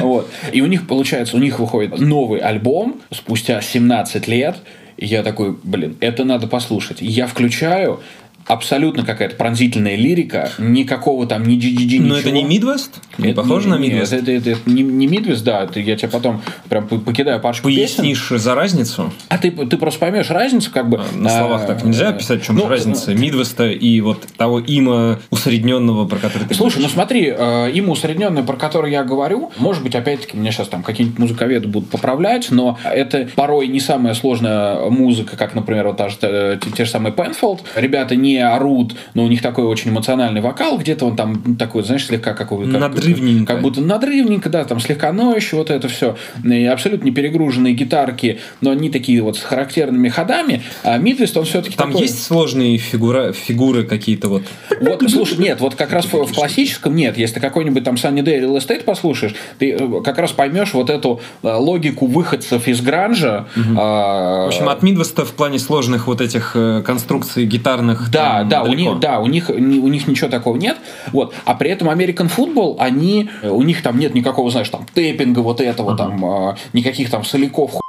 Вот. 0.00 0.30
И 0.52 0.60
у 0.60 0.66
них, 0.66 0.86
получается, 0.86 1.36
у 1.36 1.40
них 1.40 1.58
выходит 1.58 1.98
новый 1.98 2.40
альбом 2.40 3.00
спустя 3.10 3.60
17 3.60 4.28
лет. 4.28 4.56
И 4.96 5.06
я 5.06 5.22
такой, 5.22 5.56
блин, 5.62 5.96
это 6.00 6.24
надо 6.24 6.46
послушать. 6.46 6.98
Я 7.00 7.26
включаю, 7.26 8.00
абсолютно 8.46 9.04
какая-то 9.04 9.36
пронзительная 9.36 9.96
лирика, 9.96 10.50
никакого 10.58 11.26
там 11.26 11.44
ни 11.44 11.56
GGG, 11.56 12.00
Но 12.00 12.16
это 12.16 12.30
не 12.30 12.44
Midwest? 12.44 12.90
Не 13.18 13.30
это 13.30 13.42
похоже 13.42 13.68
не, 13.68 13.74
на 13.74 13.80
Midwest? 13.80 14.16
Это, 14.16 14.16
это, 14.16 14.32
это, 14.32 14.50
это 14.50 14.70
не, 14.70 14.82
не 14.82 15.06
Midwest, 15.06 15.42
да, 15.44 15.64
это 15.64 15.80
я 15.80 15.96
тебе 15.96 16.08
потом 16.08 16.42
прям 16.68 16.86
покидаю 16.86 17.40
парочку 17.40 17.64
Пояснишь 17.64 18.28
песен. 18.28 18.38
за 18.38 18.54
разницу? 18.54 19.12
А 19.28 19.38
ты, 19.38 19.50
ты 19.50 19.76
просто 19.76 20.00
поймешь 20.00 20.30
разницу, 20.30 20.70
как 20.70 20.88
бы. 20.88 21.02
На 21.14 21.30
словах 21.30 21.62
а, 21.64 21.66
так 21.66 21.84
нельзя 21.84 22.08
описать, 22.08 22.42
в 22.42 22.46
чем 22.46 22.56
ну, 22.56 22.68
разница 22.68 23.12
Midwest 23.12 23.72
и 23.72 24.00
вот 24.00 24.26
того 24.36 24.60
има 24.60 25.20
усредненного, 25.30 26.06
про 26.06 26.18
который 26.18 26.46
ты 26.46 26.54
Слушай, 26.54 26.76
говоришь. 26.76 26.90
ну 26.90 26.94
смотри, 26.94 27.34
э, 27.36 27.70
има 27.72 27.92
усредненное, 27.92 28.42
про 28.42 28.56
который 28.56 28.90
я 28.90 29.04
говорю, 29.04 29.50
может 29.56 29.82
быть, 29.82 29.94
опять-таки, 29.94 30.36
меня 30.36 30.52
сейчас 30.52 30.68
там 30.68 30.82
какие-нибудь 30.82 31.18
музыковеды 31.18 31.68
будут 31.68 31.90
поправлять, 31.90 32.50
но 32.50 32.78
это 32.84 33.28
порой 33.34 33.68
не 33.68 33.80
самая 33.80 34.14
сложная 34.14 34.90
музыка, 34.90 35.36
как, 35.36 35.54
например, 35.54 35.88
вот 35.88 35.96
та 35.96 36.08
же, 36.08 36.16
те, 36.16 36.58
те 36.76 36.84
же 36.84 36.90
самые 36.90 37.14
Penfold. 37.14 37.60
Ребята 37.76 38.16
не 38.16 38.33
орут, 38.38 38.94
но 39.14 39.24
у 39.24 39.28
них 39.28 39.42
такой 39.42 39.64
очень 39.64 39.90
эмоциональный 39.90 40.40
вокал, 40.40 40.78
где-то 40.78 41.06
он 41.06 41.16
там 41.16 41.56
такой, 41.56 41.84
знаешь, 41.84 42.06
слегка 42.06 42.34
какой 42.34 42.70
как, 42.70 42.80
надрывненько. 42.80 43.54
Как 43.54 43.62
будто 43.62 43.80
надрывненько, 43.80 44.48
да, 44.48 44.64
там 44.64 44.80
слегка 44.80 45.12
ноющий, 45.12 45.56
вот 45.56 45.70
это 45.70 45.88
все. 45.88 46.16
И 46.44 46.64
абсолютно 46.64 47.12
перегруженные 47.12 47.74
гитарки, 47.74 48.40
но 48.60 48.70
они 48.70 48.90
такие 48.90 49.22
вот 49.22 49.36
с 49.36 49.40
характерными 49.40 50.08
ходами. 50.08 50.62
А 50.82 50.98
Мидвест, 50.98 51.36
он 51.36 51.44
все-таки 51.44 51.76
Там 51.76 51.92
такой... 51.92 52.02
есть 52.02 52.22
сложные 52.22 52.78
фигура, 52.78 53.32
фигуры 53.32 53.84
какие-то 53.84 54.28
вот? 54.28 54.42
Вот, 54.80 55.02
слушай, 55.10 55.38
нет, 55.38 55.60
вот 55.60 55.74
как 55.74 55.92
раз 55.92 56.06
в, 56.06 56.12
в 56.12 56.32
классическом 56.32 56.94
нет. 56.94 57.16
Если 57.18 57.40
какой-нибудь 57.40 57.84
там 57.84 57.94
Sunny 57.94 58.22
Day 58.22 58.40
Real 58.40 58.56
Estate 58.56 58.84
послушаешь, 58.84 59.34
ты 59.58 59.72
э, 59.72 60.02
как 60.02 60.18
раз 60.18 60.32
поймешь 60.32 60.74
вот 60.74 60.90
эту 60.90 61.20
э, 61.42 61.52
логику 61.52 62.06
выходцев 62.06 62.68
из 62.68 62.80
гранжа. 62.80 63.46
Угу. 63.56 63.74
А... 63.78 64.44
В 64.44 64.48
общем, 64.48 64.68
от 64.68 64.82
Мидвеста 64.82 65.24
в 65.24 65.32
плане 65.32 65.58
сложных 65.58 66.06
вот 66.06 66.20
этих 66.20 66.52
э, 66.54 66.82
конструкций 66.84 67.46
гитарных. 67.46 68.10
Да, 68.10 68.23
там, 68.24 68.48
да, 68.48 68.62
у 68.62 68.74
них, 68.74 68.98
да, 68.98 69.20
у 69.20 69.26
них, 69.26 69.50
у 69.50 69.52
них 69.88 70.06
ничего 70.06 70.28
такого 70.28 70.56
нет. 70.56 70.76
Вот. 71.12 71.34
А 71.44 71.54
при 71.54 71.70
этом 71.70 71.88
American 71.88 72.30
Football, 72.34 72.76
они, 72.78 73.30
у 73.42 73.62
них 73.62 73.82
там 73.82 73.98
нет 73.98 74.14
никакого, 74.14 74.50
знаешь, 74.50 74.68
там, 74.68 74.86
тэппинга 74.92 75.40
вот 75.40 75.60
этого, 75.60 75.92
uh-huh. 75.92 75.96
там, 75.96 76.24
а, 76.24 76.56
никаких 76.72 77.10
там 77.10 77.24
соляков, 77.24 77.80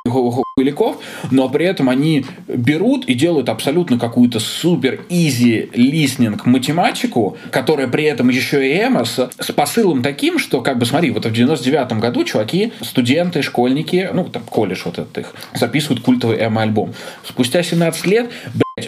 хуйляков, 0.58 0.98
но 1.32 1.50
при 1.50 1.66
этом 1.66 1.90
они 1.90 2.26
берут 2.48 3.06
и 3.06 3.14
делают 3.14 3.50
абсолютно 3.50 4.00
какую-то 4.00 4.40
супер 4.40 5.02
изи 5.10 5.70
листнинг 5.74 6.46
математику, 6.46 7.38
которая 7.52 7.88
при 7.88 8.06
этом 8.06 8.30
еще 8.30 8.68
и 8.68 8.80
эмо 8.80 9.06
с, 9.06 9.30
посылом 9.56 10.02
таким, 10.02 10.40
что, 10.40 10.62
как 10.62 10.78
бы, 10.78 10.86
смотри, 10.86 11.12
вот 11.12 11.26
в 11.26 11.32
99-м 11.32 12.00
году 12.00 12.24
чуваки, 12.24 12.74
студенты, 12.82 13.42
школьники, 13.42 14.10
ну, 14.14 14.26
там, 14.26 14.44
колледж 14.44 14.84
вот 14.86 15.00
этот 15.00 15.18
их, 15.18 15.34
записывают 15.54 16.02
культовый 16.02 16.38
эмо-альбом. 16.38 16.94
Спустя 17.24 17.64
17 17.64 18.06
лет, 18.06 18.30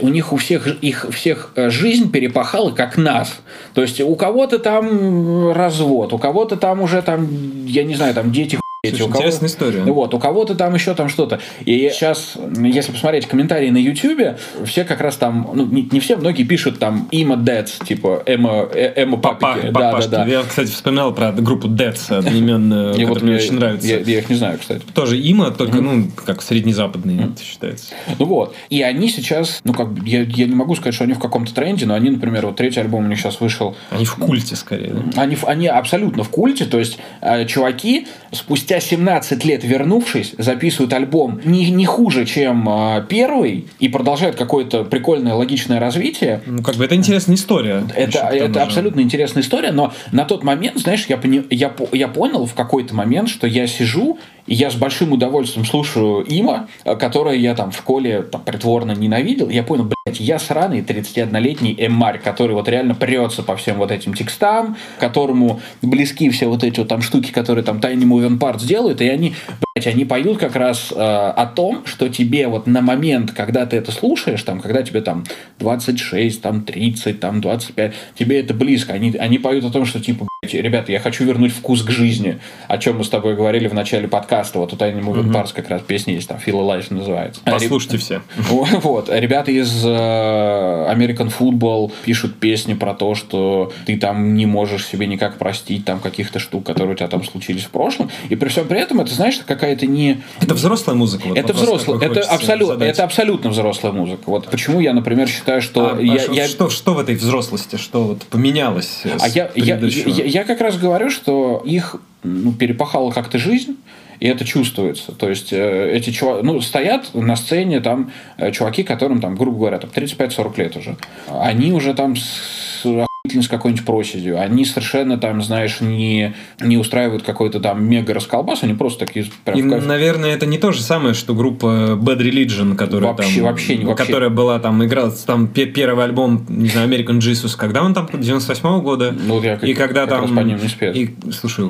у 0.01 0.09
них 0.09 0.33
у 0.33 0.35
всех 0.35 0.67
их 0.83 1.05
всех 1.11 1.53
э, 1.55 1.69
жизнь 1.69 2.11
перепахала 2.11 2.71
как 2.71 2.97
нас. 2.97 3.39
То 3.73 3.81
есть 3.81 4.01
у 4.01 4.15
кого-то 4.17 4.59
там 4.59 5.53
развод, 5.53 6.11
у 6.11 6.17
кого-то 6.17 6.57
там 6.57 6.81
уже 6.81 7.01
там, 7.01 7.25
я 7.65 7.83
не 7.85 7.95
знаю, 7.95 8.13
там 8.13 8.33
дети 8.33 8.59
Слушай, 8.85 9.01
у 9.01 9.09
интересная 9.09 9.49
история. 9.49 9.81
Вот, 9.81 10.13
у 10.13 10.19
кого-то 10.19 10.53
там 10.53 10.75
еще 10.75 10.93
там 10.93 11.09
что-то. 11.09 11.39
И 11.65 11.89
сейчас, 11.91 12.37
если 12.57 12.91
посмотреть 12.91 13.25
комментарии 13.25 13.71
на 13.71 13.77
YouTube, 13.77 14.37
все 14.65 14.83
как 14.83 15.01
раз 15.01 15.15
там, 15.15 15.49
ну, 15.55 15.65
не, 15.65 15.81
не 15.91 15.99
все, 15.99 16.15
многие 16.15 16.43
пишут 16.43 16.77
там 16.77 17.07
Има 17.09 17.37
Дэдс, 17.37 17.79
типа 17.79 18.21
Эма, 18.27 18.69
Эма 18.71 19.17
Папики. 19.17 19.71
Да, 19.71 19.97
да, 19.99 20.07
да. 20.07 20.25
Я, 20.27 20.43
кстати, 20.43 20.69
вспоминал 20.69 21.11
про 21.11 21.31
группу 21.31 21.67
Дэдс 21.67 22.11
одноименную, 22.11 22.91
которая 22.91 23.09
вот 23.09 23.21
мне 23.23 23.35
очень 23.35 23.53
нравится. 23.53 23.87
Я, 23.87 23.97
я 23.97 24.19
их 24.19 24.29
не 24.29 24.35
знаю, 24.35 24.59
кстати. 24.59 24.83
Тоже 24.93 25.19
Има, 25.19 25.49
только, 25.49 25.81
ну, 25.81 26.11
как 26.23 26.43
среднезападный, 26.43 27.17
это 27.17 27.43
считается. 27.43 27.95
Ну 28.19 28.25
вот. 28.25 28.55
И 28.69 28.83
они 28.83 29.09
сейчас, 29.09 29.59
ну, 29.63 29.73
как 29.73 29.89
я, 30.05 30.21
я 30.21 30.45
не 30.45 30.55
могу 30.55 30.75
сказать, 30.75 30.93
что 30.93 31.03
они 31.03 31.13
в 31.13 31.19
каком-то 31.19 31.51
тренде, 31.51 31.87
но 31.87 31.95
они, 31.95 32.11
например, 32.11 32.45
вот 32.45 32.57
третий 32.57 32.79
альбом 32.79 33.05
у 33.05 33.07
них 33.07 33.19
сейчас 33.19 33.41
вышел. 33.41 33.75
Они 33.89 34.05
в 34.05 34.15
культе, 34.17 34.55
скорее, 34.55 34.93
да? 34.93 35.21
Они, 35.23 35.35
они 35.47 35.67
абсолютно 35.67 36.23
в 36.23 36.29
культе, 36.29 36.65
то 36.65 36.77
есть 36.77 36.99
э, 37.21 37.45
чуваки 37.47 38.05
спустя 38.31 38.66
спустя 38.67 38.81
17 38.81 39.45
лет 39.45 39.63
вернувшись, 39.63 40.35
записывают 40.37 40.91
альбом 40.91 41.39
не, 41.45 41.71
не 41.71 41.85
хуже, 41.85 42.25
чем 42.25 42.67
э, 42.67 43.05
первый, 43.07 43.67
и 43.79 43.87
продолжают 43.87 44.35
какое-то 44.35 44.83
прикольное 44.83 45.35
логичное 45.35 45.79
развитие. 45.79 46.41
Ну, 46.45 46.61
как 46.61 46.75
бы 46.75 46.83
это 46.83 46.93
интересная 46.93 47.37
история. 47.37 47.83
Это, 47.95 48.19
это 48.19 48.63
абсолютно 48.63 48.99
интересная 48.99 49.41
история, 49.41 49.71
но 49.71 49.93
на 50.11 50.25
тот 50.25 50.43
момент, 50.43 50.79
знаешь, 50.79 51.05
я, 51.07 51.15
пони, 51.15 51.45
я, 51.49 51.73
я 51.93 52.09
понял 52.09 52.45
в 52.45 52.55
какой-то 52.55 52.93
момент, 52.93 53.29
что 53.29 53.47
я 53.47 53.67
сижу 53.67 54.19
и 54.47 54.55
я 54.55 54.71
с 54.71 54.75
большим 54.75 55.11
удовольствием 55.11 55.65
слушаю 55.65 56.23
Има, 56.23 56.67
которое 56.83 57.35
я 57.35 57.53
там 57.53 57.71
в 57.71 57.77
школе 57.77 58.23
там, 58.23 58.41
притворно 58.41 58.93
ненавидел. 58.93 59.49
Я 59.49 59.63
понял, 59.63 59.91
я 60.15 60.39
сраный 60.39 60.81
31-летний 60.81 61.75
эмарь, 61.77 62.19
который 62.19 62.53
вот 62.53 62.67
реально 62.69 62.95
прется 62.95 63.43
по 63.43 63.55
всем 63.55 63.77
вот 63.77 63.91
этим 63.91 64.13
текстам, 64.13 64.77
которому 64.99 65.61
близки 65.81 66.29
все 66.29 66.47
вот 66.47 66.63
эти 66.63 66.79
вот 66.79 66.87
там 66.87 67.01
штуки, 67.01 67.31
которые 67.31 67.63
там 67.63 67.77
Tiny 67.77 68.03
Moving 68.03 68.39
Parts 68.39 68.65
делают, 68.65 69.01
и 69.01 69.07
они, 69.07 69.35
блядь, 69.75 69.87
они 69.87 70.05
поют 70.05 70.37
как 70.37 70.55
раз 70.55 70.91
э, 70.91 70.95
о 70.95 71.45
том, 71.45 71.85
что 71.85 72.09
тебе 72.09 72.47
вот 72.47 72.67
на 72.67 72.81
момент, 72.81 73.31
когда 73.31 73.65
ты 73.65 73.77
это 73.77 73.91
слушаешь, 73.91 74.43
там, 74.43 74.59
когда 74.59 74.83
тебе 74.83 75.01
там 75.01 75.23
26, 75.59 76.41
там 76.41 76.63
30, 76.63 77.19
там 77.19 77.41
25, 77.41 77.93
тебе 78.17 78.39
это 78.39 78.53
близко. 78.53 78.93
Они, 78.93 79.15
они 79.17 79.37
поют 79.37 79.65
о 79.65 79.71
том, 79.71 79.85
что 79.85 79.99
типа, 79.99 80.27
ребята, 80.53 80.91
я 80.91 80.99
хочу 80.99 81.23
вернуть 81.25 81.53
вкус 81.53 81.83
к 81.83 81.89
жизни, 81.89 82.39
о 82.67 82.77
чем 82.77 82.97
мы 82.97 83.03
с 83.03 83.09
тобой 83.09 83.35
говорили 83.35 83.67
в 83.67 83.73
начале 83.73 84.07
подкаста. 84.07 84.59
Вот 84.59 84.73
у 84.73 84.75
Tiny 84.75 85.01
Moving 85.01 85.31
Parts 85.31 85.51
как 85.53 85.69
раз 85.69 85.81
песня 85.81 86.13
есть, 86.13 86.27
там 86.27 86.37
Feel 86.37 86.53
Alive 86.53 86.93
называется. 86.93 87.41
Послушайте 87.43 87.97
все. 87.97 88.21
Вот. 88.87 89.09
Ребята 89.09 89.51
из 89.51 89.85
э, 89.85 89.87
American 89.89 91.31
Football 91.37 91.91
пишут 92.03 92.39
песни 92.39 92.73
про 92.73 92.93
то, 92.93 93.15
что 93.15 93.71
ты 93.85 93.97
там 93.97 94.35
не 94.35 94.45
можешь 94.45 94.85
себе 94.85 95.07
никак 95.07 95.37
простить 95.37 95.85
там 95.85 95.99
каких-то 95.99 96.39
штук, 96.39 96.65
которые 96.65 96.93
у 96.93 96.95
тебя 96.95 97.07
там 97.07 97.23
случились 97.23 97.63
в 97.63 97.69
прошлом. 97.69 98.09
И 98.29 98.35
при 98.35 98.49
всем 98.49 98.67
при 98.67 98.79
этом 98.79 99.01
это, 99.01 99.13
знаешь, 99.13 99.39
какая-то 99.45 99.85
не... 99.85 100.21
Это 100.41 100.53
взрослая 100.53 100.95
музыка. 100.95 101.27
Вот 101.27 101.37
это 101.37 101.53
взрослая. 101.53 101.99
Это, 101.99 102.21
абсолютно, 102.21 102.83
это 102.83 103.03
абсолютно 103.03 103.49
взрослая 103.49 103.91
музыка. 103.91 104.23
Вот 104.25 104.47
почему 104.47 104.79
я, 104.79 104.93
например, 104.93 105.27
считаю, 105.27 105.61
что... 105.61 105.95
А, 105.95 106.01
я, 106.01 106.21
а 106.27 106.33
я... 106.33 106.47
Что, 106.47 106.69
что 106.69 106.93
в 106.93 106.99
этой 106.99 107.15
взрослости? 107.15 107.75
Что 107.75 108.03
вот 108.03 108.23
поменялось? 108.23 109.03
А 109.19 109.27
я, 109.27 109.51
я, 109.55 109.77
я, 109.79 110.36
я 110.37 110.43
как 110.43 110.61
раз 110.61 110.77
говорю, 110.77 111.09
что 111.09 111.63
их 111.65 111.95
ну, 112.21 112.53
перепахала 112.53 113.11
как-то 113.11 113.39
жизнь, 113.39 113.75
и 114.19 114.27
это 114.27 114.45
чувствуется. 114.45 115.11
То 115.11 115.29
есть 115.29 115.51
э, 115.51 115.91
эти 115.91 116.11
чуваки, 116.11 116.45
ну, 116.45 116.61
стоят 116.61 117.15
на 117.15 117.35
сцене 117.35 117.79
там 117.79 118.11
э, 118.37 118.51
чуваки, 118.51 118.83
которым 118.83 119.19
там, 119.19 119.35
грубо 119.35 119.57
говоря, 119.57 119.79
там 119.79 119.89
35-40 119.89 120.57
лет 120.59 120.77
уже. 120.77 120.95
Они 121.27 121.71
уже 121.71 121.95
там 121.95 122.15
с 122.15 123.06
с 123.33 123.47
какой-нибудь 123.47 123.85
проседью. 123.85 124.39
Они 124.39 124.65
совершенно 124.65 125.17
там, 125.17 125.41
знаешь, 125.41 125.81
не, 125.81 126.33
не 126.59 126.77
устраивают 126.77 127.23
какой-то 127.23 127.59
там 127.59 127.83
мега 127.83 128.13
расколбас, 128.13 128.63
они 128.63 128.73
просто 128.73 129.05
такие... 129.05 129.25
Прям 129.43 129.57
И, 129.57 129.61
наверное, 129.61 130.33
это 130.33 130.45
не 130.45 130.57
то 130.57 130.71
же 130.71 130.81
самое, 130.81 131.13
что 131.13 131.33
группа 131.33 131.97
Bad 131.99 132.19
Religion, 132.19 132.75
которая 132.75 133.11
вообще, 133.11 133.35
там... 133.35 133.43
Вообще, 133.43 133.77
вообще. 133.77 134.05
Которая 134.05 134.29
была 134.29 134.59
там, 134.59 134.83
играла 134.83 135.11
там 135.11 135.47
первый 135.47 136.03
альбом, 136.03 136.45
не 136.49 136.69
знаю, 136.69 136.89
American 136.89 137.19
Jesus, 137.19 137.55
когда 137.57 137.83
он 137.83 137.93
там, 137.93 138.09
98 138.11 138.63
-го 138.63 138.81
года? 138.81 139.15
Ну, 139.17 139.41
я 139.41 139.55
как, 139.57 139.67
и 139.67 139.73
когда 139.73 140.01
как 140.01 140.09
там... 140.09 140.21
Раз 140.21 140.31
по 140.31 140.39
ним 140.39 140.57
не 140.61 140.67
спец. 140.67 140.95
И, 140.95 141.15
слушай, 141.31 141.69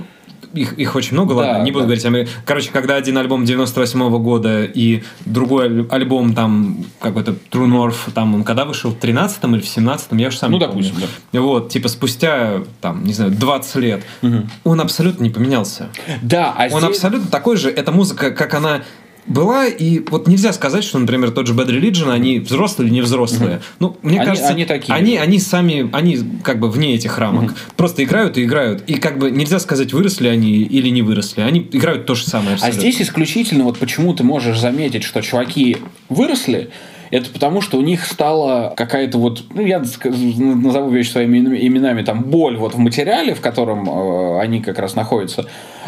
их, 0.57 0.73
их 0.73 0.95
очень 0.95 1.13
много, 1.13 1.35
да, 1.35 1.41
ладно, 1.41 1.63
не 1.63 1.71
буду 1.71 1.87
да. 1.87 1.95
говорить. 1.99 2.29
Короче, 2.45 2.69
когда 2.71 2.95
один 2.95 3.17
альбом 3.17 3.45
98 3.45 3.99
-го 3.99 4.19
года 4.19 4.63
и 4.63 5.03
другой 5.25 5.87
альбом 5.87 6.33
там 6.33 6.85
какой-то 6.99 7.35
True 7.51 7.67
North, 7.67 8.11
там 8.13 8.35
он 8.35 8.43
когда 8.43 8.65
вышел, 8.65 8.91
в 8.91 8.95
13 8.95 9.43
или 9.45 9.59
в 9.59 9.67
17 9.67 10.07
я 10.13 10.27
уже 10.27 10.37
сам 10.37 10.51
Ну, 10.51 10.57
не 10.57 10.65
допустим, 10.65 10.93
помню. 10.93 11.07
да. 11.31 11.41
Вот, 11.41 11.69
типа 11.69 11.87
спустя, 11.89 12.63
там, 12.81 13.03
не 13.03 13.13
знаю, 13.13 13.31
20 13.31 13.75
лет, 13.77 14.03
угу. 14.21 14.47
он 14.63 14.81
абсолютно 14.81 15.23
не 15.23 15.29
поменялся. 15.29 15.89
Да, 16.21 16.53
а 16.57 16.63
Он 16.65 16.81
здесь... 16.81 16.83
абсолютно 16.83 17.29
такой 17.29 17.57
же, 17.57 17.69
эта 17.69 17.91
музыка, 17.91 18.31
как 18.31 18.53
она 18.53 18.81
была, 19.27 19.65
и 19.67 19.99
вот 20.09 20.27
нельзя 20.27 20.53
сказать, 20.53 20.83
что, 20.83 20.99
например, 20.99 21.31
тот 21.31 21.47
же 21.47 21.53
Bad 21.53 21.67
Religion, 21.67 22.11
они 22.11 22.39
взрослые 22.39 22.87
или 22.87 22.95
не 22.95 23.01
взрослые. 23.01 23.57
Угу. 23.57 23.63
Ну, 23.79 23.97
мне 24.01 24.19
они, 24.19 24.25
кажется, 24.25 24.49
они 24.49 24.65
такие. 24.65 24.93
Они, 24.93 25.17
они 25.17 25.39
сами, 25.39 25.89
они 25.93 26.19
как 26.43 26.59
бы 26.59 26.69
вне 26.69 26.95
этих 26.95 27.17
рамок. 27.17 27.43
Угу. 27.43 27.51
Просто 27.75 28.03
играют 28.03 28.37
и 28.37 28.43
играют. 28.43 28.83
И 28.87 28.95
как 28.95 29.17
бы 29.17 29.31
нельзя 29.31 29.59
сказать, 29.59 29.93
выросли 29.93 30.27
они 30.27 30.51
или 30.51 30.89
не 30.89 31.01
выросли. 31.01 31.41
Они 31.41 31.59
играют 31.71 32.05
то 32.05 32.15
же 32.15 32.25
самое. 32.25 32.51
А 32.51 32.53
Абсолютно. 32.53 32.79
А 32.79 32.81
здесь 32.81 33.01
исключительно 33.01 33.63
вот 33.63 33.77
почему 33.77 34.13
ты 34.13 34.23
можешь 34.23 34.59
заметить, 34.59 35.03
что 35.03 35.21
чуваки 35.21 35.77
выросли, 36.09 36.69
это 37.11 37.29
потому, 37.29 37.61
что 37.61 37.77
у 37.77 37.81
них 37.81 38.05
стала 38.05 38.73
какая-то 38.75 39.17
вот, 39.17 39.43
ну, 39.53 39.65
я 39.65 39.79
назову 39.79 40.89
вещи 40.89 41.11
своими 41.11 41.39
именами, 41.39 42.03
там, 42.03 42.23
боль 42.23 42.57
вот 42.57 42.75
в 42.75 42.77
материале, 42.77 43.33
в 43.33 43.41
котором 43.41 43.89
э, 43.89 44.41
они 44.41 44.61
как 44.61 44.79
раз 44.79 44.95
находятся, 44.95 45.45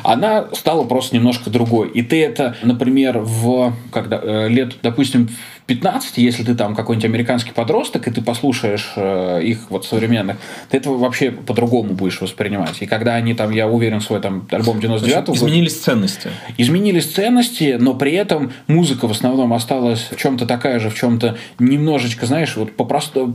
она 0.10 0.47
стала 0.53 0.86
просто 0.86 1.16
немножко 1.16 1.51
другой. 1.51 1.89
И 1.89 2.01
ты 2.01 2.24
это, 2.26 2.55
например, 2.64 3.20
в 3.20 3.74
когда, 3.91 4.20
э, 4.20 4.47
лет, 4.49 4.78
допустим, 4.82 5.30
15, 5.70 6.17
если 6.17 6.43
ты 6.43 6.55
там 6.55 6.76
какой-нибудь 6.76 7.05
американский 7.05 7.51
подросток, 7.51 8.07
и 8.07 8.11
ты 8.11 8.22
послушаешь 8.22 8.93
э, 8.95 9.41
их 9.43 9.70
вот 9.70 9.86
современных, 9.86 10.38
ты 10.70 10.78
это 10.78 10.89
вообще 10.89 11.30
по-другому 11.30 11.93
будешь 11.93 12.22
воспринимать. 12.22 12.82
И 12.82 12.88
когда 12.88 13.13
они 13.13 13.36
там, 13.36 13.51
я 13.51 13.67
уверен, 13.67 14.01
свой 14.01 14.20
там 14.20 14.47
альбом 14.49 14.80
99-го... 14.80 15.36
Изменились 15.36 15.80
ценности. 15.80 16.32
Изменились 16.57 17.05
ценности, 17.05 17.78
но 17.80 17.93
при 17.93 18.13
этом 18.13 18.51
музыка 18.65 19.07
в 19.07 19.11
основном 19.11 19.53
осталась 19.53 20.07
в 20.09 20.17
чем-то 20.17 20.47
такая 20.47 20.80
же, 20.80 20.89
в 20.89 20.95
чем-то 20.95 21.38
немножечко, 21.59 22.26
знаешь, 22.26 22.57
вот 22.57 22.76
попросту, 22.76 23.32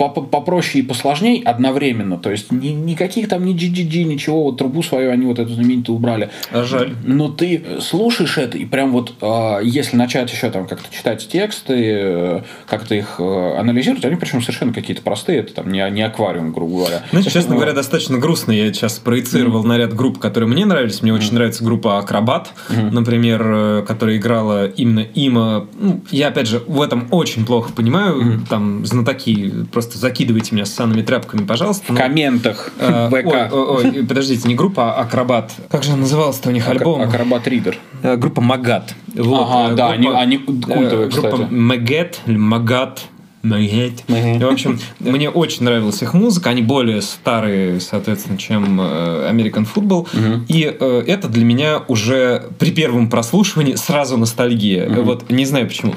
по, 0.00 0.08
попроще 0.08 0.82
и 0.82 0.86
посложней 0.86 1.42
одновременно. 1.42 2.16
То 2.16 2.30
есть 2.30 2.50
ни, 2.50 2.68
никаких 2.68 3.28
там 3.28 3.44
ни 3.44 3.54
GGG, 3.54 4.04
ничего, 4.04 4.44
вот 4.44 4.56
трубу 4.56 4.82
свою 4.82 5.10
они 5.10 5.26
вот 5.26 5.38
эту 5.38 5.52
знаменитую 5.52 5.96
убрали. 5.96 6.30
А 6.50 6.62
жаль. 6.62 6.94
Но 7.04 7.28
ты 7.28 7.62
слушаешь 7.80 8.38
это, 8.38 8.56
и 8.56 8.64
прям 8.64 8.92
вот, 8.92 9.14
э, 9.20 9.60
если 9.62 9.96
начать 9.96 10.32
еще 10.32 10.50
там 10.50 10.66
как-то 10.66 10.94
читать 10.94 11.28
тексты, 11.28 11.69
э, 11.74 12.42
как-то 12.66 12.94
их 12.94 13.16
э, 13.18 13.54
анализировать, 13.58 14.04
они 14.04 14.16
причем 14.16 14.40
совершенно 14.42 14.72
какие-то 14.72 15.02
простые, 15.02 15.40
это 15.40 15.54
там 15.54 15.70
не, 15.70 15.88
не 15.90 16.02
аквариум, 16.02 16.52
грубо 16.52 16.78
говоря. 16.78 17.02
Ну, 17.12 17.22
честно 17.22 17.54
говоря, 17.54 17.72
достаточно 17.72 18.18
грустно. 18.18 18.52
Я 18.52 18.72
сейчас 18.72 18.98
проецировал 18.98 19.64
mm-hmm. 19.64 19.68
на 19.68 19.78
ряд 19.78 19.94
групп, 19.94 20.18
которые 20.18 20.48
мне 20.48 20.64
нравились. 20.64 21.02
Мне 21.02 21.12
mm-hmm. 21.12 21.16
очень 21.16 21.34
нравится 21.34 21.64
группа 21.64 21.98
Акробат, 21.98 22.52
mm-hmm. 22.68 22.90
например, 22.90 23.42
э, 23.44 23.84
которая 23.86 24.16
играла 24.16 24.66
именно 24.66 25.06
Има. 25.14 25.66
Ну, 25.78 26.00
я, 26.10 26.28
опять 26.28 26.46
же, 26.46 26.62
в 26.66 26.80
этом 26.80 27.08
очень 27.10 27.44
плохо 27.44 27.72
понимаю. 27.72 28.20
Mm-hmm. 28.20 28.48
Там 28.48 28.86
знатоки 28.86 29.52
просто 29.72 29.98
закидывайте 29.98 30.54
меня 30.54 30.66
ссаными 30.66 31.02
тряпками, 31.02 31.44
пожалуйста. 31.44 31.92
В 31.92 31.96
комментах 31.96 32.72
э, 32.78 33.08
ВК. 33.10 33.52
Ой, 33.52 33.92
ой, 33.92 34.06
подождите, 34.06 34.48
не 34.48 34.54
группа, 34.54 34.94
а 34.94 35.02
Акробат. 35.02 35.52
Как 35.70 35.82
же 35.82 35.96
назывался-то 35.96 36.50
у 36.50 36.52
них 36.52 36.68
альбом? 36.68 37.02
Акробат 37.02 37.46
Ридер. 37.46 37.78
Э, 38.02 38.16
группа 38.16 38.40
Магат. 38.40 38.94
Вот. 39.14 39.46
Ага, 39.48 39.74
да, 39.74 39.90
они, 39.90 40.08
они 40.08 40.38
культовые, 40.38 41.08
кстати. 41.08 41.26
Группа 41.26 41.46
Магет 41.50 42.20
или 42.26 42.36
Магат. 42.36 43.02
Магет. 43.42 44.04
В 44.06 44.44
общем, 44.46 44.78
мне 45.00 45.30
очень 45.30 45.64
нравилась 45.64 46.02
их 46.02 46.12
музыка. 46.12 46.50
Они 46.50 46.62
более 46.62 47.00
старые, 47.00 47.80
соответственно, 47.80 48.36
чем 48.36 48.80
э, 48.80 49.30
American 49.30 49.66
Football. 49.72 50.08
И 50.48 50.60
это 50.60 51.28
для 51.28 51.44
меня 51.44 51.82
уже 51.88 52.50
при 52.58 52.70
первом 52.70 53.08
прослушивании 53.08 53.76
сразу 53.76 54.16
ностальгия. 54.16 54.88
Вот 54.88 55.30
не 55.30 55.46
знаю 55.46 55.66
почему 55.68 55.94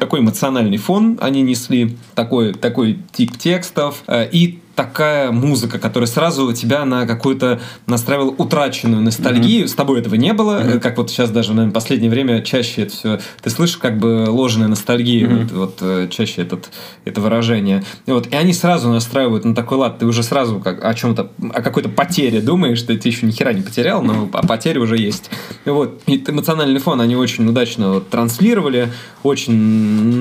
такой 0.00 0.20
эмоциональный 0.20 0.78
фон 0.78 1.18
они 1.20 1.42
несли, 1.42 1.96
такой, 2.14 2.54
такой 2.54 2.98
тип 3.12 3.36
текстов. 3.36 4.02
Э, 4.08 4.28
и 4.28 4.59
такая 4.74 5.30
музыка, 5.30 5.78
которая 5.78 6.06
сразу 6.06 6.52
тебя 6.52 6.84
на 6.84 7.06
какую-то 7.06 7.60
настраивала 7.86 8.30
утраченную 8.30 9.02
ностальгию. 9.02 9.64
Mm-hmm. 9.64 9.68
С 9.68 9.74
тобой 9.74 10.00
этого 10.00 10.14
не 10.14 10.32
было. 10.32 10.62
Mm-hmm. 10.62 10.80
Как 10.80 10.98
вот 10.98 11.10
сейчас 11.10 11.30
даже, 11.30 11.50
наверное, 11.50 11.70
в 11.70 11.74
последнее 11.74 12.10
время 12.10 12.42
чаще 12.42 12.82
это 12.82 12.92
все... 12.92 13.20
Ты 13.42 13.50
слышишь 13.50 13.76
как 13.76 13.98
бы 13.98 14.26
ложная 14.28 14.68
ностальгия, 14.68 15.26
mm-hmm. 15.26 15.42
вот, 15.42 15.52
вот 15.52 15.78
э, 15.80 16.08
чаще 16.10 16.42
этот, 16.42 16.70
это 17.04 17.20
выражение. 17.20 17.84
И, 18.06 18.12
вот, 18.12 18.28
и 18.28 18.36
они 18.36 18.52
сразу 18.52 18.88
настраивают 18.88 19.44
на 19.44 19.54
такой 19.54 19.78
лад. 19.78 19.98
Ты 19.98 20.06
уже 20.06 20.22
сразу 20.22 20.60
как, 20.60 20.84
о 20.84 20.94
чем-то, 20.94 21.30
о 21.52 21.62
какой-то 21.62 21.88
потере 21.88 22.40
думаешь. 22.40 22.82
Ты, 22.82 22.96
ты 22.96 23.08
еще 23.08 23.26
ни 23.26 23.32
хера 23.32 23.52
не 23.52 23.62
потерял, 23.62 24.02
но 24.02 24.28
а 24.32 24.46
потеря 24.46 24.80
уже 24.80 24.96
есть. 24.96 25.30
И 25.64 25.70
вот. 25.70 26.00
И 26.06 26.22
эмоциональный 26.26 26.80
фон 26.80 27.00
они 27.00 27.16
очень 27.16 27.48
удачно 27.48 27.94
вот, 27.94 28.08
транслировали. 28.08 28.92
Очень 29.22 29.54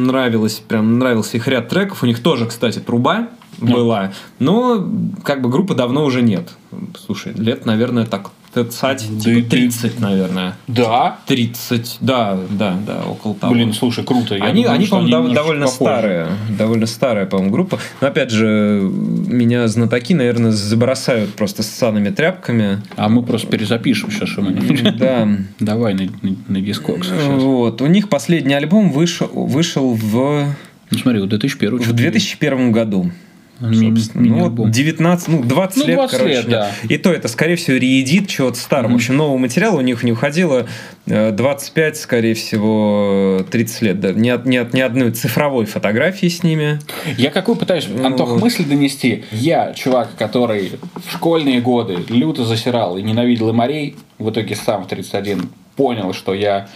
нравилось, 0.06 0.62
прям 0.68 1.00
нравился 1.00 1.38
их 1.38 1.48
ряд 1.48 1.70
треков. 1.70 2.04
У 2.04 2.06
них 2.06 2.22
тоже, 2.22 2.46
кстати, 2.46 2.80
труба 2.80 3.30
была. 3.60 4.12
Но 4.40 4.88
как 5.24 5.42
бы 5.42 5.50
группы 5.50 5.76
давно 5.76 6.04
уже 6.04 6.22
нет. 6.22 6.50
Слушай, 6.98 7.34
лет, 7.34 7.66
наверное, 7.66 8.06
так 8.06 8.32
Тецать, 8.54 9.08
типа 9.22 9.48
30, 9.48 10.00
наверное. 10.00 10.56
Да? 10.68 11.20
30, 11.28 11.98
да, 12.02 12.40
да, 12.50 12.80
да, 12.86 13.04
около 13.04 13.36
того. 13.36 13.54
Блин, 13.54 13.74
слушай, 13.74 14.04
круто. 14.04 14.36
Я 14.36 14.46
они, 14.46 14.64
думаю, 14.64 14.76
они 14.76 14.88
по-моему, 14.88 15.26
они 15.26 15.36
довольно 15.36 15.66
попозже. 15.68 15.78
старые. 15.78 16.28
Довольно 16.58 16.86
старая, 16.88 17.26
по-моему, 17.28 17.52
группа. 17.52 17.80
Но, 18.02 18.08
опять 18.08 18.32
же, 18.32 18.82
меня 18.82 19.68
знатоки, 19.68 20.16
наверное, 20.16 20.52
забросают 20.52 21.36
просто 21.36 21.62
с 21.62 21.68
санными 21.68 22.10
тряпками. 22.10 22.82
А 22.96 23.08
мы 23.08 23.22
просто 23.22 23.48
перезапишем 23.48 24.10
сейчас 24.10 24.30
что-нибудь. 24.30 24.98
Да. 24.98 25.30
Давай 25.60 25.94
на, 25.94 26.10
на, 26.48 26.62
дискокс 26.62 27.10
Вот. 27.28 27.84
У 27.84 27.86
них 27.86 28.10
последний 28.10 28.56
альбом 28.56 28.92
вышел, 28.92 29.28
вышел 29.28 29.94
в... 29.94 30.56
Ну, 30.90 30.98
смотри, 30.98 31.22
в 31.22 31.28
2001 31.28 31.78
В 31.82 31.94
2001 31.94 32.72
году. 32.72 33.12
Ну, 33.60 34.50
вот 34.50 34.72
19, 34.72 35.28
ну, 35.28 35.44
20 35.44 35.78
ну, 35.78 35.86
лет, 35.86 35.96
20 35.96 36.18
короче. 36.18 36.34
Лет, 36.34 36.50
да. 36.50 36.72
И 36.88 36.98
то 36.98 37.12
это, 37.12 37.28
скорее 37.28 37.56
всего, 37.56 37.78
реедит 37.78 38.28
чего-то 38.28 38.58
старого. 38.58 38.92
Mm-hmm. 38.92 38.94
В 38.94 38.96
общем, 38.96 39.18
нового 39.18 39.38
материала 39.38 39.78
у 39.78 39.82
них 39.82 40.04
не 40.04 40.12
уходило 40.14 40.68
25, 41.06 41.94
э, 41.94 41.98
скорее 41.98 42.34
всего, 42.36 43.46
30 43.50 43.82
лет. 43.82 44.00
Да. 44.00 44.14
Ни, 44.14 44.30
ни, 44.48 44.76
ни 44.76 44.80
одной 44.80 45.12
цифровой 45.12 45.66
фотографии 45.66 46.28
с 46.28 46.44
ними. 46.44 46.80
Я 47.18 47.32
какую 47.32 47.58
пытаюсь, 47.58 47.88
ну, 47.90 48.06
Антох, 48.06 48.40
мысль 48.40 48.66
донести. 48.66 49.26
Я, 49.32 49.74
чувак, 49.74 50.12
который 50.18 50.74
в 51.06 51.12
школьные 51.12 51.62
годы 51.62 51.98
люто 52.10 52.46
засирал 52.46 52.98
и 52.98 53.02
ненавидел 53.02 53.50
и 53.50 53.54
морей, 53.54 53.96
в 54.18 54.30
итоге 54.30 54.56
сам 54.56 54.84
в 54.84 54.88
31 54.88 55.50
понял, 55.76 56.14
что 56.14 56.34
я 56.34 56.68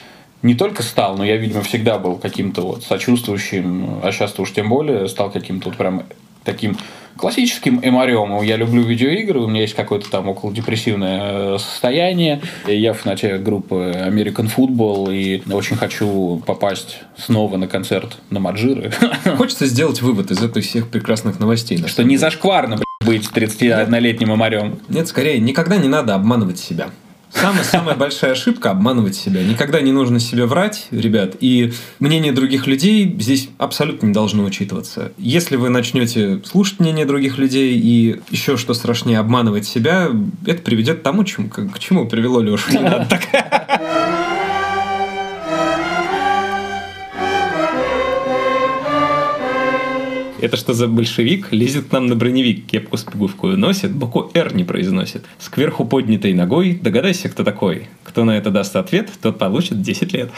не 0.42 0.56
только 0.56 0.84
стал, 0.84 1.18
но 1.18 1.24
я, 1.24 1.38
видимо, 1.38 1.62
всегда 1.62 1.98
был 1.98 2.18
каким-то 2.18 2.62
вот 2.62 2.84
сочувствующим, 2.84 4.00
а 4.04 4.12
сейчас 4.12 4.38
уж 4.38 4.52
тем 4.52 4.70
более 4.70 5.08
стал 5.08 5.32
каким-то 5.32 5.70
вот 5.70 5.78
прям 5.78 6.04
таким 6.44 6.78
классическим 7.18 7.80
эмариом. 7.84 8.42
Я 8.42 8.58
люблю 8.58 8.82
видеоигры, 8.82 9.40
у 9.40 9.48
меня 9.48 9.62
есть 9.62 9.76
какое-то 9.76 10.10
там 10.10 10.28
около 10.30 10.52
депрессивное 10.54 11.56
э, 11.56 11.58
состояние. 11.60 12.42
Я 12.68 12.94
фанатею 12.94 13.42
группы 13.42 13.94
American 13.96 14.52
Football 14.54 15.16
и 15.16 15.44
очень 15.52 15.76
хочу 15.76 16.42
попасть 16.46 17.00
снова 17.18 17.58
на 17.58 17.68
концерт 17.68 18.18
на 18.30 18.40
Маджиры. 18.40 18.92
Хочется 19.38 19.66
сделать 19.68 20.02
вывод 20.02 20.32
из 20.32 20.42
этих 20.42 20.64
всех 20.64 20.90
прекрасных 20.90 21.40
новостей. 21.40 21.78
Что 21.88 22.04
не 22.04 22.18
зашкварно 22.18 22.80
быть 23.06 23.30
31-летним 23.34 24.34
эмарием. 24.34 24.80
Нет, 24.90 25.08
скорее, 25.08 25.40
никогда 25.40 25.78
не 25.78 25.88
надо 25.88 26.16
обманывать 26.16 26.58
себя. 26.58 26.90
Самая, 27.34 27.64
самая 27.64 27.96
большая 27.96 28.32
ошибка– 28.32 28.70
обманывать 28.72 29.16
себя. 29.16 29.44
Никогда 29.44 29.82
не 29.82 29.92
нужно 29.92 30.20
себе 30.20 30.46
врать, 30.46 30.88
ребят. 30.92 31.36
И 31.40 31.74
мнение 32.00 32.32
других 32.32 32.68
людей 32.68 33.16
здесь 33.20 33.50
абсолютно 33.58 34.08
не 34.08 34.14
должно 34.14 34.44
учитываться. 34.44 35.12
Если 35.18 35.56
вы 35.56 35.70
начнете 35.70 36.42
слушать 36.46 36.80
мнение 36.80 37.06
других 37.06 37.38
людей 37.38 37.78
и 37.78 38.22
еще 38.30 38.58
что 38.58 38.74
страшнее 38.74 39.20
обманывать 39.20 39.66
себя, 39.66 40.10
это 40.46 40.62
приведет 40.62 41.00
к 41.00 41.04
тому, 41.04 41.24
чему, 41.24 41.50
к 41.50 41.80
чему 41.80 42.08
привело 42.08 42.40
Лешу. 42.40 42.72
Это 50.44 50.58
что 50.58 50.74
за 50.74 50.90
большевик? 50.90 51.54
Лезет 51.54 51.86
к 51.88 51.92
нам 51.94 52.08
на 52.08 52.18
броневик, 52.18 52.66
кепку 52.66 52.98
с 52.98 53.04
пуговкой 53.04 53.56
носит, 53.56 53.94
букву 53.94 54.30
«Р» 54.34 54.54
не 54.54 54.66
произносит. 54.66 55.24
С 55.40 55.48
кверху 55.48 55.86
поднятой 55.86 56.34
ногой 56.34 56.74
догадайся, 56.74 57.30
кто 57.30 57.46
такой. 57.46 57.88
Кто 58.04 58.26
на 58.26 58.32
это 58.32 58.50
даст 58.50 58.76
ответ, 58.76 59.10
тот 59.22 59.40
получит 59.40 59.82
10 59.82 60.12
лет. 60.12 60.32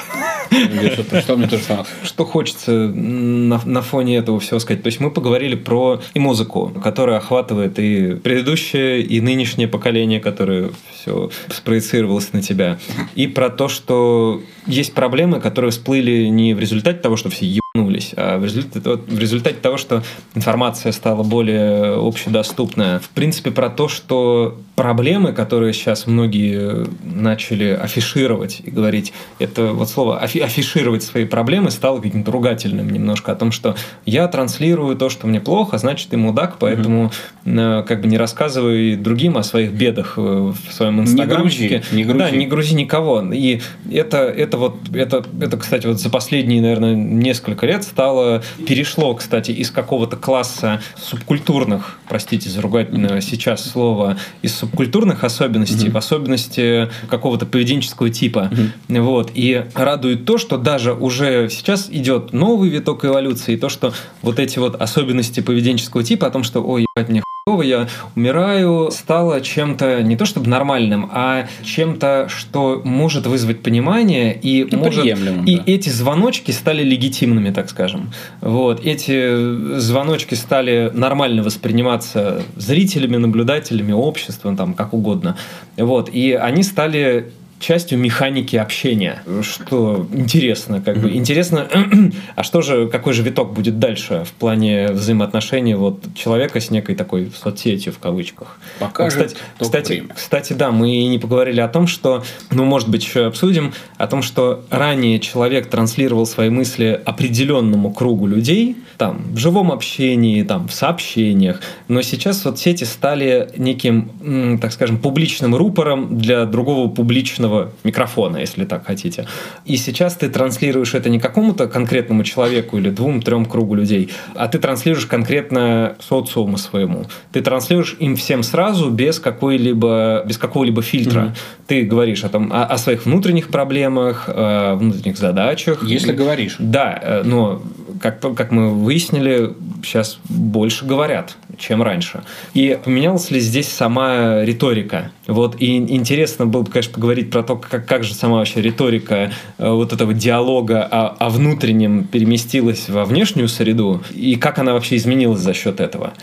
Что 1.22 1.36
мне 1.36 1.48
тоже 1.48 1.64
Что 2.04 2.24
хочется 2.24 2.72
на, 2.72 3.60
на 3.66 3.82
фоне 3.82 4.18
этого 4.18 4.40
всего 4.40 4.60
сказать? 4.60 4.84
То 4.84 4.88
есть 4.90 5.00
мы 5.00 5.10
поговорили 5.10 5.56
про 5.56 6.00
и 6.14 6.20
музыку, 6.20 6.72
которая 6.84 7.18
охватывает 7.18 7.80
и 7.80 8.14
предыдущее, 8.14 9.02
и 9.02 9.20
нынешнее 9.22 9.68
поколение, 9.68 10.20
которое 10.20 10.70
все 10.94 11.32
спроецировалось 11.50 12.32
на 12.32 12.44
тебя. 12.44 12.78
И 13.16 13.26
про 13.26 13.50
то, 13.50 13.68
что 13.68 14.44
есть 14.68 14.94
проблемы, 14.94 15.40
которые 15.42 15.72
всплыли 15.72 16.28
не 16.28 16.54
в 16.54 16.60
результате 16.60 17.00
того, 17.00 17.18
что 17.18 17.32
все 17.32 17.60
ебанулись, 17.76 18.14
а 18.16 18.38
в 18.38 18.44
результате, 18.44 18.90
в 18.90 19.20
результате 19.20 19.58
того, 19.62 19.78
что 19.78 20.04
информация 20.34 20.92
стала 20.92 21.24
более 21.24 21.96
общедоступная. 21.96 23.00
В 23.00 23.10
принципе, 23.10 23.52
про 23.52 23.70
то, 23.70 23.88
что 23.88 24.58
проблемы, 24.76 25.34
которые 25.34 25.74
сейчас 25.74 26.08
многие 26.08 26.86
начали 27.04 27.70
афишировать 27.70 28.62
и 28.64 28.72
говорить, 28.72 29.14
это 29.40 29.74
вот 29.74 29.90
слово 29.90 30.20
афи 30.20 30.40
афишировать 30.40 31.04
свои 31.04 31.26
проблемы 31.26 31.72
стало 31.72 32.02
каким-то 32.02 32.32
ругательным 32.32 32.90
немножко 32.90 33.32
о 33.32 33.36
том, 33.36 33.52
что 33.52 33.76
я 34.06 34.28
транслирую 34.28 34.96
то, 34.96 35.10
что 35.10 35.28
мне 35.28 35.40
плохо, 35.40 35.78
значит 35.78 36.10
ты 36.10 36.18
мудак, 36.18 36.58
поэтому 36.60 37.12
mm-hmm. 37.46 37.84
как 37.84 38.02
бы 38.02 38.08
не 38.08 38.18
рассказывай 38.18 38.96
другим 38.96 39.38
о 39.38 39.44
своих 39.44 39.72
бедах 39.72 40.16
э, 40.18 40.22
в 40.22 40.74
своем 40.74 41.02
инстаграмчике. 41.02 41.64
Не 41.64 41.70
грузи, 41.70 41.96
не 41.96 42.04
грузи. 42.04 42.20
Да, 42.20 42.32
не 42.32 42.48
грузи 42.48 42.74
никого. 42.76 43.22
И 43.34 43.62
это, 43.92 44.18
это 44.18 44.58
вот, 44.58 44.78
это, 44.94 45.26
это, 45.42 45.58
кстати, 45.58 45.88
вот 45.88 46.00
за 46.00 46.10
последние, 46.10 46.62
наверное, 46.62 46.96
несколько 46.96 47.65
лет 47.66 47.84
стало, 47.84 48.44
перешло, 48.68 49.14
кстати, 49.16 49.52
из 49.52 49.72
какого-то 49.72 50.16
класса 50.16 50.82
субкультурных, 50.98 51.98
простите 52.08 52.50
за 52.50 52.62
ругательное 52.62 53.22
сейчас 53.22 53.70
слово, 53.70 54.18
из 54.42 54.56
субкультурных 54.56 55.24
особенностей, 55.24 55.88
mm-hmm. 55.88 55.92
в 55.92 55.98
особенности 55.98 56.90
какого-то 57.10 57.46
поведенческого 57.46 58.10
типа. 58.10 58.52
Mm-hmm. 58.52 59.02
Вот. 59.02 59.32
И 59.34 59.66
радует 59.74 60.26
то, 60.26 60.38
что 60.38 60.58
даже 60.58 60.94
уже 60.94 61.50
сейчас 61.50 61.90
идет 61.90 62.34
новый 62.34 62.70
виток 62.70 63.06
эволюции, 63.06 63.54
и 63.54 63.58
то, 63.58 63.70
что 63.70 63.94
вот 64.22 64.40
эти 64.40 64.60
вот 64.60 64.82
особенности 64.82 65.40
поведенческого 65.42 66.04
типа, 66.04 66.28
о 66.28 66.32
том, 66.32 66.44
что, 66.44 66.62
ой, 66.62 66.86
ебать, 66.96 67.10
мне 67.10 67.25
я 67.62 67.88
умираю, 68.16 68.90
стало 68.90 69.40
чем-то 69.40 70.02
не 70.02 70.18
то 70.18 70.26
чтобы 70.26 70.50
нормальным, 70.50 71.08
а 71.14 71.46
чем-то, 71.64 72.28
что 72.28 72.82
может 72.84 73.28
вызвать 73.28 73.62
понимание 73.62 74.36
и 74.36 74.68
ну, 74.72 74.80
может 74.80 75.06
и 75.06 75.58
да. 75.58 75.64
эти 75.68 75.90
звоночки 75.90 76.50
стали 76.50 76.82
легитимными, 76.82 77.52
так 77.52 77.70
скажем. 77.70 78.12
Вот 78.42 78.84
эти 78.84 79.78
звоночки 79.78 80.34
стали 80.34 80.90
нормально 80.92 81.44
восприниматься 81.44 82.42
зрителями, 82.56 83.18
наблюдателями, 83.18 83.92
обществом, 83.92 84.58
там 84.58 84.74
как 84.74 84.96
угодно. 84.96 85.38
Вот 85.78 86.10
и 86.10 86.34
они 86.34 86.64
стали 86.64 87.32
частью 87.60 87.98
механики 87.98 88.56
общения, 88.56 89.22
что 89.42 90.08
интересно, 90.12 90.82
как 90.82 90.98
бы 90.98 91.12
интересно, 91.12 91.68
а 92.36 92.44
что 92.44 92.62
же, 92.62 92.88
какой 92.88 93.14
же 93.14 93.24
виток 93.24 93.54
будет 93.54 93.80
дальше 93.80 94.24
в 94.26 94.34
плане 94.34 94.90
взаимоотношений 94.90 95.76
вот 95.76 96.04
человека 96.16 96.60
с 96.60 96.70
некой 96.70 96.96
такой 96.96 97.32
соцсетью 97.36 97.94
в 97.94 98.00
кавычках. 98.00 98.60
Покажет 98.80 99.28
кстати, 99.28 99.42
кстати, 99.60 100.04
кстати, 100.16 100.54
да, 100.54 100.72
мы 100.72 101.06
не 101.06 101.20
поговорили 101.20 101.62
о 101.62 101.68
том, 101.68 101.88
что, 101.88 102.24
ну, 102.52 102.66
может 102.66 102.90
быть, 102.90 103.04
еще 103.04 103.26
обсудим 103.26 103.74
о 103.98 104.08
том, 104.08 104.22
что 104.22 104.66
ранее 104.70 105.20
человек 105.20 105.68
транслировал 105.68 106.26
свои 106.26 106.50
мысли 106.50 107.00
определенному 107.06 107.92
кругу 107.92 108.28
людей, 108.28 108.78
там, 108.98 109.22
в 109.32 109.38
живом 109.38 109.72
общении, 109.72 110.44
там, 110.44 110.68
в 110.68 110.74
сообщениях, 110.74 111.62
но 111.88 112.02
сейчас 112.02 112.42
соцсети 112.42 112.84
стали 112.84 113.50
неким, 113.58 114.60
так 114.62 114.72
скажем, 114.72 114.98
публичным 114.98 115.56
рупором 115.56 116.18
для 116.18 116.46
другого 116.46 116.90
публичного 116.90 117.55
личного 117.56 117.72
микрофона, 117.84 118.38
если 118.38 118.66
так 118.66 118.86
хотите. 118.86 119.28
И 119.66 119.78
сейчас 119.78 120.16
ты 120.16 120.30
транслируешь 120.30 120.94
это 120.94 121.10
не 121.10 121.20
какому-то 121.20 121.68
конкретному 121.68 122.24
человеку 122.24 122.78
или 122.78 122.90
двум-трем 122.90 123.46
кругу 123.46 123.76
людей, 123.76 124.10
а 124.36 124.48
ты 124.48 124.60
транслируешь 124.60 125.06
конкретно 125.06 125.96
социуму 126.00 126.58
своему. 126.58 127.06
Ты 127.32 127.42
транслируешь 127.42 127.96
им 128.00 128.16
всем 128.16 128.44
сразу 128.44 128.90
без 128.90 129.20
какой-либо 129.20 130.24
без 130.26 130.38
какого-либо 130.38 130.82
фильтра. 130.82 131.22
Угу. 131.22 131.32
Ты 131.68 131.82
говоришь 131.84 132.24
о, 132.24 132.30
том, 132.30 132.52
о, 132.52 132.66
о 132.66 132.78
своих 132.78 133.06
внутренних 133.06 133.48
проблемах, 133.50 134.26
о 134.28 134.76
внутренних 134.76 135.18
задачах. 135.18 135.84
Если 135.84 136.14
говоришь. 136.14 136.56
Да, 136.60 137.00
э, 137.02 137.24
но 137.26 137.62
как, 138.02 138.20
как 138.20 138.52
мы 138.52 138.74
выяснили, 138.74 139.54
сейчас 139.84 140.20
больше 140.30 140.86
говорят, 140.86 141.38
чем 141.58 141.82
раньше. 141.82 142.24
И 142.54 142.78
поменялась 142.84 143.32
ли 143.32 143.40
здесь 143.40 143.68
сама 143.68 144.44
риторика? 144.44 145.12
Вот 145.28 145.56
и 145.60 145.78
интересно 145.78 146.46
было 146.46 146.62
бы, 146.62 146.72
конечно, 146.72 146.94
поговорить 146.94 147.32
про 147.32 147.44
то, 147.44 147.56
как, 147.56 147.86
как 147.86 148.04
же 148.04 148.14
сама 148.14 148.38
вообще 148.38 148.62
риторика 148.62 149.32
э, 149.58 149.70
вот 149.70 149.94
этого 149.94 150.14
диалога 150.14 150.84
о, 150.84 151.08
о 151.08 151.30
внутреннем 151.30 152.06
переместилась 152.06 152.90
во 152.90 153.06
внешнюю 153.06 153.48
среду, 153.48 154.04
и 154.14 154.36
как 154.36 154.60
она 154.60 154.74
вообще 154.74 154.98
изменилась 154.98 155.42
за 155.42 155.54
счет 155.54 155.80
этого. 155.80 156.14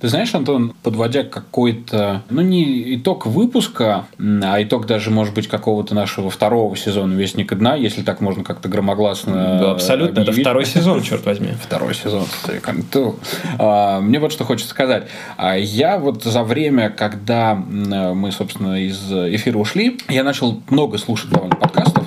Ты 0.00 0.08
знаешь, 0.08 0.34
Антон, 0.34 0.74
подводя 0.82 1.24
какой-то, 1.24 2.22
ну 2.30 2.40
не 2.40 2.94
итог 2.96 3.26
выпуска, 3.26 4.06
а 4.18 4.62
итог 4.62 4.86
даже, 4.86 5.10
может 5.10 5.34
быть, 5.34 5.48
какого-то 5.48 5.94
нашего 5.94 6.30
второго 6.30 6.76
сезона 6.76 7.14
«Вестника 7.14 7.56
дна», 7.56 7.74
если 7.74 8.02
так 8.02 8.20
можно 8.20 8.44
как-то 8.44 8.68
громогласно 8.68 9.58
Да, 9.60 9.70
абсолютно, 9.72 10.22
объявить. 10.22 10.40
это 10.40 10.40
второй 10.42 10.66
сезон, 10.66 11.02
черт 11.02 11.24
возьми. 11.26 11.48
Второй 11.62 11.94
сезон. 11.94 12.24
А, 13.58 14.00
мне 14.00 14.18
вот 14.20 14.32
что 14.32 14.44
хочется 14.44 14.70
сказать. 14.70 15.08
А 15.36 15.56
я 15.56 15.98
вот 15.98 16.22
за 16.22 16.42
время, 16.44 16.90
когда 16.90 17.54
мы, 17.54 18.30
собственно, 18.32 18.82
из 18.82 19.12
эфира 19.12 19.58
ушли, 19.58 19.98
я 20.08 20.22
начал 20.24 20.60
много 20.70 20.98
слушать 20.98 21.30
довольно 21.30 21.56
подкастов, 21.56 22.04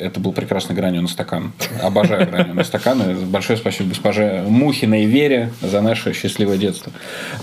это 0.00 0.20
был 0.20 0.32
прекрасный 0.32 0.74
граненый 0.74 1.08
стакан. 1.08 1.52
Обожаю 1.82 2.28
граненые 2.28 2.64
стаканы. 2.64 3.14
Большое 3.26 3.58
спасибо 3.58 3.90
госпоже 3.90 4.44
Мухиной 4.46 5.04
Вере 5.04 5.50
за 5.60 5.80
наше 5.80 6.12
счастливое 6.12 6.56
детство. 6.56 6.92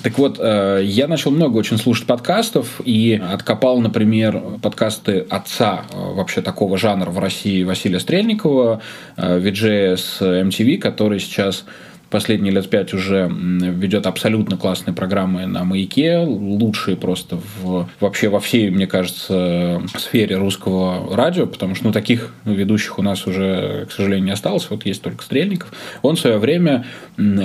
Так 0.04 0.18
вот, 0.18 0.38
э, 0.40 0.82
я 0.84 1.08
начал 1.08 1.32
много 1.32 1.58
очень 1.58 1.78
слушать 1.78 2.08
подкастов 2.08 2.82
и 2.84 3.22
откопал, 3.32 3.80
например, 3.80 4.42
подкасты 4.62 5.26
отца 5.30 5.84
э, 5.92 5.96
вообще 5.96 6.42
такого 6.42 6.78
жанра 6.78 7.12
в 7.12 7.20
России 7.20 7.64
Василия 7.64 8.00
Стрельникова, 8.00 8.82
VJ 9.18 9.98
с 9.98 10.22
MTV, 10.22 10.78
который 10.78 11.20
сейчас 11.20 11.66
последние 12.10 12.54
лет 12.54 12.70
пять 12.70 12.94
уже 12.94 13.30
ведет 13.30 14.08
абсолютно 14.08 14.58
классные 14.58 14.94
программы 14.94 15.46
на 15.46 15.64
маяке, 15.64 16.20
лучшие 16.20 16.98
просто 16.98 17.40
в, 17.62 17.88
вообще 18.00 18.30
во 18.30 18.40
всей, 18.40 18.70
мне 18.70 18.88
кажется, 18.88 19.82
сфере 19.98 20.38
русского 20.38 21.16
радио, 21.16 21.48
потому 21.48 21.76
что 21.76 21.86
ну, 21.86 21.92
таких 21.92 22.34
ведущих 22.46 23.00
у 23.00 23.02
нас 23.02 23.28
уже, 23.28 23.86
к 23.90 23.92
сожалению, 23.92 24.26
не 24.26 24.32
осталось, 24.32 24.70
вот 24.70 24.86
есть 24.86 25.02
только 25.02 25.24
Стрельников. 25.24 25.74
Он 26.02 26.16
в 26.16 26.20
свое 26.20 26.38
время 26.38 26.86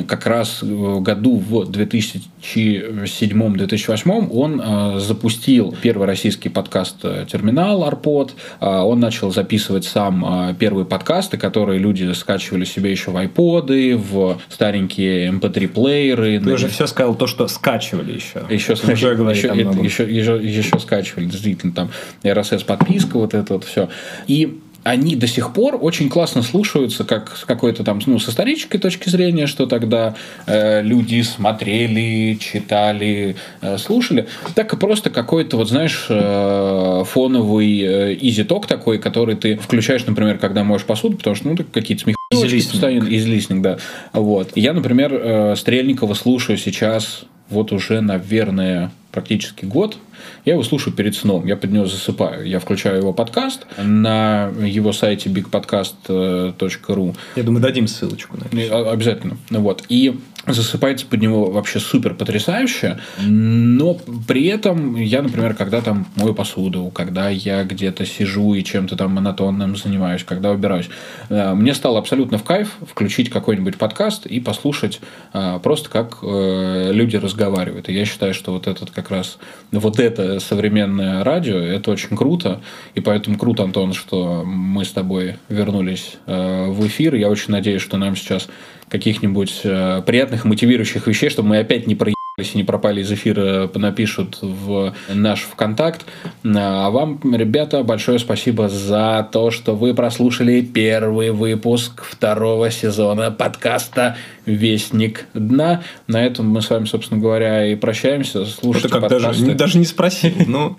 как 0.07 0.27
раз 0.27 0.63
в 0.63 1.01
году 1.01 1.37
в 1.37 1.71
2007-2008 1.71 4.29
он 4.31 4.61
э, 4.61 4.99
запустил 4.99 5.75
первый 5.81 6.07
российский 6.07 6.51
подкаст 6.51 6.97
э, 7.05 7.25
«Терминал» 7.31 7.85
Арпод, 7.85 8.35
э, 8.61 8.67
он 8.67 8.99
начал 9.01 9.33
записывать 9.33 9.85
сам 9.85 10.55
первые 10.59 10.85
подкасты, 10.85 11.39
которые 11.39 11.79
люди 11.79 12.13
скачивали 12.13 12.65
себе 12.65 12.91
еще 12.91 13.11
в 13.11 13.17
айподы, 13.17 13.97
в 13.97 14.39
старенькие 14.53 15.31
MP3-плееры. 15.31 16.41
Ты 16.41 16.53
уже 16.53 16.69
все 16.69 16.87
сказал 16.87 17.15
то, 17.15 17.27
что 17.27 17.49
скачивали 17.49 18.13
еще. 18.13 18.43
Еще, 18.49 18.73
еще, 18.73 19.13
еще, 19.13 19.49
еще, 19.83 20.05
еще, 20.05 20.41
еще 20.43 20.79
скачивали, 20.79 21.27
действительно, 21.27 21.73
там 21.73 21.91
RSS-подписка, 22.23 23.15
вот 23.15 23.35
это 23.35 23.55
вот 23.55 23.65
все. 23.65 23.89
И 24.27 24.61
они 24.85 25.17
до 25.17 25.27
сих 25.27 25.53
пор 25.53 25.79
очень 25.81 26.09
классно 26.09 26.43
слушаются, 26.43 27.05
как 27.05 27.37
с 27.37 27.45
какой-то 27.45 27.85
там, 27.85 28.01
ну, 28.07 28.19
с 28.19 28.29
исторической 28.29 28.79
точки 28.79 29.09
зрения, 29.09 29.47
что 29.47 29.67
тогда 29.67 30.17
э, 30.47 30.83
люди 30.83 31.23
смотрели, 31.23 32.37
читали, 32.41 33.37
э, 33.61 33.79
слушали, 33.79 34.27
так 34.55 34.73
и 34.73 34.77
просто 34.77 35.11
какой-то, 35.11 35.57
вот 35.57 35.69
знаешь, 35.69 36.07
э, 36.09 37.05
фоновый 37.07 37.81
э, 37.81 38.19
изи-ток 38.21 38.67
такой, 38.67 38.99
который 38.99 39.37
ты 39.37 39.57
включаешь, 39.57 40.05
например, 40.07 40.39
когда 40.39 40.65
моешь 40.65 40.85
посуду, 40.85 41.17
потому 41.17 41.37
что, 41.37 41.49
ну, 41.49 41.57
какие-то 41.73 42.03
смех 42.03 42.17
Излистник. 42.33 43.05
Излистник, 43.11 43.63
да. 43.63 43.79
Вот. 44.13 44.53
Я, 44.55 44.73
например, 44.73 45.13
э, 45.15 45.57
Стрельникова 45.57 46.15
слушаю 46.15 46.59
сейчас 46.59 47.25
вот 47.49 47.73
уже, 47.73 48.01
наверное, 48.01 48.91
практически 49.13 49.65
год. 49.65 49.99
Я 50.45 50.55
его 50.55 50.63
слушаю 50.63 50.95
перед 50.95 51.15
сном, 51.15 51.47
я 51.47 51.57
под 51.57 51.71
него 51.71 51.87
засыпаю. 51.87 52.47
Я 52.47 52.59
включаю 52.59 52.99
его 52.99 53.13
подкаст 53.13 53.67
на 53.77 54.51
его 54.65 54.93
сайте 54.93 55.29
bigpodcast.ru. 55.29 57.17
Я 57.37 57.43
думаю, 57.43 57.63
дадим 57.63 57.87
ссылочку 57.87 58.39
на 58.39 58.45
это. 58.45 58.91
Обязательно. 58.91 59.37
Вот. 59.51 59.85
И 59.89 60.19
засыпается 60.47 61.07
под 61.07 61.21
него 61.21 61.51
вообще 61.51 61.79
супер 61.79 62.15
потрясающе, 62.15 62.99
но 63.21 63.95
при 64.27 64.47
этом 64.47 64.97
я, 64.97 65.23
например, 65.23 65.55
когда 65.55 65.81
там 65.81 66.07
мою 66.17 66.35
посуду, 66.35 66.91
когда 66.93 67.29
я 67.29 67.63
где-то 67.63 68.05
сижу 68.05 68.55
и 68.55 68.65
чем-то 68.65 68.97
там 68.97 69.13
монотонным 69.13 69.77
занимаюсь, 69.77 70.25
когда 70.25 70.51
убираюсь, 70.51 70.89
э, 71.29 71.55
мне 71.55 71.75
стало 71.75 71.99
абсолютно 71.99 72.39
в 72.39 72.45
кайф 72.45 72.77
включить 72.89 73.31
какой-нибудь 73.31 73.79
подкаст 73.79 74.27
и 74.27 74.41
послушать 74.41 75.01
э, 75.33 75.61
просто 75.63 75.89
как 75.91 76.19
э, 76.23 76.91
люди 76.93 77.17
разговаривают. 77.17 77.89
И 77.89 77.93
я 77.93 78.05
считаю, 78.05 78.35
что 78.35 78.53
вот 78.53 78.67
этот 78.67 78.91
как 78.91 79.11
раз, 79.11 79.39
вот 79.71 80.01
это 80.01 80.41
современное 80.41 81.23
радио, 81.23 81.59
это 81.59 81.93
очень 81.93 82.17
круто, 82.17 82.61
и 82.95 83.01
поэтому 83.01 83.39
круто, 83.39 83.63
Антон, 83.63 83.93
что 83.93 84.43
мы 84.45 84.85
с 84.85 84.91
тобой 84.91 85.37
вернулись 85.49 86.17
в 86.27 86.87
эфир. 86.87 87.15
Я 87.15 87.29
очень 87.29 87.53
надеюсь, 87.53 87.83
что 87.83 87.97
нам 87.97 88.17
сейчас 88.17 88.49
каких-нибудь 88.93 89.63
э, 89.65 90.03
приятных, 90.05 90.45
мотивирующих 90.45 91.07
вещей, 91.07 91.31
чтобы 91.31 91.49
мы 91.49 91.59
опять 91.59 91.87
не 91.87 91.95
проебались 91.95 92.17
если 92.39 92.57
не 92.57 92.65
пропали 92.65 93.03
из 93.03 93.13
эфира, 93.13 93.71
напишут 93.75 94.39
в 94.41 94.95
наш 95.13 95.41
ВКонтакт. 95.43 96.07
А 96.45 96.89
вам, 96.89 97.21
ребята, 97.35 97.83
большое 97.83 98.19
спасибо 98.19 98.71
за 98.71 99.29
то, 99.31 99.51
что 99.51 99.75
вы 99.75 99.93
прослушали 99.93 100.63
первый 100.63 101.31
выпуск 101.31 102.03
второго 102.03 102.71
сезона 102.71 103.31
подкаста 103.31 104.17
«Вестник 104.47 105.27
дна». 105.35 105.83
На 106.07 106.25
этом 106.25 106.49
мы 106.49 106.63
с 106.63 106.71
вами, 106.71 106.87
собственно 106.87 107.21
говоря, 107.21 107.67
и 107.67 107.75
прощаемся. 107.75 108.47
Слушайте 108.47 108.89
Это 108.89 109.01
как 109.01 109.11
даже, 109.11 109.55
даже 109.55 109.77
не 109.77 109.85
спросили. 109.85 110.45
Ну... 110.47 110.79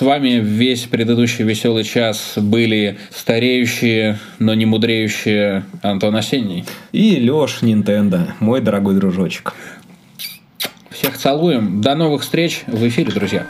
С 0.00 0.02
вами 0.02 0.40
весь 0.42 0.84
предыдущий 0.84 1.44
веселый 1.44 1.84
час 1.84 2.32
были 2.36 2.96
стареющие, 3.14 4.18
но 4.38 4.54
не 4.54 4.64
мудреющие 4.64 5.64
Антон 5.82 6.16
Осенний. 6.16 6.64
И 6.90 7.20
Леш 7.20 7.60
Нинтендо, 7.60 8.28
мой 8.40 8.62
дорогой 8.62 8.94
дружочек. 8.94 9.52
Всех 10.88 11.18
целуем. 11.18 11.82
До 11.82 11.94
новых 11.94 12.22
встреч 12.22 12.62
в 12.66 12.88
эфире, 12.88 13.12
друзья. 13.12 13.46